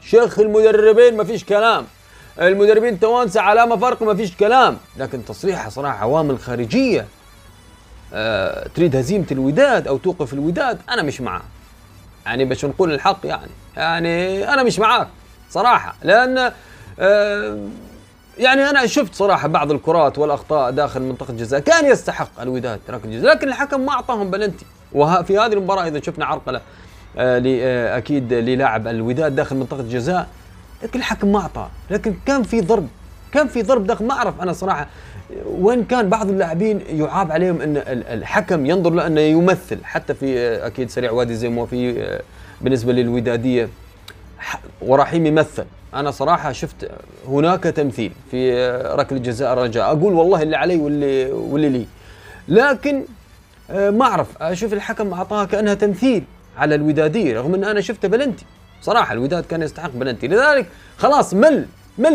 شيخ 0.02 0.38
المدربين 0.38 1.16
ما 1.16 1.24
فيش 1.24 1.44
كلام. 1.44 1.86
المدربين 2.40 3.00
توانسة 3.00 3.40
علامة 3.40 3.76
فرق 3.76 4.02
ما 4.02 4.14
فيش 4.14 4.36
كلام. 4.36 4.76
لكن 4.96 5.24
تصريحه 5.24 5.68
صراحة 5.68 5.98
عوامل 5.98 6.38
خارجية. 6.38 7.06
أه 8.14 8.68
تريد 8.74 8.96
هزيمة 8.96 9.26
الوداد 9.32 9.88
أو 9.88 9.96
توقف 9.96 10.32
الوداد 10.32 10.78
أنا 10.90 11.02
مش 11.02 11.20
معاه. 11.20 11.42
يعني 12.26 12.44
باش 12.44 12.64
نقول 12.64 12.92
الحق 12.92 13.18
يعني. 13.24 13.50
يعني 13.76 14.44
أنا 14.52 14.62
مش 14.62 14.78
معاك 14.78 15.08
صراحة 15.50 15.94
لأن 16.02 16.52
آه 17.00 17.58
يعني 18.38 18.70
أنا 18.70 18.86
شفت 18.86 19.14
صراحة 19.14 19.48
بعض 19.48 19.70
الكرات 19.70 20.18
والأخطاء 20.18 20.70
داخل 20.70 21.02
منطقة 21.02 21.30
الجزاء 21.30 21.60
كان 21.60 21.86
يستحق 21.86 22.40
الوداد 22.40 22.80
ركله 22.90 23.12
الجزاء 23.12 23.34
لكن 23.34 23.48
الحكم 23.48 23.80
ما 23.86 23.92
أعطاهم 23.92 24.30
بلنتي. 24.30 24.66
وفي 24.92 25.38
هذه 25.38 25.52
المباراة 25.52 25.88
إذا 25.88 26.00
شفنا 26.00 26.26
عرقلة 26.26 26.60
آه 27.18 27.42
آه 27.46 27.98
أكيد 27.98 28.32
للاعب 28.32 28.86
الوداد 28.88 29.36
داخل 29.36 29.56
منطقة 29.56 29.80
الجزاء 29.80 30.28
لكن 30.82 30.98
الحكم 30.98 31.32
ما 31.32 31.40
اعطى 31.40 31.68
لكن 31.90 32.14
كان 32.26 32.42
في 32.42 32.60
ضرب 32.60 32.88
كان 33.32 33.48
في 33.48 33.62
ضرب 33.62 33.86
داخل 33.86 34.04
ما 34.04 34.14
أعرف 34.14 34.40
أنا 34.40 34.52
صراحة 34.52 34.86
وين 35.46 35.84
كان 35.84 36.08
بعض 36.08 36.28
اللاعبين 36.28 36.80
يعاب 36.88 37.32
عليهم 37.32 37.60
إن 37.60 37.76
الحكم 37.86 38.66
ينظر 38.66 38.90
له 38.90 39.06
إنه 39.06 39.20
يمثل 39.20 39.84
حتى 39.84 40.14
في 40.14 40.38
آه، 40.38 40.66
أكيد 40.66 40.90
سريع 40.90 41.10
وادي 41.10 41.34
زي 41.34 41.48
وفي 41.48 42.02
آه، 42.02 42.20
بالنسبة 42.60 42.92
للودادية 42.92 43.68
ورحيم 44.82 45.26
يمثل. 45.26 45.64
أنا 45.94 46.10
صراحة 46.10 46.52
شفت 46.52 46.90
هناك 47.28 47.62
تمثيل 47.62 48.12
في 48.30 48.54
آه، 48.54 48.94
ركلة 48.94 49.18
جزاء 49.18 49.52
الرجاء 49.52 49.86
أقول 49.86 50.12
والله 50.12 50.42
اللي 50.42 50.56
علي 50.56 50.76
واللي 50.76 51.32
واللي 51.32 51.68
لي. 51.68 51.86
لكن 52.48 53.04
ما 53.70 54.04
أعرف. 54.04 54.42
أشوف 54.42 54.72
الحكم 54.72 55.12
أعطاها 55.12 55.44
كأنها 55.44 55.74
تمثيل 55.74 56.24
على 56.58 56.74
الودادية 56.74 57.34
رغم 57.34 57.54
إن 57.54 57.64
أنا 57.64 57.80
شفته 57.80 58.08
بلنتي. 58.08 58.44
صراحة 58.82 59.12
الوداد 59.12 59.44
كان 59.44 59.62
يستحق 59.62 59.90
بلنتي. 59.94 60.28
لذلك 60.28 60.66
خلاص 60.98 61.34
مل 61.34 61.66
مل 61.98 62.10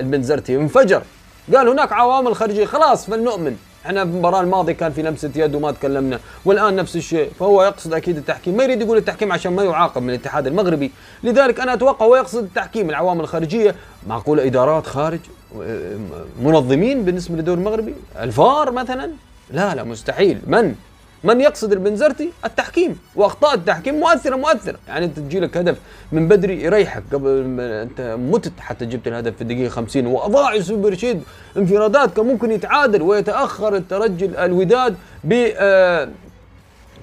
البنزرتي 0.00 0.56
انفجر. 0.56 1.02
قال 1.56 1.68
هناك 1.68 1.92
عوامل 1.92 2.36
خارجية. 2.36 2.64
خلاص 2.64 3.06
فلنؤمن. 3.06 3.56
إحنا 3.86 4.04
في 4.04 4.10
المباراة 4.10 4.40
الماضية 4.40 4.72
كان 4.72 4.92
في 4.92 5.02
لمسه 5.02 5.30
يد 5.36 5.54
وما 5.54 5.72
تكلمنا. 5.72 6.20
والآن 6.44 6.76
نفس 6.76 6.96
الشيء. 6.96 7.30
فهو 7.40 7.62
يقصد 7.62 7.94
أكيد 7.94 8.16
التحكيم. 8.16 8.56
ما 8.56 8.64
يريد 8.64 8.82
يقول 8.82 8.96
التحكيم 8.96 9.32
عشان 9.32 9.52
ما 9.52 9.62
يعاقب 9.62 10.02
من 10.02 10.10
الاتحاد 10.10 10.46
المغربي. 10.46 10.92
لذلك 11.22 11.60
أنا 11.60 11.74
أتوقع 11.74 12.06
هو 12.06 12.16
يقصد 12.16 12.42
التحكيم. 12.44 12.90
العوامل 12.90 13.20
الخارجية 13.20 13.74
معقولة. 14.06 14.46
إدارات 14.46 14.86
خارج 14.86 15.20
منظمين 16.42 17.04
بالنسبة 17.04 17.36
للدوري 17.36 17.58
المغربي. 17.60 17.94
الفار 18.20 18.72
مثلا؟ 18.72 19.10
لا 19.50 19.74
لا 19.74 19.84
مستحيل. 19.84 20.40
من؟ 20.46 20.74
من 21.24 21.40
يقصد 21.40 21.72
البنزرتي؟ 21.72 22.30
التحكيم. 22.44 22.98
وأخطاء 23.16 23.54
التحكيم 23.54 23.94
مؤثرة 23.94 24.36
مؤثرة. 24.36 24.78
يعني 24.88 25.04
أنت 25.04 25.18
تجي 25.18 25.40
لك 25.40 25.56
هدف 25.56 25.78
من 26.12 26.28
بدري 26.28 26.62
يريحك 26.62 27.02
قبل 27.12 27.60
أنت 27.60 28.16
متت 28.20 28.60
حتى 28.60 28.86
جبت 28.86 29.06
الهدف 29.08 29.36
في 29.36 29.42
الدقيقة 29.42 29.68
50 29.68 30.06
واضاع 30.06 30.54
يوسف 30.54 30.74
برشيد 30.74 31.22
انفرادات 31.56 32.16
كان 32.16 32.26
ممكن 32.26 32.50
يتعادل 32.50 33.02
ويتأخر 33.02 33.76
الترجي 33.76 34.44
الوداد 34.44 34.96
ب 35.24 35.50
آه، 35.56 36.08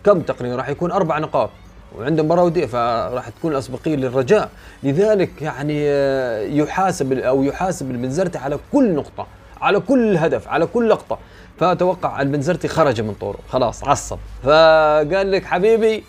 كم 0.03 0.21
تقريبا؟ 0.21 0.55
راح 0.55 0.69
يكون 0.69 0.91
أربع 0.91 1.19
نقاط. 1.19 1.49
وعنده 1.97 2.23
مباراة 2.23 2.43
ودية 2.43 2.65
فراح 2.65 3.29
تكون 3.29 3.51
الأسبقية 3.51 3.95
للرجاء. 3.95 4.49
لذلك 4.83 5.41
يعني 5.41 5.81
آه، 5.87 6.41
يحاسب 6.41 7.13
أو 7.13 7.43
يحاسب 7.43 7.91
البنزرتي 7.91 8.37
على 8.37 8.59
كل 8.71 8.95
نقطة. 8.95 9.27
على 9.65 9.79
كل 9.79 10.17
هدف 10.17 10.47
على 10.47 10.65
كل 10.65 10.89
لقطة. 10.89 11.19
فأتوقع 11.59 12.21
البنزرتي 12.21 12.67
خرج 12.67 13.01
من 13.01 13.13
طوره. 13.13 13.39
خلاص 13.49 13.83
عصب. 13.83 14.17
فقال 14.43 15.31
لك 15.31 15.45
حبيبي 15.45 16.03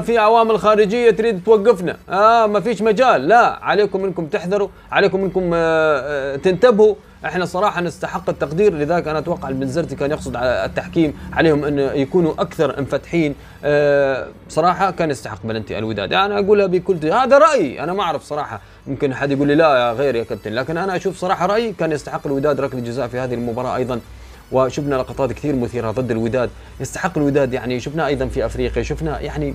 في 0.00 0.18
عوامل 0.18 0.58
خارجية 0.58 1.10
تريد 1.10 1.44
توقفنا. 1.44 1.96
آه 2.08 2.46
ما 2.46 2.60
فيش 2.60 2.82
مجال. 2.82 3.28
لا 3.28 3.64
عليكم 3.64 4.04
انكم 4.04 4.26
تحذروا 4.26 4.68
عليكم 4.92 5.24
انكم 5.24 5.50
آه 5.54 5.54
آه 5.54 6.36
تنتبهوا. 6.36 6.94
إحنا 7.24 7.44
صراحة 7.44 7.80
نستحق 7.80 8.30
التقدير 8.30 8.74
لذلك 8.74 9.08
أنا 9.08 9.18
أتوقع 9.18 9.48
البنزرتي 9.48 9.96
كان 9.96 10.10
يقصد 10.10 10.36
على 10.36 10.64
التحكيم 10.64 11.18
عليهم 11.32 11.64
أن 11.64 11.78
يكونوا 11.78 12.32
أكثر 12.38 12.78
انفتحين 12.78 13.34
آه 13.64 14.26
صراحة 14.48 14.90
كان 14.90 15.10
يستحق 15.10 15.38
بلنتي 15.44 15.78
الوداد. 15.78 16.12
أنا 16.12 16.20
يعني 16.22 16.46
أقولها 16.46 16.66
بكل 16.66 17.06
هذا 17.06 17.38
رأيي. 17.38 17.82
أنا 17.82 17.92
ما 17.92 18.02
أعرف 18.02 18.22
صراحة. 18.22 18.60
ممكن 18.86 19.12
أحد 19.12 19.30
يقول 19.30 19.48
لي 19.48 19.54
لا 19.54 19.76
يا 19.76 19.92
غير 19.92 20.14
يا 20.14 20.24
كابتن. 20.24 20.52
لكن 20.52 20.76
أنا 20.76 20.96
أشوف 20.96 21.18
صراحة 21.18 21.46
رأيي 21.46 21.72
كان 21.72 21.92
يستحق 21.92 22.26
الوداد 22.26 22.60
ركله 22.60 22.80
جزاء 22.80 23.08
في 23.08 23.18
هذه 23.18 23.34
المباراة 23.34 23.76
أيضا. 23.76 24.00
وشفنا 24.52 24.94
لقطات 24.94 25.32
كثير 25.32 25.56
مثيرة 25.56 25.90
ضد 25.90 26.10
الوداد 26.10 26.50
يستحق 26.80 27.18
الوداد 27.18 27.52
يعني 27.52 27.80
شفنا 27.80 28.06
أيضا 28.06 28.26
في 28.26 28.46
أفريقيا 28.46 28.82
شفنا 28.82 29.20
يعني 29.20 29.54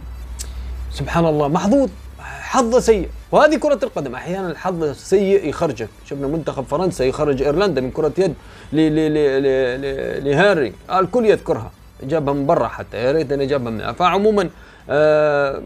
سبحان 0.92 1.26
الله 1.26 1.48
محظوظ 1.48 1.90
حظه 2.20 2.80
سيء 2.80 3.10
وهذه 3.32 3.56
كرة 3.56 3.80
القدم 3.84 4.16
أحيانا 4.16 4.52
الحظ 4.52 4.84
السيء 4.84 5.50
يخرجك 5.50 5.90
شفنا 6.06 6.28
منتخب 6.28 6.64
فرنسا 6.64 7.06
يخرج 7.06 7.42
إيرلندا 7.42 7.82
من 7.82 7.92
كرة 7.92 8.14
يد 8.18 8.34
لهاري 10.24 10.74
الكل 10.94 11.26
يذكرها 11.26 11.72
جابها 12.04 12.34
من 12.34 12.46
برا 12.46 12.68
حتى 12.68 12.98
يا 12.98 13.12
ريت 13.12 13.32
انه 13.32 13.44
جابها 13.44 13.72
من 13.72 13.94
فعموما 13.94 14.50
آه 14.90 15.62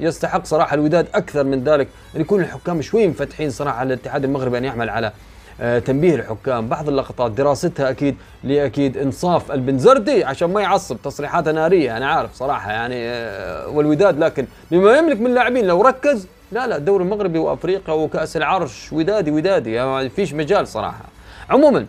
يستحق 0.00 0.44
صراحة 0.44 0.74
الوداد 0.74 1.06
أكثر 1.14 1.44
من 1.44 1.64
ذلك 1.64 1.88
ان 2.16 2.20
يكون 2.20 2.40
الحكام 2.40 2.82
شوي 2.82 3.08
مفتحين 3.08 3.50
صراحة 3.50 3.78
على 3.78 3.94
الاتحاد 3.94 4.24
المغربي 4.24 4.58
أن 4.58 4.64
يعمل 4.64 4.90
على 4.90 5.12
تنبيه 5.58 6.14
الحكام 6.14 6.68
بعض 6.68 6.88
اللقطات 6.88 7.30
دراستها 7.30 7.90
أكيد 7.90 8.16
لأكيد 8.44 8.96
إنصاف 8.96 9.52
البنزرتي 9.52 10.24
عشان 10.24 10.52
ما 10.52 10.60
يعصب 10.60 10.96
تصريحاته 11.04 11.52
نارية 11.52 11.96
أنا 11.96 12.06
عارف 12.06 12.34
صراحة 12.34 12.72
يعني 12.72 12.94
آه 12.98 13.68
والوداد 13.68 14.18
لكن 14.18 14.46
بما 14.70 14.96
يملك 14.96 15.20
من 15.20 15.34
لاعبين 15.34 15.66
لو 15.66 15.82
ركز 15.82 16.26
لا 16.52 16.66
لا 16.66 16.76
الدوري 16.76 17.04
المغربي 17.04 17.38
وأفريقيا 17.38 17.94
وكأس 17.94 18.36
العرش 18.36 18.92
ودادي 18.92 19.30
ودادي 19.30 19.72
يعني 19.72 19.90
ما 19.90 20.08
فيش 20.08 20.34
مجال 20.34 20.68
صراحة. 20.68 21.04
عموما 21.50 21.86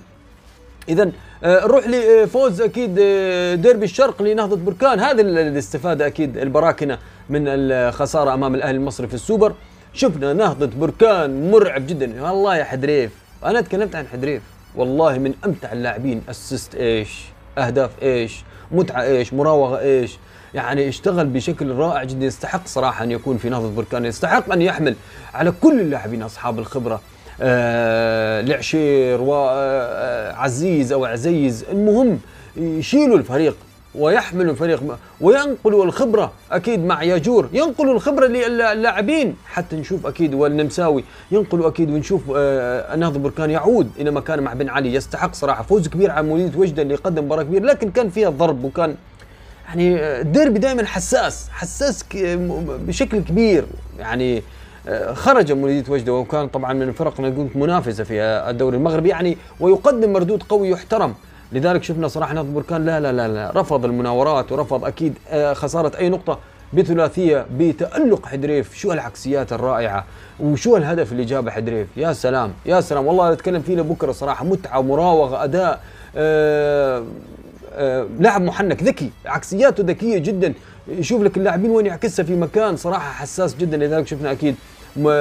اذا 0.89 1.11
آه، 1.43 1.65
نروح 1.65 1.87
لفوز 1.87 2.61
أكيد 2.61 2.97
آه، 3.01 3.55
ديربي 3.55 3.85
الشرق 3.85 4.21
لنهضة 4.21 4.55
بركان. 4.55 4.99
هذه 4.99 5.21
الاستفادة 5.21 6.07
أكيد 6.07 6.37
البراكنة 6.37 6.97
من 7.29 7.43
الخسارة 7.47 8.33
أمام 8.33 8.55
الأهلي 8.55 8.77
المصري 8.77 9.07
في 9.07 9.13
السوبر. 9.13 9.53
شفنا 9.93 10.33
نهضة 10.33 10.69
بركان 10.79 11.51
مرعب 11.51 11.87
جدا. 11.87 12.23
والله 12.23 12.57
يا 12.57 12.63
حدريف. 12.63 13.22
أنا 13.45 13.61
تكلمت 13.61 13.95
عن 13.95 14.07
حدريف. 14.07 14.41
والله 14.75 15.17
من 15.17 15.33
أمتع 15.45 15.71
اللاعبين 15.71 16.21
اسست 16.29 16.75
إيش 16.75 17.25
أهداف 17.57 17.91
إيش 18.01 18.43
متعة 18.71 19.03
إيش 19.03 19.33
مراوغة 19.33 19.79
إيش. 19.79 20.17
يعني 20.53 20.87
اشتغل 20.89 21.25
بشكل 21.25 21.71
رائع 21.71 22.03
جدا. 22.03 22.25
يستحق 22.25 22.67
صراحة 22.67 23.03
أن 23.03 23.11
يكون 23.11 23.37
في 23.37 23.49
نهضة 23.49 23.71
بركان. 23.71 24.05
يستحق 24.05 24.51
أن 24.51 24.61
يحمل 24.61 24.95
على 25.33 25.53
كل 25.61 25.79
اللاعبين 25.79 26.23
أصحاب 26.23 26.59
الخبرة. 26.59 27.01
آه 27.41 28.41
العشير 28.41 29.21
وعزيز 29.21 30.91
أو 30.91 31.05
عزيز. 31.05 31.65
المهم 31.71 32.19
يشيلوا 32.57 33.17
الفريق. 33.17 33.55
ويحملوا 33.95 34.51
الفريق. 34.51 34.83
وينقلوا 35.21 35.85
الخبرة 35.85 36.31
أكيد 36.51 36.85
مع 36.85 37.03
ياجور 37.03 37.49
ينقلوا 37.53 37.93
الخبرة 37.93 38.27
للاعبين. 38.27 39.35
حتى 39.45 39.75
نشوف 39.75 40.07
أكيد 40.07 40.33
والنمساوي. 40.33 41.03
ينقلوا 41.31 41.67
أكيد 41.67 41.91
ونشوف 41.91 42.21
آه 42.35 42.95
نهضة 42.95 43.19
بركان 43.19 43.51
يعود 43.51 43.89
إلى 43.99 44.11
مكانه 44.11 44.41
مع 44.41 44.53
بن 44.53 44.69
علي. 44.69 44.93
يستحق 44.93 45.33
صراحة 45.33 45.63
فوز 45.63 45.87
كبير 45.87 46.11
على 46.11 46.27
موليد 46.27 46.55
وجدة 46.55 46.81
اللي 46.81 46.95
قدم 46.95 47.25
مباراة 47.25 47.43
كبيرة. 47.43 47.63
لكن 47.63 47.91
كان 47.91 48.09
فيها 48.09 48.29
ضرب 48.29 48.63
وكان 48.63 48.95
يعني 49.67 49.95
الديربي 50.21 50.59
دائما 50.59 50.85
حساس. 50.85 51.49
حساس 51.51 52.05
بشكل 52.87 53.19
كبير. 53.19 53.65
يعني 53.99 54.43
خرج 55.13 55.51
مولودية 55.51 55.91
وجدة. 55.91 56.13
وكان 56.13 56.47
طبعا 56.47 56.73
من 56.73 56.81
الفرق 56.81 57.19
نقول 57.19 57.47
منافسة 57.55 58.03
في 58.03 58.21
الدوري 58.21 58.77
المغربي. 58.77 59.09
يعني 59.09 59.37
ويقدم 59.59 60.13
مردود 60.13 60.43
قوي 60.43 60.69
يحترم. 60.69 61.15
لذلك 61.53 61.83
شفنا 61.83 62.07
صراحة 62.07 62.33
نهضة 62.33 62.51
بركان 62.51 62.85
لا 62.85 62.99
لا 62.99 63.11
لا 63.11 63.27
لا. 63.27 63.51
رفض 63.55 63.85
المناورات 63.85 64.51
ورفض 64.51 64.85
أكيد 64.85 65.13
آه، 65.29 65.53
خسارة 65.53 65.97
أي 65.97 66.09
نقطة 66.09 66.39
بثلاثية 66.73 67.45
بتألق 67.57 68.25
حدريف. 68.25 68.75
شو 68.77 68.91
العكسيات 68.93 69.53
الرائعة؟ 69.53 70.05
وشو 70.39 70.77
الهدف 70.77 71.11
اللي 71.11 71.25
جابه 71.25 71.51
حدريف؟ 71.51 71.87
يا 71.97 72.13
سلام 72.13 72.53
يا 72.65 72.81
سلام. 72.81 73.07
والله 73.07 73.33
نتكلم 73.33 73.61
فيه 73.61 73.75
لبكرة 73.75 74.11
صراحة. 74.11 74.45
متعة 74.45 74.81
مراوغة 74.81 75.43
أداء 75.43 75.81
آه 76.15 77.03
آه 77.73 78.07
لاعب 78.19 78.41
محنك 78.41 78.83
ذكي 78.83 79.11
عكسياته 79.25 79.83
ذكية 79.83 80.17
جدا. 80.17 80.53
يشوف 80.87 81.21
لك 81.21 81.37
اللاعبين 81.37 81.71
وين 81.71 81.85
يعكسها 81.85 82.23
في 82.23 82.35
مكان 82.35 82.75
صراحة 82.75 83.11
حساس 83.11 83.55
جدا. 83.55 83.77
لذلك 83.77 84.07
شفنا 84.07 84.31
أكيد 84.31 84.55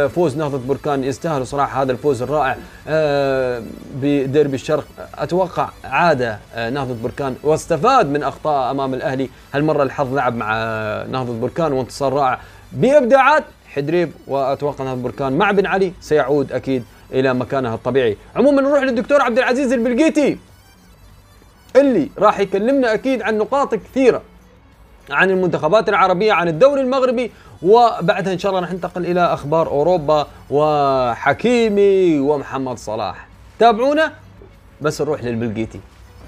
فوز 0.08 0.36
نهضة 0.36 0.58
بركان 0.58 1.04
يستاهلوا 1.04 1.44
صراحة 1.44 1.82
هذا 1.82 1.92
الفوز 1.92 2.22
الرائع. 2.22 2.56
آه، 2.88 3.62
بديربي 3.94 4.54
الشرق. 4.54 4.84
أتوقع 5.14 5.68
عادة 5.84 6.38
آه، 6.54 6.70
نهضة 6.70 6.94
بركان 7.02 7.36
واستفاد 7.42 8.06
من 8.06 8.22
أخطاء 8.22 8.70
أمام 8.70 8.94
الأهلي. 8.94 9.30
هالمرة 9.54 9.82
الحظ 9.82 10.14
لعب 10.14 10.36
مع 10.36 10.54
نهضة 11.10 11.40
بركان 11.40 11.72
وانتصار 11.72 12.12
رائع. 12.12 12.38
بإبداعات 12.72 13.44
حدريب 13.66 14.12
وأتوقع 14.26 14.84
نهضة 14.84 15.02
بركان 15.02 15.32
مع 15.32 15.50
بن 15.50 15.66
علي 15.66 15.92
سيعود 16.00 16.52
أكيد 16.52 16.84
إلى 17.12 17.34
مكانه 17.34 17.74
الطبيعي. 17.74 18.16
عموما 18.36 18.62
نروح 18.62 18.82
للدكتور 18.82 19.22
عبد 19.22 19.38
العزيز 19.38 19.72
البلقيتي 19.72 20.38
اللي 21.76 22.10
راح 22.18 22.40
يكلمنا 22.40 22.94
أكيد 22.94 23.22
عن 23.22 23.38
نقاط 23.38 23.74
كثيرة. 23.74 24.22
عن 25.10 25.30
المنتخبات 25.30 25.88
العربية 25.88 26.32
عن 26.32 26.48
الدوري 26.48 26.80
المغربي 26.80 27.30
وبعدها 27.62 28.32
إن 28.32 28.38
شاء 28.38 28.52
الله 28.52 28.72
ننتقل 28.72 29.06
إلى 29.06 29.20
أخبار 29.20 29.66
أوروبا 29.66 30.26
وحكيمي 30.50 32.18
ومحمد 32.18 32.78
صلاح. 32.78 33.26
تابعونا؟ 33.58 34.12
بس 34.80 35.02
نروح 35.02 35.24
للبلقيتي 35.24 35.80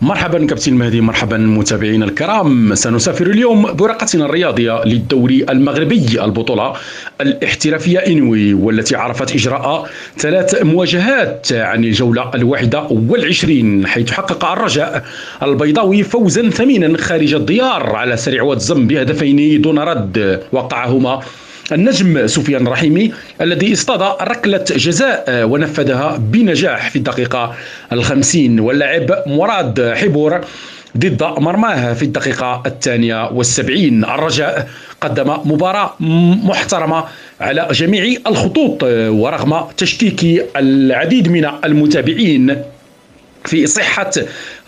مرحبا 0.02 0.46
كابتن 0.46 0.74
مهدي 0.74 1.00
مرحبا 1.00 1.36
متابعينا 1.36 2.04
الكرام. 2.04 2.74
سنسافر 2.74 3.26
اليوم 3.26 3.72
برقتنا 3.72 4.24
الرياضية 4.24 4.84
للدوري 4.84 5.44
المغربي 5.50 6.24
البطولة 6.24 6.72
الاحترافية 7.20 7.98
إنوي 7.98 8.54
والتي 8.54 8.96
عرفت 8.96 9.34
إجراء 9.34 9.88
ثلاث 10.18 10.62
مواجهات 10.62 11.52
عن 11.52 11.84
الجولة 11.84 12.30
الواحدة 12.34 12.82
والعشرين 12.90 13.86
حيث 13.86 14.10
حقق 14.10 14.44
الرجاء 14.44 15.04
البيضاوي 15.42 16.02
فوزا 16.02 16.50
ثمينا 16.50 16.98
خارج 16.98 17.34
الديار 17.34 17.96
على 17.96 18.16
سريع 18.16 18.42
واتزم 18.42 18.86
بهدفين 18.86 19.60
دون 19.60 19.78
رد 19.78 20.42
وقعهما 20.52 21.20
النجم 21.72 22.26
سفيان 22.26 22.66
الرحيمي 22.66 23.12
الذي 23.40 23.72
اصطاد 23.72 24.02
ركلة 24.22 24.64
جزاء 24.70 25.44
ونفذها 25.44 26.16
بنجاح 26.16 26.90
في 26.90 26.96
الدقيقة 26.96 27.54
الخمسين. 27.92 28.60
واللاعب 28.60 29.22
مراد 29.26 29.92
حبور 29.96 30.40
ضد 30.96 31.22
مرماه 31.22 31.92
في 31.92 32.02
الدقيقة 32.02 32.62
الثانية 32.66 33.30
والسبعين. 33.30 34.04
الرجاء 34.04 34.68
قدم 35.00 35.36
مباراة 35.44 35.94
محترمة 36.44 37.04
على 37.40 37.68
جميع 37.70 38.16
الخطوط 38.26 38.82
ورغم 38.82 39.64
تشكيك 39.76 40.46
العديد 40.56 41.28
من 41.28 41.50
المتابعين. 41.64 42.62
في 43.44 43.66
صحة 43.66 44.10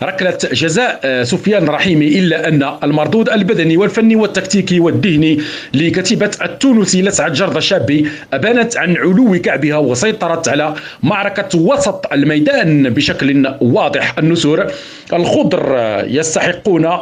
ركلة 0.03 0.37
جزاء 0.51 0.99
آه، 1.03 1.23
سفيان 1.23 1.65
رحيمي 1.67 2.19
إلا 2.19 2.47
أن 2.47 2.73
المردود 2.83 3.29
البدني 3.29 3.77
والفني 3.77 4.15
والتكتيكي 4.15 4.79
والذهني 4.79 5.41
لكتيبة 5.73 6.31
التونسي 6.41 7.01
لسعد 7.01 7.33
جرد 7.33 7.55
الشابي 7.55 8.07
أبانت 8.33 8.77
عن 8.77 8.97
علو 8.97 9.41
كعبها 9.41 9.77
وسيطرت 9.77 10.47
على 10.47 10.75
معركة 11.03 11.59
وسط 11.59 12.13
الميدان 12.13 12.89
بشكل 12.89 13.55
واضح 13.61 14.17
النسور. 14.17 14.67
الخضر 15.13 15.77
آه، 15.77 16.03
يستحقون 16.03 16.97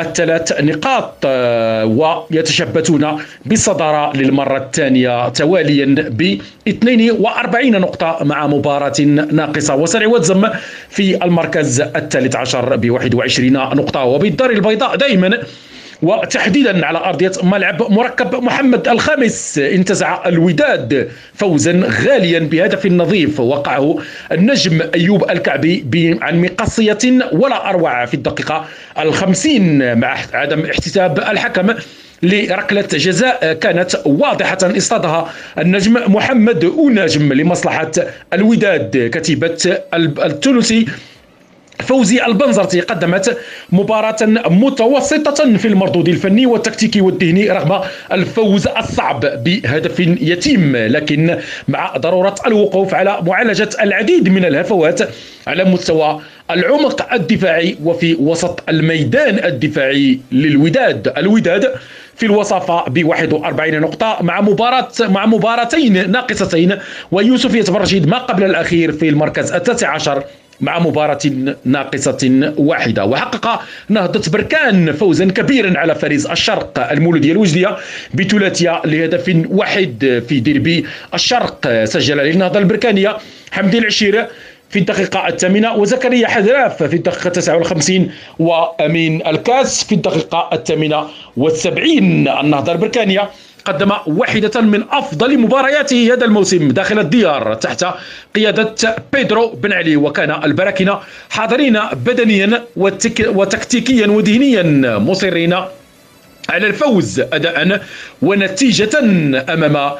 الثلاث 0.00 0.60
نقاط 0.60 1.14
آه، 1.24 1.84
ويتشبتون 1.84 3.18
بالصدارة 3.44 4.16
للمرة 4.16 4.56
الثانية 4.56 5.28
تواليا 5.28 5.94
ب 6.10 6.38
42 6.68 7.70
نقطة 7.80 8.18
مع 8.22 8.46
مباراة 8.46 9.00
ناقصة 9.32 9.74
وسرع 9.74 10.06
وزم 10.06 10.48
في 10.88 11.24
المركز 11.24 11.80
الثالث 11.80 12.36
عشر 12.36 12.76
ب 12.76 12.90
21 12.90 13.52
نقطة. 13.52 14.04
وبالدار 14.04 14.50
البيضاء 14.50 14.96
دائما 14.96 15.38
وتحديدا 16.02 16.86
على 16.86 16.98
أرضية 16.98 17.32
ملعب 17.42 17.92
مركب 17.92 18.34
محمد 18.34 18.88
الخامس. 18.88 19.58
انتزع 19.58 20.28
الوداد 20.28 21.10
فوزا 21.34 21.82
غاليا 22.06 22.38
بهدف 22.38 22.86
نظيف. 22.86 23.40
وقعه 23.40 23.98
النجم 24.32 24.80
أيوب 24.94 25.30
الكعبي 25.30 26.18
عن 26.22 26.42
مقصية 26.42 26.98
ولا 27.32 27.68
أروع 27.70 28.04
في 28.04 28.14
الدقيقة 28.14 28.66
الخمسين. 28.98 29.98
مع 29.98 30.16
عدم 30.32 30.64
احتساب 30.64 31.18
الحكم 31.18 31.74
لركلة 32.22 32.88
جزاء 32.92 33.52
كانت 33.52 34.00
واضحة 34.04 34.58
اصطادها 34.62 35.32
النجم 35.58 35.92
محمد 36.06 36.64
أوناجم 36.64 37.32
لمصلحة 37.32 37.90
الوداد. 38.32 39.10
كتيبة 39.14 39.78
التونسي 39.94 40.86
فوزي 41.80 42.26
البنزرتي 42.26 42.80
قدمت 42.80 43.38
مباراة 43.72 44.16
متوسطة 44.50 45.56
في 45.56 45.68
المردود 45.68 46.08
الفني 46.08 46.46
والتكتيكي 46.46 47.00
والذهني 47.00 47.50
رغم 47.50 47.80
الفوز 48.12 48.66
الصعب 48.68 49.44
بهدف 49.44 50.00
يتيم 50.00 50.76
لكن 50.76 51.36
مع 51.68 51.96
ضرورة 51.96 52.34
الوقوف 52.46 52.94
على 52.94 53.18
معالجة 53.26 53.68
العديد 53.80 54.28
من 54.28 54.44
الهفوات 54.44 55.00
على 55.46 55.64
مستوى 55.64 56.20
العمق 56.50 57.12
الدفاعي 57.12 57.76
وفي 57.84 58.14
وسط 58.14 58.62
الميدان 58.68 59.44
الدفاعي 59.44 60.20
للوداد. 60.32 61.12
الوداد 61.18 61.74
في 62.16 62.26
الوصافة 62.26 62.84
ب 62.88 63.04
41 63.04 63.80
نقطة 63.80 64.18
مع 64.20 64.40
مباراة 64.40 64.88
مع 65.00 65.26
مباراتين 65.26 66.10
ناقصتين 66.10 66.76
ويوسف 67.12 67.54
يتفرجد 67.54 68.06
ما 68.06 68.18
قبل 68.18 68.44
الأخير 68.44 68.92
في 68.92 69.08
المركز 69.08 69.52
التاسع 69.52 69.88
عشر 69.88 70.24
مع 70.60 70.78
مباراة 70.78 71.18
ناقصة 71.64 72.52
واحدة. 72.58 73.04
وحقق 73.04 73.62
نهضة 73.88 74.30
بركان 74.30 74.92
فوزا 74.92 75.24
كبيرا 75.24 75.78
على 75.78 75.94
فريز 75.94 76.26
الشرق 76.26 76.90
المولودية 76.92 77.32
الوجدية 77.32 77.76
بثلاثية 78.14 78.82
لهدف 78.84 79.36
واحد 79.50 80.22
في 80.28 80.40
ديربي 80.40 80.86
الشرق. 81.14 81.84
سجل 81.84 82.16
للنهضة 82.16 82.58
البركانية 82.58 83.16
حمدي 83.52 83.78
العشير 83.78 84.26
في 84.70 84.78
الدقيقة 84.78 85.28
الثامنة 85.28 85.74
وزكريا 85.74 86.28
حذراف 86.28 86.82
في 86.82 86.96
الدقيقة 86.96 87.30
59 87.30 88.10
وأمين 88.38 89.26
الكاس 89.26 89.84
في 89.84 89.94
الدقيقة 89.94 90.50
الثامنة 90.52 91.04
والسبعين. 91.36 92.28
النهضة 92.28 92.72
البركانية 92.72 93.30
قدم 93.64 93.92
واحدة 94.06 94.60
من 94.60 94.82
أفضل 94.90 95.38
مبارياته 95.38 96.10
هذا 96.14 96.24
الموسم 96.24 96.68
داخل 96.68 96.98
الديار 96.98 97.54
تحت 97.54 97.84
قيادة 98.36 98.74
بيدرو 99.12 99.48
بن 99.48 99.72
علي 99.72 99.96
وكان 99.96 100.44
البراكنة 100.44 100.98
حاضرين 101.30 101.80
بدنيا 101.92 102.64
وتكتيكيا 103.26 104.06
وذهنيا 104.06 104.98
مصرين 104.98 105.52
على 106.50 106.66
الفوز 106.66 107.20
أداء 107.20 107.82
ونتيجة 108.22 108.98
أمام 109.54 109.90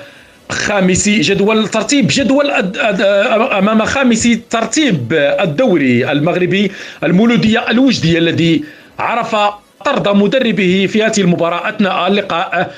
خامس 0.51 1.09
جدول 1.09 1.69
ترتيب 1.69 2.07
جدول 2.11 2.51
أمام 2.51 3.85
خامس 3.85 4.29
ترتيب 4.51 5.13
الدوري 5.41 6.13
المغربي 6.13 6.73
المولودية 7.05 7.71
الوجدي 7.71 8.19
الذي 8.19 8.65
عرف 8.99 9.37
طرد 9.85 10.09
مدربه 10.09 10.89
في 10.93 11.03
هذه 11.03 11.21
المباراة 11.21 11.69
أثناء 11.69 12.07
اللقاء 12.07 12.75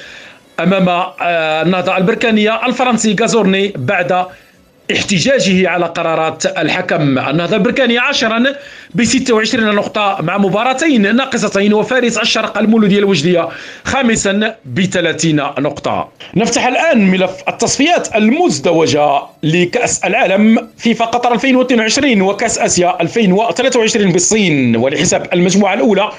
أمام 0.62 0.88
آه، 0.88 1.62
النهضة 1.62 1.96
البركانيه 1.96 2.66
الفرنسي 2.66 3.16
غازورني 3.20 3.72
بعد 3.76 4.26
احتجاجه 4.92 5.68
على 5.68 5.86
قرارات 5.86 6.46
الحكم. 6.46 7.18
النهضة 7.18 7.56
البركاني 7.56 7.98
عاشرا 7.98 8.44
ب 8.94 9.04
26 9.04 9.74
نقطة 9.74 10.18
مع 10.20 10.38
مباراتين 10.38 11.16
ناقصتين 11.16 11.74
وفارس 11.74 12.18
الشرق 12.18 12.58
المولودية 12.58 12.98
الوجدية 12.98 13.48
خامسا 13.84 14.54
ب 14.64 14.84
30 14.84 15.36
نقطة. 15.36 16.08
نفتح 16.36 16.66
الآن 16.66 17.10
ملف 17.10 17.30
التصفيات 17.48 18.16
المزدوجة 18.16 19.22
لكأس 19.42 20.04
العالم 20.04 20.68
فيفا 20.78 21.04
قطر 21.04 21.32
2022 21.32 22.22
وكأس 22.22 22.58
آسيا 22.58 23.00
2023 23.00 24.12
بالصين. 24.12 24.76
ولحساب 24.76 25.26
المجموعة 25.32 25.74
الأولى 25.74 26.10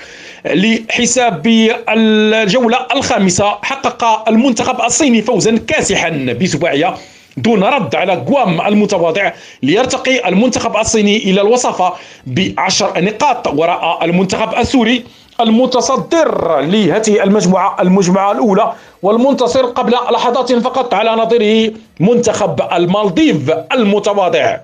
لحساب 0.45 1.47
الجولة 1.89 2.77
الخامسة 2.95 3.45
حقق 3.61 4.29
المنتخب 4.29 4.81
الصيني 4.81 5.21
فوزا 5.21 5.57
كاسحا 5.67 6.09
بسباعية 6.41 6.93
دون 7.37 7.63
رد 7.63 7.95
على 7.95 8.13
قوام 8.13 8.61
المتواضع 8.61 9.31
ليرتقي 9.63 10.27
المنتخب 10.29 10.77
الصيني 10.77 11.17
إلى 11.17 11.41
الوصفة 11.41 11.93
بعشر 12.27 13.01
نقاط 13.03 13.47
وراء 13.47 14.05
المنتخب 14.05 14.53
السوري 14.59 15.03
المتصدر 15.41 16.59
لهذه 16.61 17.23
المجموعة 17.23 17.81
المجموعة 17.81 18.31
الأولى 18.31 18.73
والمنتصر 19.01 19.65
قبل 19.65 19.91
لحظات 19.91 20.53
فقط 20.53 20.93
على 20.93 21.11
نظيره 21.11 21.73
منتخب 21.99 22.61
المالديف 22.73 23.51
المتواضع. 23.73 24.57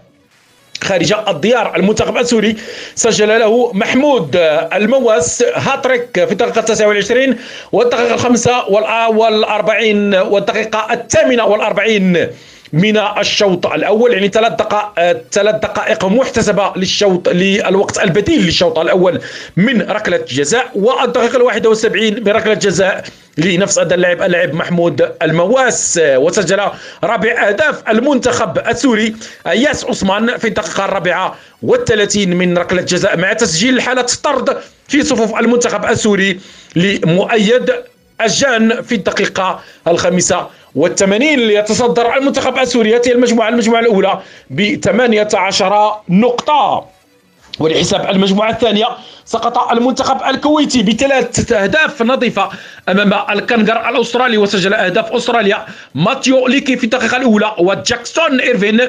خارج 0.84 1.13
الديار 1.27 1.75
المنتخب 1.75 2.17
السوري. 2.17 2.55
سجل 2.95 3.39
له 3.39 3.71
محمود 3.73 4.36
المواس 4.73 5.43
هاتريك 5.55 6.25
في 6.25 6.32
الدقيقة 6.32 6.61
29 6.61 7.36
والدقيقة 7.71 8.13
الخامسة 8.13 8.69
والأربعين 9.09 10.15
والدقيقة 10.15 10.93
الثامنة 10.93 11.45
والأربعين. 11.45 12.27
من 12.74 12.97
الشوط 12.97 13.67
الأول 13.67 14.13
يعني 14.13 14.28
ثلاث 14.28 14.51
دقائق 14.51 15.17
ثلاث 15.32 15.55
دقائق 15.55 16.05
محتسبة 16.05 16.74
للشوط 16.76 17.30
للوقت 17.30 17.99
البديل 17.99 18.45
للشوط 18.45 18.80
الأول 18.80 19.22
من 19.57 19.82
ركلة 19.82 20.20
جزاء 20.30 20.72
والدقيقة 20.76 21.38
ال 21.38 21.41
71 21.41 22.03
من 22.24 22.28
ركلة 22.28 22.53
جزاء 22.53 23.03
لنفس 23.38 23.80
هذا 23.80 23.95
اللاعب 23.95 24.22
اللاعب 24.22 24.53
محمود 24.53 25.11
المواس. 25.22 25.99
وسجل 26.03 26.59
رابع 27.03 27.47
أهداف 27.47 27.89
المنتخب 27.89 28.57
السوري 28.67 29.15
ياس 29.47 29.86
عثمان 29.86 30.38
في 30.38 30.47
الدقيقة 30.47 30.86
الرابعة 30.86 31.36
والثلاثين 31.63 32.36
من 32.36 32.57
ركلة 32.57 32.82
جزاء 32.82 33.17
مع 33.17 33.34
تسجيل 33.34 33.82
حالة 33.82 34.05
طرد 34.24 34.57
في 34.88 35.03
صفوف 35.03 35.39
المنتخب 35.39 35.86
السوري 35.86 36.39
لمؤيد 36.76 37.72
الجان 38.22 38.82
في 38.82 38.95
الدقيقة 38.95 39.59
الخامسة 39.88 40.47
والثمانين 40.76 41.39
ليتصدر 41.39 42.17
المنتخب 42.17 42.57
السوري. 42.57 42.95
هذه 42.95 43.11
المجموعة 43.11 43.49
المجموعة 43.49 43.80
الأولى 43.80 44.20
ب 44.49 44.76
18 44.76 45.93
نقطة. 46.09 46.86
ولحساب 47.59 48.09
المجموعة 48.09 48.49
الثانية 48.51 48.88
سقط 49.26 49.72
المنتخب 49.72 50.17
الكويتي 50.30 50.84
بثلاث 50.84 51.51
أهداف 51.51 52.01
نظيفة 52.01 52.49
أمام 52.89 53.13
الكنغر 53.30 53.89
الأسترالي 53.89 54.38
وسجل 54.38 54.74
أهداف 54.74 55.11
أستراليا 55.11 55.65
ماتيو 55.95 56.47
ليكي 56.47 56.78
في 56.78 56.84
الدقيقة 56.84 57.17
الأولى 57.17 57.55
وجاكسون 57.59 58.39
إيرفين 58.39 58.80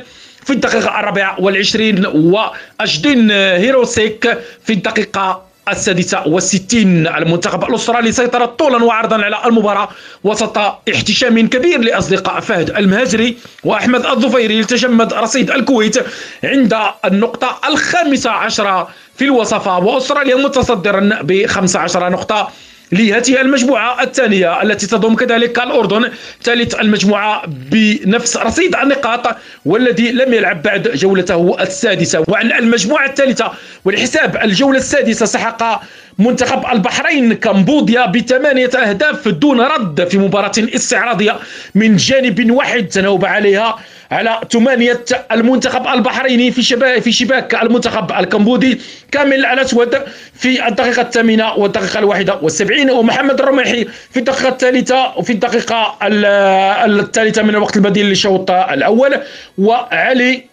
في 0.45 0.51
الدقيقة 0.53 1.01
الرابعة 1.01 1.41
والعشرين 1.41 2.07
وأجدين 2.07 3.31
هيروسيك 3.31 4.39
في 4.65 4.73
الدقيقة 4.73 5.43
السادسة 5.69 6.27
والستين 6.29 7.07
المنتخب 7.07 7.65
الأسترالي 7.65 8.13
سيطر 8.13 8.47
طولا 8.47 8.85
وعرضا 8.85 9.25
على 9.25 9.37
المباراة 9.47 9.89
وسط 10.25 10.59
احتشام 10.95 11.49
كبير 11.49 11.81
لأصدقاء 11.81 12.41
فهد 12.41 12.71
المهاجري 12.71 13.37
وأحمد 13.65 14.07
الظفيري 14.07 14.61
لتجمد 14.61 15.13
رصيد 15.15 15.51
الكويت 15.51 15.97
عند 16.45 16.77
النقطة 17.05 17.61
الخامسة 17.69 18.31
عشرة 18.31 18.89
في 19.17 19.25
الوصفة. 19.25 19.79
وأستراليا 19.79 20.37
متصدرا 20.37 21.19
ب 21.23 21.47
15 21.47 22.09
نقطة. 22.09 22.51
لهذه 22.93 23.41
المجموعة 23.41 24.03
الثانية 24.03 24.63
التي 24.63 24.87
تضم 24.87 25.15
كذلك 25.15 25.59
الأردن 25.59 26.11
ثالث 26.43 26.75
المجموعة 26.75 27.43
بنفس 27.47 28.37
رصيد 28.37 28.77
النقاط 28.77 29.37
والذي 29.65 30.13
لم 30.13 30.35
يلعب 30.35 30.63
بعد 30.63 30.89
جولته 30.89 31.57
السادسة. 31.61 32.25
وعن 32.29 32.53
المجموعة 32.53 33.07
الثالثة 33.07 33.53
ولحساب 33.85 34.37
الجولة 34.43 34.79
السادسة 34.79 35.27
سحق 35.27 35.83
منتخب 36.19 36.65
البحرين 36.73 37.33
كمبوديا 37.35 38.07
بثمانية 38.07 38.71
أهداف 38.77 39.29
دون 39.29 39.61
رد 39.61 40.09
في 40.09 40.19
مباراة 40.19 40.53
استعراضية 40.59 41.37
من 41.75 41.97
جانب 41.97 42.51
واحد 42.51 42.87
تناوب 42.89 43.25
عليها 43.25 43.79
على 44.11 44.41
ثمانية 44.51 45.05
المنتخب 45.33 45.87
البحريني 45.87 46.51
في 46.51 46.63
شباك 46.63 47.03
في 47.03 47.13
شباك 47.13 47.55
المنتخب 47.55 48.13
الكمبودي 48.13 48.81
كامل 49.13 49.47
الأسود 49.47 50.03
في 50.35 50.69
الدقيقة 50.69 51.03
الثامنة 51.03 51.55
والدقيقة 51.55 51.99
الواحدة 51.99 52.39
والسبعين. 52.43 52.91
ومحمد 52.91 53.41
الرميحي 53.41 53.85
في 54.11 54.17
الدقيقة 54.17 54.49
الثالثة 54.49 55.19
وفي 55.19 55.33
الدقيقة 55.33 55.97
الثالثة 56.03 57.43
من 57.43 57.51
الوقت 57.51 57.77
البديل 57.77 58.07
للشوط 58.07 58.51
الأول. 58.51 59.17
وعلي 59.59 60.50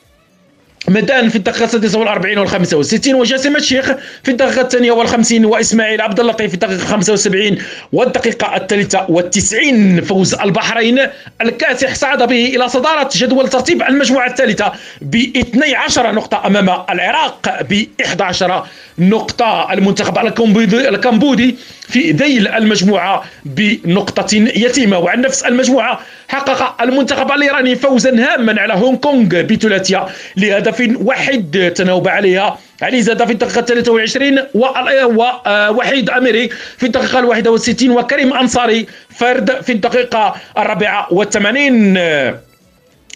مدان 0.90 1.30
في 1.30 1.36
الدقيقة 1.36 1.66
السادسة 1.66 2.00
والأربعين 2.00 2.38
والخامسة 2.38 2.78
والستين 2.78 3.16
وجاسم 3.16 3.56
الشيخ 3.56 3.92
في 4.24 4.32
الدقيقة 4.32 4.62
الثانية 4.62 4.92
والخمسين 4.92 5.46
وإسماعيل 5.46 6.02
عبد 6.02 6.20
اللطيف 6.20 6.48
في 6.48 6.54
الدقيقة 6.54 6.76
الخامسة 6.76 7.12
والسبعين 7.12 7.58
والدقيقة 7.94 8.56
الثالثة 8.56 9.06
والتسعين 9.10 10.02
فوز 10.02 10.34
البحرين 10.34 11.00
الكاسح 11.42 11.96
صعد 11.96 12.24
به 12.24 12.46
إلى 12.56 12.70
صدارة 12.70 13.10
جدول 13.16 13.50
ترتيب 13.50 13.82
المجموعة 13.82 14.28
الثالثة 14.28 14.72
ب 15.02 15.16
12 15.16 16.12
نقطة 16.12 16.48
أمام 16.48 16.70
العراق 16.90 17.62
ب 17.70 17.86
11 18.06 18.66
نقطة. 19.00 19.74
المنتخب 19.74 20.18
الكمبودي 20.74 21.56
في 21.90 22.12
ذيل 22.12 22.48
المجموعة 22.48 23.24
بنقطة 23.46 24.36
يتيمة 24.36 25.00
وعن 25.00 25.22
نفس 25.22 25.44
المجموعة 25.44 26.00
حقق 26.28 26.82
المنتخب 26.82 27.32
الإيراني 27.32 27.76
فوزا 27.76 28.10
هاما 28.10 28.62
على 28.62 28.74
هونغ 28.74 28.98
كونغ 28.98 29.42
بثلاثية 29.42 30.06
لهدف 30.38 30.96
واحد. 31.02 31.74
تناوب 31.76 32.08
عليها 32.08 32.60
علي 32.82 33.02
زاد 33.02 33.26
في 33.26 33.32
الدقيقة 33.32 33.62
23 33.62 34.40
ووحيد 34.54 36.10
أميري 36.10 36.50
في 36.78 36.86
الدقيقة 36.86 37.26
61 37.26 37.90
وكريم 37.92 38.34
أنصاري 38.34 38.88
فرد 39.10 39.62
في 39.62 39.72
الدقيقة 39.72 40.36
الرابعة 40.58 41.08
والثمانين 41.12 41.98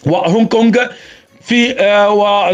وهونغ 0.06 0.46
كونغ 0.46 0.86
في 1.42 1.80
آه، 1.80 2.10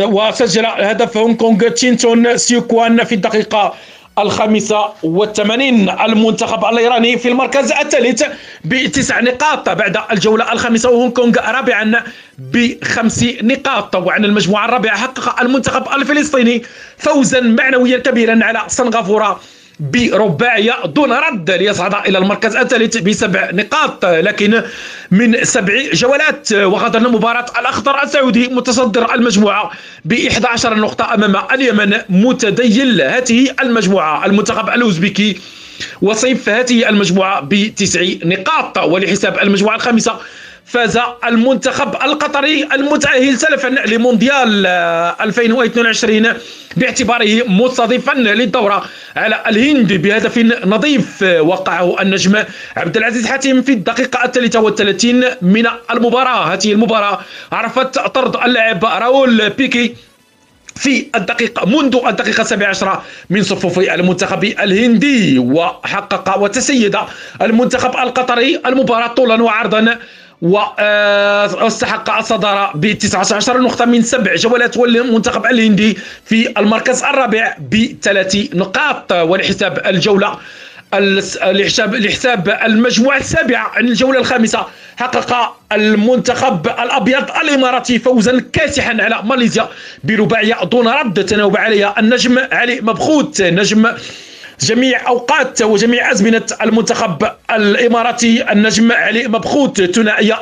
وسجل 0.07 0.67
هدف 0.67 1.17
هونغ 1.17 1.35
كونغ 1.35 1.69
تشينتون 1.69 2.37
سيوكوان 2.37 3.05
في 3.05 3.15
الدقيقة 3.15 3.75
الخامسة 4.23 4.89
والثمانين 5.03 5.91
المنتخب 5.91 6.65
الإيراني 6.65 7.19
في 7.19 7.29
المركز 7.29 7.73
الثالث 7.73 8.23
بتسع 8.65 9.21
نقاط 9.21 9.69
بعد 9.69 9.99
الجولة 10.13 10.53
الخامسة 10.53 10.91
وهونغ 10.91 11.11
كونغ 11.13 11.35
رابعا 11.51 12.03
بخمس 12.39 13.25
نقاط. 13.43 13.97
وعن 13.97 14.25
المجموعة 14.25 14.65
الرابعة 14.65 14.97
حقق 14.97 15.41
المنتخب 15.41 15.89
الفلسطيني 15.97 16.63
فوزا 16.99 17.41
معنويا 17.41 17.99
كبيرا 17.99 18.39
على 18.43 18.63
سنغافورة 18.67 19.41
برباعية 19.81 20.75
دون 20.87 21.13
رد 21.13 21.51
ليصعد 21.51 21.95
إلى 22.09 22.19
المركز 22.19 22.57
الثالث 22.57 22.97
بسبع 22.97 23.51
نقاط 23.53 24.05
لكن 24.05 24.63
من 25.11 25.45
سبع 25.45 25.75
جولات 25.93 26.53
وغادرنا 26.53 27.09
مباراة 27.09 27.47
الأخضر 27.61 28.03
السعودي 28.03 28.49
متصدر 28.49 29.15
المجموعة 29.15 29.71
ب 30.05 30.13
11 30.13 30.75
نقطة 30.79 31.15
أمام 31.15 31.37
اليمن 31.53 31.95
متديل. 32.09 33.01
هذه 33.03 33.55
المجموعة 33.63 34.27
المنتخب 34.27 34.69
الأوزبكي 34.69 35.39
وصيف 36.03 36.49
هذه 36.49 36.89
المجموعة 36.89 37.41
بتسع 37.41 38.01
نقاط 38.25 38.79
ولحساب 38.79 39.39
المجموعة 39.39 39.77
الخامسة 39.77 40.17
فاز 40.69 40.99
المنتخب 41.25 41.95
القطري 42.03 42.69
المتأهل 42.73 43.39
سلفا 43.39 43.69
لمونديال 43.69 44.67
2022 45.21 46.27
باعتباره 46.77 47.43
مستضيفا 47.49 48.13
للدورة 48.15 48.85
على 49.17 49.43
الهند 49.49 49.93
بهدف 49.93 50.39
نظيف. 50.67 51.23
وقعه 51.23 52.03
النجم 52.03 52.45
عبد 52.77 52.97
العزيز 52.97 53.27
حاتم 53.27 53.63
في 53.63 53.73
الدقيقة 53.73 54.25
الثالثة 54.25 54.61
والثلاثين 54.61 55.25
من 55.43 55.67
المباراة. 55.91 56.53
هذه 56.55 56.73
المباراة 56.73 57.21
عرفت 57.53 57.99
طرد 57.99 58.37
اللاعب 58.37 58.85
راول 58.85 59.51
بيكي 59.51 59.95
في 60.77 61.07
الدقيقة 61.15 61.67
منذ 61.67 61.99
الدقيقة 62.07 62.43
17 62.45 63.03
من 63.31 63.43
صفوف 63.43 63.79
المنتخب 63.79 64.45
الهندي. 64.45 65.39
وحقق 65.39 66.39
وتسيد 66.39 66.97
المنتخب 67.43 67.97
القطري 67.97 68.61
المباراة 68.67 69.07
طولا 69.07 69.43
وعرضا 69.43 69.99
واستحق 70.43 72.11
الصدارة 72.17 72.73
ب 72.75 72.93
19 72.93 73.61
نقطة 73.61 73.85
من 73.85 74.03
سبع 74.03 74.35
جولات 74.35 74.77
والمنتخب 74.77 75.47
الهندي 75.47 75.99
في 76.25 76.61
المركز 76.61 77.03
الرابع 77.05 77.57
بثلاث 77.73 78.37
نقاط. 78.55 79.13
ولحساب 79.13 79.87
الجولة 79.87 80.39
لحساب 81.43 81.95
لحساب 81.95 82.59
المجموعة 82.65 83.17
السابعة 83.19 83.71
عن 83.75 83.89
الجولة 83.89 84.19
الخامسة 84.21 84.67
حقق 84.97 85.57
المنتخب 85.73 86.67
الأبيض 86.67 87.31
الإماراتي 87.43 87.99
فوزا 87.99 88.43
كاسحا 88.53 88.97
على 89.01 89.23
ماليزيا 89.25 89.69
برباعية 90.05 90.65
دون 90.65 90.89
رد. 90.89 91.25
تناوب 91.25 91.57
عليها 91.57 91.95
النجم 91.99 92.39
علي 92.53 92.81
مبخوت. 92.81 93.43
نجم 93.43 93.87
جميع 94.61 95.09
أوقات 95.09 95.63
وجميع 95.63 96.11
أزمنة 96.13 96.43
المنتخب 96.63 97.31
الإماراتي 97.51 98.53
النجم 98.53 98.93
علي 98.93 99.29
مبخوت 99.29 99.81
ثنائيه 99.83 100.37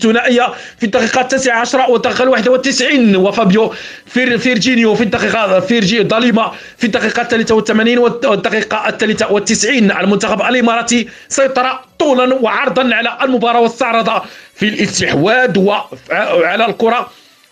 ثنائية 0.00 0.48
في 0.78 0.86
الدقيقة 0.86 1.20
التاسعة 1.20 1.60
عشرة 1.60 1.90
والدقيقة 1.90 2.22
الواحدة 2.22 2.50
والتسعين 2.50 3.16
وفابيو 3.16 3.74
فير 4.06 4.38
فيرجينيو 4.38 4.94
في 4.94 5.02
الدقيقه 5.02 5.60
فيرجي 5.60 6.02
دا 6.02 6.14
ليما 6.14 6.52
في 6.78 6.84
الدقيقة 6.84 7.22
الثالثة 7.22 7.54
والثمانين 7.54 7.98
والدقيقة 7.98 8.88
الثالثة 8.88 9.32
والتسعين. 9.32 9.90
المنتخب 9.90 10.42
الإماراتي 10.42 11.08
سيطر 11.28 11.80
طولا 11.98 12.34
وعرضا 12.34 12.94
على 12.94 13.18
المباراة 13.22 13.60
واستعرض 13.60 14.22
في 14.54 14.68
الإستحواذ 14.68 15.58
وعلى 15.58 16.66
الكرة 16.66 17.10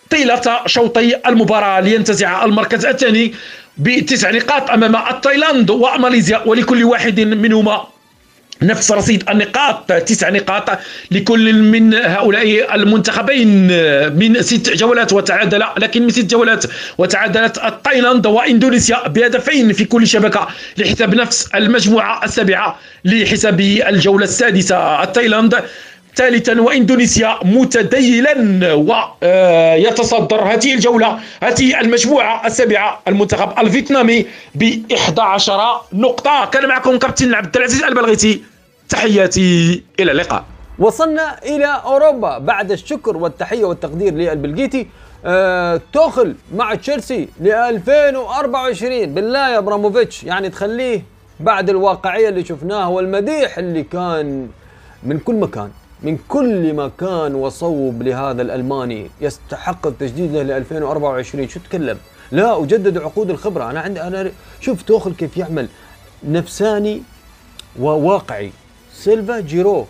طيلة 0.09 0.41
شوطي 0.65 1.15
المباراة. 1.27 1.79
لينتزع 1.79 2.45
المركز 2.45 2.85
الثاني 2.85 3.33
بتسع 3.79 4.31
نقاط 4.31 4.71
أمام 4.71 4.95
التايلاند 4.95 5.69
وماليزيا 5.69 6.41
ولكل 6.45 6.83
واحد 6.83 7.19
منهما 7.19 7.87
نفس 8.61 8.91
رصيد 8.91 9.29
النقاط. 9.29 9.91
تسع 9.91 10.29
نقاط 10.29 10.79
لكل 11.11 11.53
من 11.53 11.93
هؤلاء 11.93 12.75
المنتخبين. 12.75 13.67
من 14.19 14.41
ست 14.41 14.69
جولات 14.69 15.13
وتعادل 15.13 15.63
لكن 15.77 16.03
من 16.03 16.09
ست 16.09 16.25
جولات 16.25 16.65
وتعادلت 16.97 17.57
التايلاند 17.57 18.27
وإندونيسيا 18.27 19.07
بهدفين 19.07 19.73
في 19.73 19.85
كل 19.85 20.07
شبكة 20.07 20.47
لحساب 20.77 21.15
نفس 21.15 21.49
المجموعة 21.55 22.25
السابعة 22.25 22.79
لحساب 23.05 23.59
الجولة 23.59 24.23
السادسة. 24.23 25.03
التايلاند 25.03 25.63
ثالثا 26.19 26.61
وإندونيسيا 26.61 27.39
متذيلا 27.43 28.33
ويتصدر 28.75 30.41
هذه 30.41 30.73
الجولة 30.73 31.19
هذه 31.43 31.79
المجموعة 31.81 32.47
السابعة 32.47 32.99
المنتخب 33.07 33.59
الفيتنامي 33.59 34.25
ب 34.55 34.93
11 34.93 35.81
نقطة. 35.93 36.45
كان 36.45 36.67
معكم 36.69 36.97
كابتن 36.97 37.33
عبد 37.33 37.57
العزيز 37.57 37.83
البلغيتي 37.83 38.43
تحياتي 38.89 39.83
إلى 39.99 40.11
اللقاء. 40.11 40.43
وصلنا 40.79 41.39
إلى 41.45 41.81
أوروبا. 41.85 42.37
بعد 42.37 42.71
الشكر 42.71 43.17
والتحية 43.17 43.65
والتقدير 43.65 44.13
للبلغيتي 44.13 44.87
أه 45.25 45.81
توخل 45.93 46.35
مع 46.55 46.75
تشيلسي 46.75 47.27
ل 47.41 47.51
2024 47.51 49.13
بالله 49.13 49.49
يا 49.49 49.57
أبراموفيتش 49.57 50.23
يعني 50.23 50.49
تخليه 50.49 51.03
بعد 51.39 51.69
الواقعية 51.69 52.29
اللي 52.29 52.45
شفناها 52.45 52.87
والمديح 52.87 53.57
اللي 53.57 53.83
كان 53.83 54.47
من 55.03 55.19
كل 55.19 55.35
مكان. 55.35 55.69
من 56.03 56.17
كل 56.27 56.73
مكان 56.73 57.35
وصوب 57.35 58.03
لهذا 58.03 58.41
الألماني. 58.41 59.09
يستحق 59.21 59.87
التجديد 59.87 60.31
له 60.33 60.43
ل 60.43 60.51
2024 60.51 61.47
شو 61.47 61.59
تكلم؟ 61.59 61.97
لا 62.31 62.63
أجدد 62.63 62.97
عقود 62.97 63.29
الخبرة. 63.29 63.69
أنا 63.69 63.79
عندي 63.79 64.01
أنا 64.01 64.31
شوف 64.61 64.81
توخل 64.81 65.13
كيف 65.13 65.37
يعمل. 65.37 65.69
نفساني 66.23 67.03
وواقعي. 67.79 68.51
سيلفا 68.93 69.39
جيرو. 69.39 69.85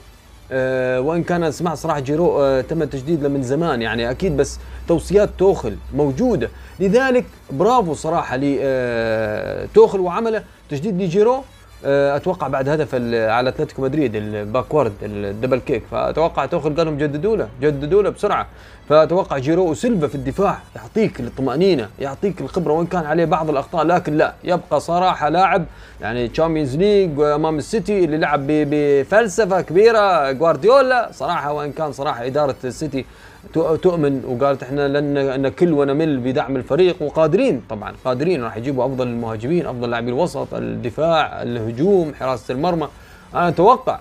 أه 0.51 1.01
وإن 1.01 1.23
كان 1.23 1.51
سمعت 1.51 1.77
صراحة 1.77 1.99
جيرو 1.99 2.41
أه 2.41 2.61
تم 2.61 2.81
التجديد 2.81 3.23
له 3.23 3.29
من 3.29 3.43
زمان 3.43 3.81
يعني 3.81 4.11
أكيد 4.11 4.37
بس 4.37 4.59
توصيات 4.87 5.29
توخل 5.37 5.77
موجودة. 5.93 6.49
لذلك 6.79 7.25
برافو 7.51 7.93
صراحة 7.93 8.37
لتوخل 8.37 9.99
أه 9.99 10.01
وعمله. 10.01 10.43
تجديد 10.69 11.01
لجيرو. 11.01 11.43
أتوقع 11.85 12.47
بعد 12.47 12.69
هدف 12.69 12.95
على 13.13 13.49
أتلتيكو 13.49 13.81
مدريد 13.81 14.15
ال 14.15 14.24
backward 14.24 14.93
ال 15.03 15.11
double 15.11 15.59
kick 15.59 15.83
فاتوقع 15.91 16.45
توخل 16.45 16.75
قال 16.75 16.85
لهم 16.85 16.97
جددوا 16.97 17.37
له 17.37 17.49
جددوا 17.61 18.03
له 18.03 18.09
بسرعة. 18.09 18.47
فأتوقع 18.89 19.37
جيرو 19.37 19.69
وسيلفا 19.69 20.07
في 20.07 20.15
الدفاع 20.15 20.57
يعطيك 20.75 21.19
الطمانينه 21.19 21.89
يعطيك 21.99 22.41
الخبرة 22.41 22.73
وإن 22.73 22.85
كان 22.85 23.05
عليه 23.05 23.25
بعض 23.25 23.49
الأخطاء 23.49 23.83
لكن 23.83 24.17
لا 24.17 24.33
يبقى 24.43 24.79
صراحة 24.79 25.29
لاعب 25.29 25.65
يعني 26.01 26.27
Champions 26.27 26.75
League 26.75 27.19
امام 27.19 27.57
السيتي 27.57 28.03
اللي 28.05 28.17
لعب 28.17 28.47
بفلسفة 28.47 29.61
كبيرة 29.61 30.31
جوارديولا 30.31 31.09
صراحة 31.13 31.53
وإن 31.53 31.71
كان 31.71 31.91
صراحة 31.91 32.25
إدارة 32.25 32.55
السيتي 32.63 33.05
تؤمن 33.53 34.25
وقالت 34.25 34.63
إحنا 34.63 34.99
لن 34.99 35.41
نكل 35.41 35.73
ونمل 35.73 36.17
بدعم 36.17 36.55
الفريق 36.55 37.01
وقادرين. 37.01 37.61
طبعا 37.69 37.93
قادرين 38.05 38.43
راح 38.43 38.57
يجيبوا 38.57 38.85
أفضل 38.85 39.07
المهاجمين 39.07 39.65
أفضل 39.65 39.89
لاعبي 39.89 40.09
الوسط 40.09 40.53
الدفاع 40.53 41.41
الهجوم 41.41 42.13
حراسة 42.13 42.53
المرمى. 42.53 42.87
أنا 43.33 43.47
أتوقع 43.47 43.99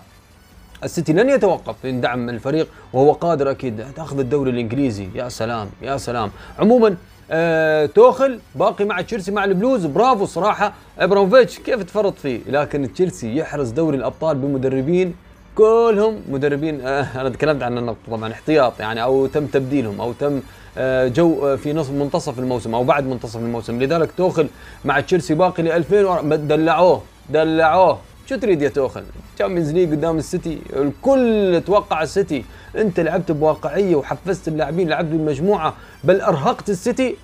السيتي 0.85 1.13
لن 1.13 1.29
يتوقف 1.29 1.75
في 1.83 1.93
دعم 1.93 2.29
الفريق 2.29 2.69
وهو 2.93 3.13
قادر 3.13 3.51
أكيد. 3.51 3.85
تأخذ 3.97 4.19
الدوري 4.19 4.51
الإنجليزي. 4.51 5.09
يا 5.15 5.29
سلام 5.29 5.69
يا 5.83 5.97
سلام. 5.97 6.31
عموما 6.59 6.97
آه 7.31 7.87
توخل 7.87 8.41
باقي 8.55 8.85
مع 8.85 9.01
تشيلسي 9.01 9.33
مع 9.33 9.45
البلوز. 9.45 9.87
برافو 9.87 10.25
صراحة. 10.27 10.73
ابراموفيتش 10.99 11.59
كيف 11.59 11.83
تفرط 11.83 12.19
فيه؟ 12.19 12.41
لكن 12.47 12.93
تشيلسي 12.93 13.37
يحرز 13.37 13.71
دوري 13.71 13.97
الأبطال 13.97 14.37
بمدربين 14.37 15.15
كلهم 15.59 16.23
مدربين 16.29 16.81
آه 16.81 17.21
أنا 17.21 17.29
تكلمت 17.29 17.63
عن 17.63 17.79
النقطة 17.79 17.99
طبعا 18.11 18.33
احتياط 18.33 18.81
يعني 18.81 19.03
أو 19.03 19.27
تم 19.27 19.47
تبديلهم 19.47 20.01
أو 20.01 20.13
تم 20.13 20.41
آه 20.79 21.09
جو 21.09 21.47
آه 21.47 21.57
في 21.57 21.73
نصف 21.73 21.91
منتصف 21.91 22.39
الموسم 22.39 22.75
أو 22.75 22.85
بعد 22.85 23.07
منتصف 23.07 23.37
الموسم. 23.37 23.83
لذلك 23.83 24.11
توخل 24.17 24.49
مع 24.85 25.01
تشيلسي 25.01 25.35
باقي 25.35 25.63
ل 25.63 25.69
2000 25.69 26.37
دلعوه 26.37 27.03
دلعوه. 27.31 27.99
شو 28.27 28.37
تريد 28.37 28.63
يا 28.63 28.69
توخل؟ 28.69 29.03
Champions 29.37 29.71
League 29.73 29.91
قدام 29.91 30.19
السيتي، 30.19 30.59
الكل 30.77 31.63
توقع 31.67 32.03
السيتي، 32.03 32.45
أنت 32.77 33.01
لعبت 33.01 33.33
بواقعية 33.33 33.97
وحفزت 33.97 34.49
اللاعبين، 34.49 34.89
لعبت 34.89 35.09
بالمجموعة، 35.09 35.75
بل 36.05 36.21
أرهقت 36.21 36.71
السيتي. 36.71 37.17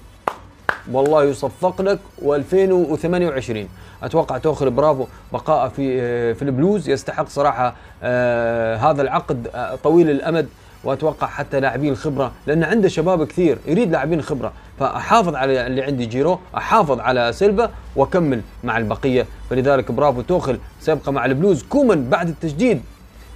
والله 0.92 1.24
يصفق 1.24 1.82
لك 1.82 1.98
و2028 2.22 3.56
أتوقع 4.02 4.38
توخل 4.38 4.70
برافو. 4.70 5.06
بقاء 5.32 5.68
في 5.68 6.02
آه، 6.02 6.32
في 6.32 6.42
البلوز. 6.42 6.88
يستحق 6.88 7.28
صراحة 7.28 7.74
آه 8.02 8.76
هذا 8.76 9.02
العقد 9.02 9.48
آه 9.54 9.74
طويل 9.84 10.10
الأمد. 10.10 10.48
وأتوقع 10.84 11.26
حتى 11.26 11.60
لاعبين 11.60 11.92
الخبره 11.92 12.32
لأن 12.46 12.64
عنده 12.64 12.88
شباب 12.88 13.24
كثير 13.26 13.58
يريد 13.66 13.90
لاعبين 13.92 14.22
خبرة. 14.22 14.52
فأحافظ 14.80 15.34
على 15.34 15.66
اللي 15.66 15.82
عندي 15.82 16.06
جيرو 16.06 16.38
أحافظ 16.56 17.00
على 17.00 17.32
سيلفا 17.32 17.70
وأكمل 17.96 18.40
مع 18.64 18.78
البقية. 18.78 19.26
فلذلك 19.50 19.92
برافو 19.92 20.20
توخل. 20.20 20.58
سيبقى 20.80 21.12
مع 21.12 21.24
البلوز. 21.24 21.62
كومان 21.62 22.10
بعد 22.10 22.28
التجديد 22.28 22.82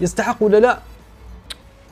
يستحق 0.00 0.36
ولا 0.40 0.56
لا؟ 0.60 0.78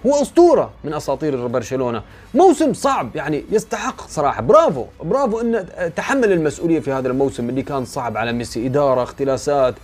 هو 0.07 0.23
أسطورة 0.23 0.71
من 0.85 0.95
أساطير 0.95 1.47
برشلونة. 1.47 2.03
موسم 2.35 2.73
صعب 2.73 3.17
يعني 3.17 3.45
يستحق 3.51 4.09
صراحة. 4.09 4.43
برافو 4.43 4.85
برافو 5.03 5.41
انه 5.41 5.63
تحمل 5.97 6.33
المسؤولية 6.33 6.81
في 6.81 6.93
هذا 6.93 7.09
الموسم 7.09 7.49
اللي 7.49 7.63
كان 7.63 7.85
صعب 7.85 8.17
على 8.17 8.33
ميسي. 8.33 8.67
إدارة 8.67 9.03
اختلاسات 9.03 9.75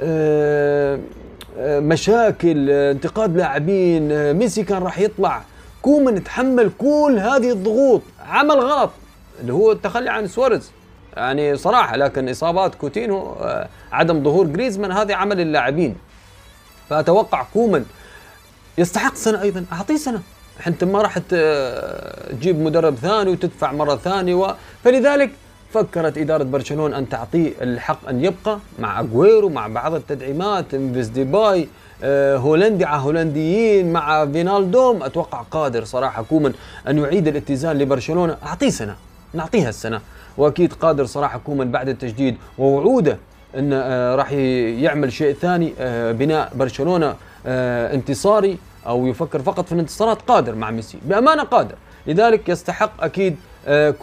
آه، 0.00 0.98
آه، 1.58 1.80
مشاكل 1.80 2.70
انتقاد 2.70 3.36
لاعبين 3.36 4.12
آه، 4.12 4.32
ميسي 4.32 4.62
كان 4.62 4.82
راح 4.82 4.98
يطلع. 4.98 5.42
كومان 5.82 6.24
تحمل 6.24 6.70
كل 6.78 7.18
هذه 7.18 7.50
الضغوط. 7.50 8.02
عمل 8.28 8.60
غلط 8.60 8.90
اللي 9.40 9.52
هو 9.52 9.72
التخلي 9.72 10.10
عن 10.10 10.26
سواريز. 10.26 10.70
يعني 11.16 11.56
صراحة 11.56 11.96
لكن 11.96 12.28
إصابات 12.28 12.74
كوتينو 12.74 13.36
عدم 13.92 14.24
ظهور 14.24 14.46
جريزمان 14.46 14.92
هذه 14.92 15.14
عمل 15.14 15.40
اللاعبين. 15.40 15.96
فأتوقع 16.90 17.46
كومان 17.52 17.84
يستحق 18.78 19.14
سنة 19.14 19.42
أيضا. 19.42 19.64
أعطيه 19.72 19.96
سنة. 19.96 20.20
انت 20.66 20.84
ما 20.84 21.02
راح 21.02 21.18
تجيب 21.18 22.60
مدرب 22.60 22.94
ثاني 22.94 23.30
وتدفع 23.30 23.72
مرة 23.72 23.96
ثانية 23.96 24.34
و... 24.34 24.54
فلذلك 24.84 25.30
فكرت 25.72 26.18
إدارة 26.18 26.44
برشلونة 26.44 26.98
أن 26.98 27.08
تعطيه 27.08 27.52
الحق 27.60 28.08
أن 28.08 28.24
يبقى 28.24 28.58
مع 28.78 29.00
أجويرو 29.00 29.48
مع 29.48 29.66
بعض 29.66 29.94
التدعيمات 29.94 30.74
ممفيس 30.74 31.06
ديباي 31.06 31.68
آه، 32.02 32.36
هولندي 32.36 32.84
على 32.84 33.02
هولنديين 33.02 33.92
مع 33.92 34.26
فينالدوم. 34.26 35.02
أتوقع 35.02 35.42
قادر 35.50 35.84
صراحة 35.84 36.22
كومان 36.22 36.52
أن 36.88 36.98
يعيد 36.98 37.28
الاتزان 37.28 37.78
لبرشلونة. 37.78 38.36
أعطيه 38.46 38.70
سنة. 38.70 38.96
نعطيها 39.34 39.68
السنة. 39.68 40.00
وأكيد 40.36 40.72
قادر 40.72 41.04
صراحة 41.04 41.38
كومان 41.38 41.70
بعد 41.70 41.88
التجديد 41.88 42.36
ووعوده 42.58 43.18
أن 43.56 43.70
آه، 43.72 44.14
راح 44.14 44.32
يعمل 44.32 45.12
شيء 45.12 45.34
ثاني 45.34 45.72
آه، 45.78 46.12
بناء 46.12 46.52
برشلونة 46.54 47.14
انتصاري 47.46 48.58
أو 48.86 49.06
يفكر 49.06 49.42
فقط 49.42 49.66
في 49.66 49.72
الانتصارات 49.72 50.22
قادر 50.22 50.54
مع 50.54 50.70
ميسي 50.70 50.98
بأمانة 51.04 51.42
قادر. 51.42 51.74
لذلك 52.06 52.48
يستحق 52.48 53.04
أكيد 53.04 53.36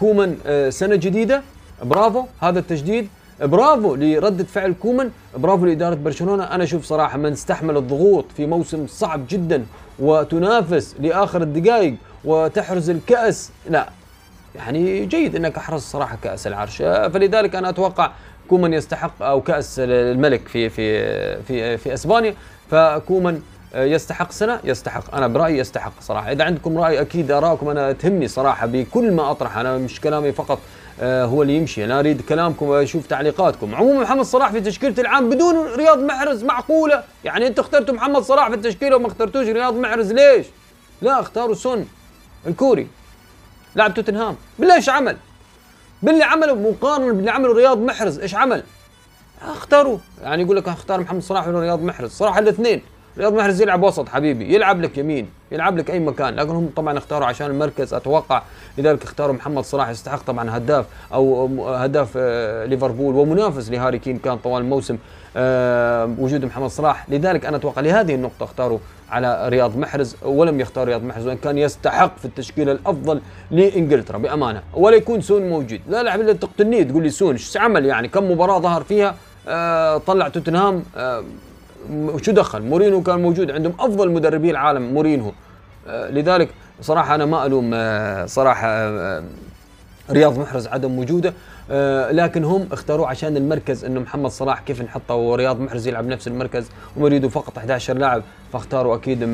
كومان 0.00 0.36
سنة 0.70 0.96
جديدة. 0.96 1.42
برافو 1.82 2.24
هذا 2.40 2.58
التجديد. 2.58 3.08
برافو 3.40 3.94
لردة 3.94 4.44
فعل 4.44 4.74
كومان. 4.82 5.10
برافو 5.36 5.66
لإدارة 5.66 5.94
برشلونة. 5.94 6.44
أنا 6.44 6.64
أشوف 6.64 6.84
صراحة 6.84 7.18
من 7.18 7.32
استحمل 7.32 7.76
الضغوط 7.76 8.24
في 8.36 8.46
موسم 8.46 8.86
صعب 8.86 9.24
جدا 9.28 9.64
وتنافس 9.98 10.96
لآخر 11.00 11.42
الدقائق 11.42 11.94
وتحرز 12.24 12.90
الكأس. 12.90 13.50
لا 13.70 13.88
يعني 14.54 15.06
جيد 15.06 15.36
أنك 15.36 15.56
أحرز 15.56 15.82
صراحة 15.82 16.18
كأس 16.22 16.46
العرش. 16.46 16.76
فلذلك 16.82 17.54
أنا 17.54 17.68
أتوقع 17.68 18.10
كومان 18.48 18.72
يستحق 18.72 19.22
أو 19.22 19.40
كأس 19.40 19.76
الملك 19.78 20.48
في 20.48 20.68
في 20.68 21.42
في 21.42 21.76
في 21.76 21.94
إسبانيا 21.94 22.34
فكومان 22.70 23.42
يستحق 23.74 24.32
سنة 24.32 24.60
يستحق. 24.64 25.14
أنا 25.14 25.26
برأيي 25.26 25.58
يستحق 25.58 25.92
صراحة. 26.00 26.32
إذا 26.32 26.44
عندكم 26.44 26.78
رأي 26.78 27.00
أكيد 27.00 27.30
آراءكم 27.30 27.68
أنا 27.68 27.92
تهمني 27.92 28.28
صراحة 28.28 28.66
بكل 28.66 29.12
ما 29.12 29.30
أطرح. 29.30 29.56
أنا 29.56 29.78
مش 29.78 30.00
كلامي 30.00 30.32
فقط 30.32 30.58
آه، 31.00 31.24
هو 31.24 31.42
اللي 31.42 31.56
يمشي. 31.56 31.84
أنا 31.84 31.98
أريد 31.98 32.20
كلامكم 32.20 32.66
وأشوف 32.66 33.06
تعليقاتكم. 33.06 33.74
عموما 33.74 34.02
محمد 34.02 34.24
صلاح 34.24 34.52
في 34.52 34.60
تشكيله 34.60 34.94
العام 34.98 35.30
بدون 35.30 35.66
رياض 35.76 35.98
محرز 35.98 36.44
معقولة. 36.44 37.02
يعني 37.24 37.46
انت 37.46 37.58
اخترتوا 37.58 37.94
محمد 37.94 38.22
صلاح 38.22 38.48
في 38.48 38.54
التشكيلة 38.54 38.96
وما 38.96 39.06
اخترتوش 39.06 39.46
رياض 39.46 39.74
محرز. 39.74 40.12
ليش؟ 40.12 40.46
لا 41.02 41.20
اختاروا 41.20 41.54
سون 41.54 41.88
الكوري 42.46 42.86
لاعب 43.74 43.94
توتنهام. 43.94 44.36
بالله 44.58 44.74
إيش 44.74 44.88
عمل؟ 44.88 45.16
باللي 46.02 46.24
عمله 46.24 46.54
مقارنة 46.54 47.12
باللي 47.12 47.30
عمله 47.30 47.54
رياض 47.54 47.78
محرز 47.78 48.18
إيش 48.18 48.34
عمل؟ 48.34 48.62
اختاروا. 49.42 49.98
يعني 50.22 50.42
يقول 50.42 50.56
لك 50.56 50.68
أختار 50.68 51.00
محمد 51.00 51.22
صلاح 51.22 51.48
ولا 51.48 51.60
رياض 51.60 51.82
محرز. 51.82 52.10
صراحة 52.10 52.38
الاثنين. 52.38 52.82
رياض 53.18 53.32
محرز 53.32 53.62
يلعب 53.62 53.82
وسط 53.82 54.08
حبيبي. 54.08 54.54
يلعب 54.54 54.80
لك 54.80 54.98
يمين 54.98 55.28
يلعب 55.52 55.78
لك 55.78 55.90
أي 55.90 56.00
مكان. 56.00 56.34
لكن 56.34 56.50
هم 56.50 56.70
طبعا 56.76 56.98
اختاروا 56.98 57.26
عشان 57.26 57.46
المركز 57.46 57.94
أتوقع 57.94 58.42
لذلك 58.78 59.02
اختاروا 59.02 59.34
محمد 59.34 59.64
صلاح 59.64 59.88
يستحق 59.88 60.22
طبعا 60.22 60.56
هداف 60.56 60.86
أو 61.14 61.48
هداف 61.74 62.12
آه، 62.16 62.64
ليفربول. 62.64 63.14
ومنافس 63.14 63.70
لهاري 63.70 63.98
كين 63.98 64.18
كان 64.18 64.36
طوال 64.36 64.62
الموسم 64.62 64.98
آه، 65.36 66.14
وجود 66.18 66.44
محمد 66.44 66.70
صلاح. 66.70 67.10
لذلك 67.10 67.46
أنا 67.46 67.56
أتوقع 67.56 67.80
لهذه 67.82 68.14
النقطة 68.14 68.44
اختاروا 68.44 68.78
على 69.10 69.48
رياض 69.48 69.76
محرز 69.76 70.16
ولم 70.22 70.60
يختار 70.60 70.88
رياض 70.88 71.04
محرز 71.04 71.26
وإن 71.26 71.36
كان 71.36 71.58
يستحق 71.58 72.18
في 72.18 72.24
التشكيله 72.24 72.72
الأفضل 72.72 73.20
لإنجلترا 73.50 74.18
بأمانة. 74.18 74.62
ولا 74.74 74.96
يكون 74.96 75.20
سون 75.20 75.48
موجود. 75.48 75.80
لا 75.88 76.02
لاعب 76.02 76.20
الا 76.20 76.32
تقتلني 76.32 76.84
تقول 76.84 77.02
لي 77.02 77.10
سون 77.10 77.32
إيش 77.32 77.56
عمل 77.56 77.86
يعني؟ 77.86 78.08
كم 78.08 78.30
مباراة 78.30 78.58
ظهر 78.58 78.82
فيها؟ 78.82 79.14
آه 79.48 79.98
طلع 79.98 80.28
توتنهام 80.28 80.82
وسون 81.90 82.32
دخل؟ 82.32 82.62
مورينو 82.62 83.02
كان 83.02 83.22
موجود 83.22 83.50
عندهم 83.50 83.72
أفضل 83.80 84.10
مدربي 84.10 84.50
العالم 84.50 84.94
مورينو. 84.94 85.32
آه 85.88 86.10
لذلك 86.10 86.48
صراحة 86.80 87.14
أنا 87.14 87.26
ما 87.26 87.46
ألوم 87.46 87.70
آه 87.74 88.26
صراحة 88.26 88.68
آه 88.68 89.22
رياض 90.10 90.38
محرز 90.38 90.66
عدم 90.66 90.98
وجوده. 90.98 91.34
لكن 92.10 92.44
هم 92.44 92.68
اختاروه 92.72 93.08
عشان 93.08 93.36
المركز 93.36 93.84
إنه 93.84 94.00
محمد 94.00 94.30
صلاح 94.30 94.60
كيف 94.60 94.82
نحطه 94.82 95.14
ورياض 95.14 95.60
محرز 95.60 95.86
يلعب 95.86 96.06
نفس 96.06 96.28
المركز 96.28 96.66
هم 96.96 97.06
يريدوا 97.06 97.30
فقط 97.30 97.58
11 97.58 97.96
لاعب 97.96 98.22
فاختاروا 98.52 98.96
أكيد 98.96 99.24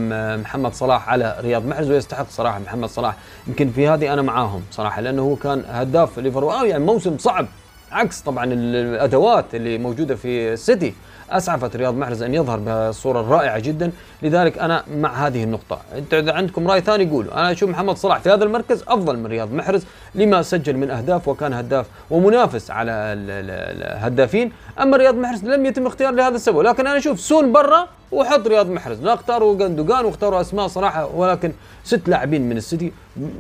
محمد 0.42 0.72
صلاح 0.72 1.09
على 1.09 1.36
رياض 1.40 1.66
محرز 1.66 1.90
ويستحق 1.90 2.30
صراحة 2.30 2.59
محمد 2.59 2.88
صلاح. 2.88 3.16
يمكن 3.46 3.70
في 3.70 3.88
هذه 3.88 4.12
أنا 4.12 4.22
معاهم 4.22 4.62
صراحة 4.70 5.01
لأنه 5.01 5.22
هو 5.22 5.36
كان 5.36 5.64
هداف 5.68 6.18
ليفربول. 6.18 6.66
يعني 6.66 6.84
موسم 6.84 7.18
صعب 7.18 7.46
عكس 7.92 8.20
طبعا 8.20 8.44
الأدوات 8.44 9.55
اللي 9.55 9.78
موجودة 9.78 10.14
في 10.16 10.53
السيتي. 10.53 10.94
أسعفت 11.31 11.76
رياض 11.76 11.95
محرز 11.95 12.22
أن 12.22 12.35
يظهر 12.35 12.89
بصورة 12.89 13.20
رائعة 13.20 13.59
جدا. 13.59 13.93
لذلك 14.22 14.59
أنا 14.59 14.85
مع 14.97 15.26
هذه 15.26 15.45
النقطة. 15.45 15.81
إنت 15.99 16.14
إذا 16.14 16.33
عندكم 16.33 16.70
رأي 16.70 16.81
ثاني 16.81 17.11
قولوا. 17.11 17.41
أنا 17.41 17.53
أشوف 17.53 17.70
محمد 17.70 17.97
صلاح 17.97 18.18
في 18.18 18.31
هذا 18.31 18.45
المركز 18.45 18.85
أفضل 18.89 19.18
من 19.18 19.26
رياض 19.26 19.53
محرز 19.53 19.85
لما 20.14 20.43
سجل 20.43 20.76
من 20.76 20.91
أهداف 20.91 21.29
وكان 21.29 21.53
هداف 21.53 21.87
ومنافس 22.11 22.70
على 22.70 22.93
الهدافين. 22.93 24.53
أما 24.81 24.97
رياض 24.97 25.14
محرز 25.14 25.45
لم 25.45 25.66
يتم 25.66 25.87
اختياره 25.86 26.12
لهذا 26.14 26.37
السبب. 26.37 26.61
لكن 26.61 26.87
أنا 26.87 26.99
أشوف 26.99 27.20
سون 27.20 27.53
برا 27.53 27.89
وحط 28.12 28.47
رياض 28.47 28.70
محرز. 28.70 29.03
لا 29.03 29.14
اختاروا 29.14 29.57
جندوجان 29.57 30.05
واختاروا 30.05 30.41
أسماء 30.41 30.66
صراحة 30.66 31.07
ولكن 31.07 31.53
ست 31.85 32.09
لاعبين 32.09 32.49
من 32.49 32.57
السيتي 32.57 32.93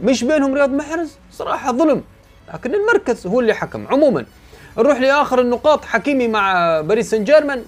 مش 0.04 0.24
بينهم 0.24 0.54
رياض 0.54 0.70
محرز؟ 0.70 1.16
صراحة 1.32 1.72
ظلم. 1.72 2.02
لكن 2.54 2.74
المركز 2.74 3.26
هو 3.26 3.40
اللي 3.40 3.54
حكم. 3.54 3.86
عموما 3.90 4.24
نروح 4.78 5.00
لآخر 5.00 5.40
النقاط. 5.40 5.84
حكيمي 5.84 6.28
مع 6.28 6.80
باريس 6.80 7.10
سان 7.10 7.24
جيرمان. 7.24 7.62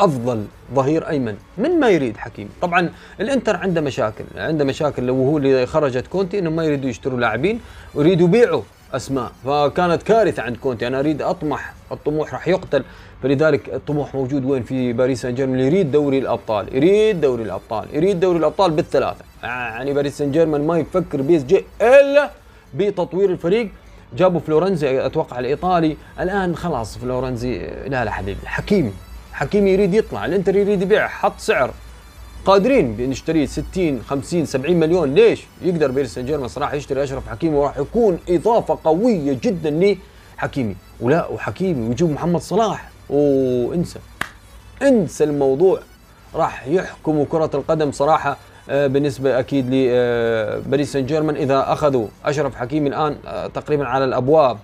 أفضل 0.00 0.44
ظهير 0.74 1.08
أيمن 1.08 1.36
من 1.58 1.80
ما 1.80 1.90
يريد 1.90 2.16
حكيمي 2.16 2.50
طبعا 2.62 2.92
الإنتر 3.20 3.56
عنده 3.56 3.80
مشاكل 3.80 4.24
عنده 4.36 4.64
مشاكل 4.64 5.02
اللي 5.02 5.14
هو 5.14 5.38
اللي 5.38 5.66
خرجت 5.66 6.06
كونتي 6.06 6.38
انهم 6.38 6.56
ما 6.56 6.64
يريدوا 6.64 6.90
يشتروا 6.90 7.20
لاعبين 7.20 7.60
ويريدوا 7.94 8.28
يبيعوا 8.28 8.62
أسماء 8.92 9.32
فكانت 9.44 10.02
كارثة 10.02 10.42
عند 10.42 10.56
كونتي. 10.56 10.86
أنا 10.86 11.00
أريد 11.00 11.22
أطمح 11.22 11.74
الطموح 11.92 12.32
راح 12.34 12.48
يقتل 12.48 12.84
فلذلك 13.22 13.68
الطموح 13.68 14.14
موجود 14.14 14.44
وين؟ 14.44 14.62
في 14.62 14.92
باريس 14.92 15.22
سان 15.22 15.34
جيرمان 15.34 15.60
يريد 15.60 15.92
دوري 15.92 16.18
الأبطال 16.18 16.76
يريد 16.76 17.20
دوري 17.20 17.42
الأبطال 17.42 17.86
يريد 17.92 18.20
دوري 18.20 18.38
الأبطال 18.38 18.70
بالثلاثة. 18.70 19.24
يعني 19.42 19.92
باريس 19.92 20.18
سان 20.18 20.32
جيرمان 20.32 20.66
ما 20.66 20.78
يفكر 20.78 21.22
بي 21.22 21.36
إس 21.36 21.44
جي 21.44 21.64
إلا 21.80 22.30
بتطوير 22.74 23.30
الفريق. 23.30 23.70
جابوا 24.16 24.40
فلورنزي 24.40 25.06
أتوقع 25.06 25.38
الإيطالي. 25.38 25.96
الآن 26.20 26.56
خلاص 26.56 26.98
فلورنزي 26.98 27.58
لا 27.86 28.04
لا 28.04 28.10
حبيبي 28.10 28.46
حكيمي. 28.46 28.92
حكيمي 29.36 29.70
يريد 29.70 29.94
يطلع 29.94 30.26
الانتر 30.26 30.56
يريد 30.56 30.82
يبيع 30.82 31.08
حط 31.08 31.38
سعر. 31.38 31.70
قادرين 32.44 33.10
نشتريه 33.10 33.46
60 33.46 34.02
50 34.02 34.46
70 34.46 34.76
مليون. 34.76 35.14
ليش؟ 35.14 35.44
يقدر 35.62 35.90
باريس 35.90 36.14
سان 36.14 36.26
جيرمان 36.26 36.48
صراحة 36.48 36.74
يشتري 36.74 37.02
أشرف 37.04 37.28
حكيمي 37.28 37.56
وراح 37.56 37.78
يكون 37.78 38.18
إضافة 38.28 38.78
قوية 38.84 39.38
جدا 39.42 39.96
الحكيمي. 40.36 40.76
ولا 41.00 41.26
وحكيمي 41.26 41.88
ويجيب 41.88 42.10
محمد 42.10 42.40
صلاح. 42.40 42.90
وانسى 43.10 43.98
انسى. 44.82 45.24
الموضوع. 45.24 45.80
راح 46.34 46.66
يحكموا 46.66 47.24
كرة 47.30 47.50
القدم 47.54 47.92
صراحة 47.92 48.36
آه، 48.70 48.86
بالنسبة 48.86 49.38
أكيد 49.38 49.66
لباريس 49.70 50.92
سان 50.92 51.06
جيرمان 51.06 51.36
إذا 51.36 51.72
أخذوا 51.72 52.06
أشرف 52.24 52.54
حكيمي 52.54 52.88
الآن 52.88 53.16
آه، 53.26 53.46
تقريبا 53.46 53.86
على 53.86 54.04
الأبواب. 54.04 54.58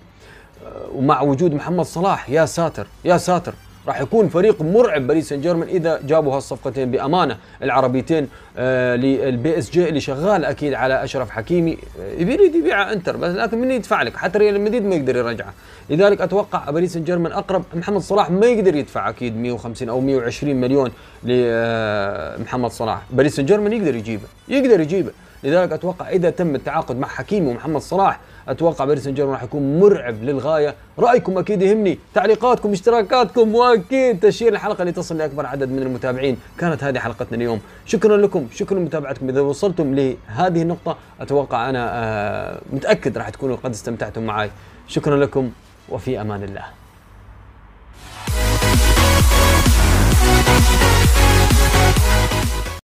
آه، 0.65 0.95
ومع 0.95 1.21
وجود 1.21 1.53
محمد 1.53 1.85
صلاح 1.85 2.29
يا 2.29 2.45
ساتر 2.45 2.87
يا 3.05 3.17
ساتر. 3.17 3.53
راح 3.87 4.01
يكون 4.01 4.29
فريق 4.29 4.61
مرعب 4.61 5.07
باريس 5.07 5.29
سان 5.29 5.41
جيرمان 5.41 5.67
إذا 5.67 5.99
جابوا 6.03 6.35
هالصفقتين 6.35 6.91
بأمانة. 6.91 7.37
العربيتين 7.63 8.27
آه 8.57 8.95
للبي 8.95 9.57
إس 9.57 9.71
جي 9.71 9.89
اللي 9.89 9.99
شغال 9.99 10.45
أكيد 10.45 10.73
على 10.73 11.03
أشرف 11.03 11.29
حكيمي. 11.29 11.77
آه 12.01 12.21
يريد 12.21 12.55
يبيعه 12.55 12.93
إنتر 12.93 13.17
بس 13.17 13.35
لكن 13.35 13.57
من 13.61 13.71
يدفع 13.71 14.01
لك؟ 14.01 14.17
حتى 14.17 14.39
ريال 14.39 14.61
مدريد 14.61 14.85
ما 14.85 14.95
يقدر 14.95 15.15
يرجعه. 15.15 15.53
لذلك 15.89 16.21
أتوقع 16.21 16.69
باريس 16.69 16.93
سان 16.93 17.03
جيرمان 17.03 17.31
أقرب. 17.31 17.63
محمد 17.73 18.01
صلاح 18.01 18.31
ما 18.31 18.45
يقدر 18.45 18.75
يدفع 18.75 19.09
أكيد 19.09 19.37
150 19.37 19.89
أو 19.89 20.01
120 20.01 20.55
مليون 20.55 20.91
لمحمد 21.23 22.69
آه، 22.69 22.73
صلاح. 22.73 23.01
باريس 23.11 23.35
سان 23.35 23.45
جيرمان 23.45 23.73
يقدر 23.73 23.95
يجيبه 23.95 24.27
يقدر 24.47 24.79
يجيبه. 24.79 25.11
لذلك 25.43 25.71
أتوقع 25.71 26.09
إذا 26.09 26.29
تم 26.29 26.55
التعاقد 26.55 26.99
مع 26.99 27.07
حكيمي 27.07 27.51
ومحمد 27.51 27.81
صلاح 27.81 28.19
أتوقع 28.47 28.85
باريس 28.85 29.03
سان 29.03 29.13
جيرمان 29.13 29.33
راح 29.33 29.43
يكون 29.43 29.79
مرعب 29.79 30.23
للغاية. 30.23 30.75
رأيكم 30.99 31.37
أكيد 31.37 31.61
يهمني. 31.61 31.99
تعليقاتكم 32.13 32.71
اشتراكاتكم 32.71 33.55
وأكيد 33.55 34.19
تشير 34.19 34.53
الحلقة 34.53 34.83
لتصل 34.83 35.17
لأكبر 35.17 35.45
عدد 35.45 35.69
من 35.69 35.79
المتابعين. 35.79 36.37
كانت 36.57 36.83
هذه 36.83 36.99
حلقتنا 36.99 37.37
اليوم. 37.37 37.61
شكرا 37.85 38.17
لكم 38.17 38.47
شكرا 38.53 38.79
لمتابعتكم. 38.79 39.29
إذا 39.29 39.41
وصلتم 39.41 39.95
لهذه 39.95 40.61
النقطة 40.61 40.97
أتوقع 41.19 41.69
أنا 41.69 41.89
آه، 41.93 42.61
متأكد 42.73 43.17
راح 43.17 43.29
تكونوا 43.29 43.57
قد 43.63 43.71
استمتعتم 43.71 44.23
معي 44.23 44.49
شكرا 44.87 45.17
لكم 45.17 45.51
وفي 45.89 46.21
أمان 46.21 46.43
الله. 46.43 46.65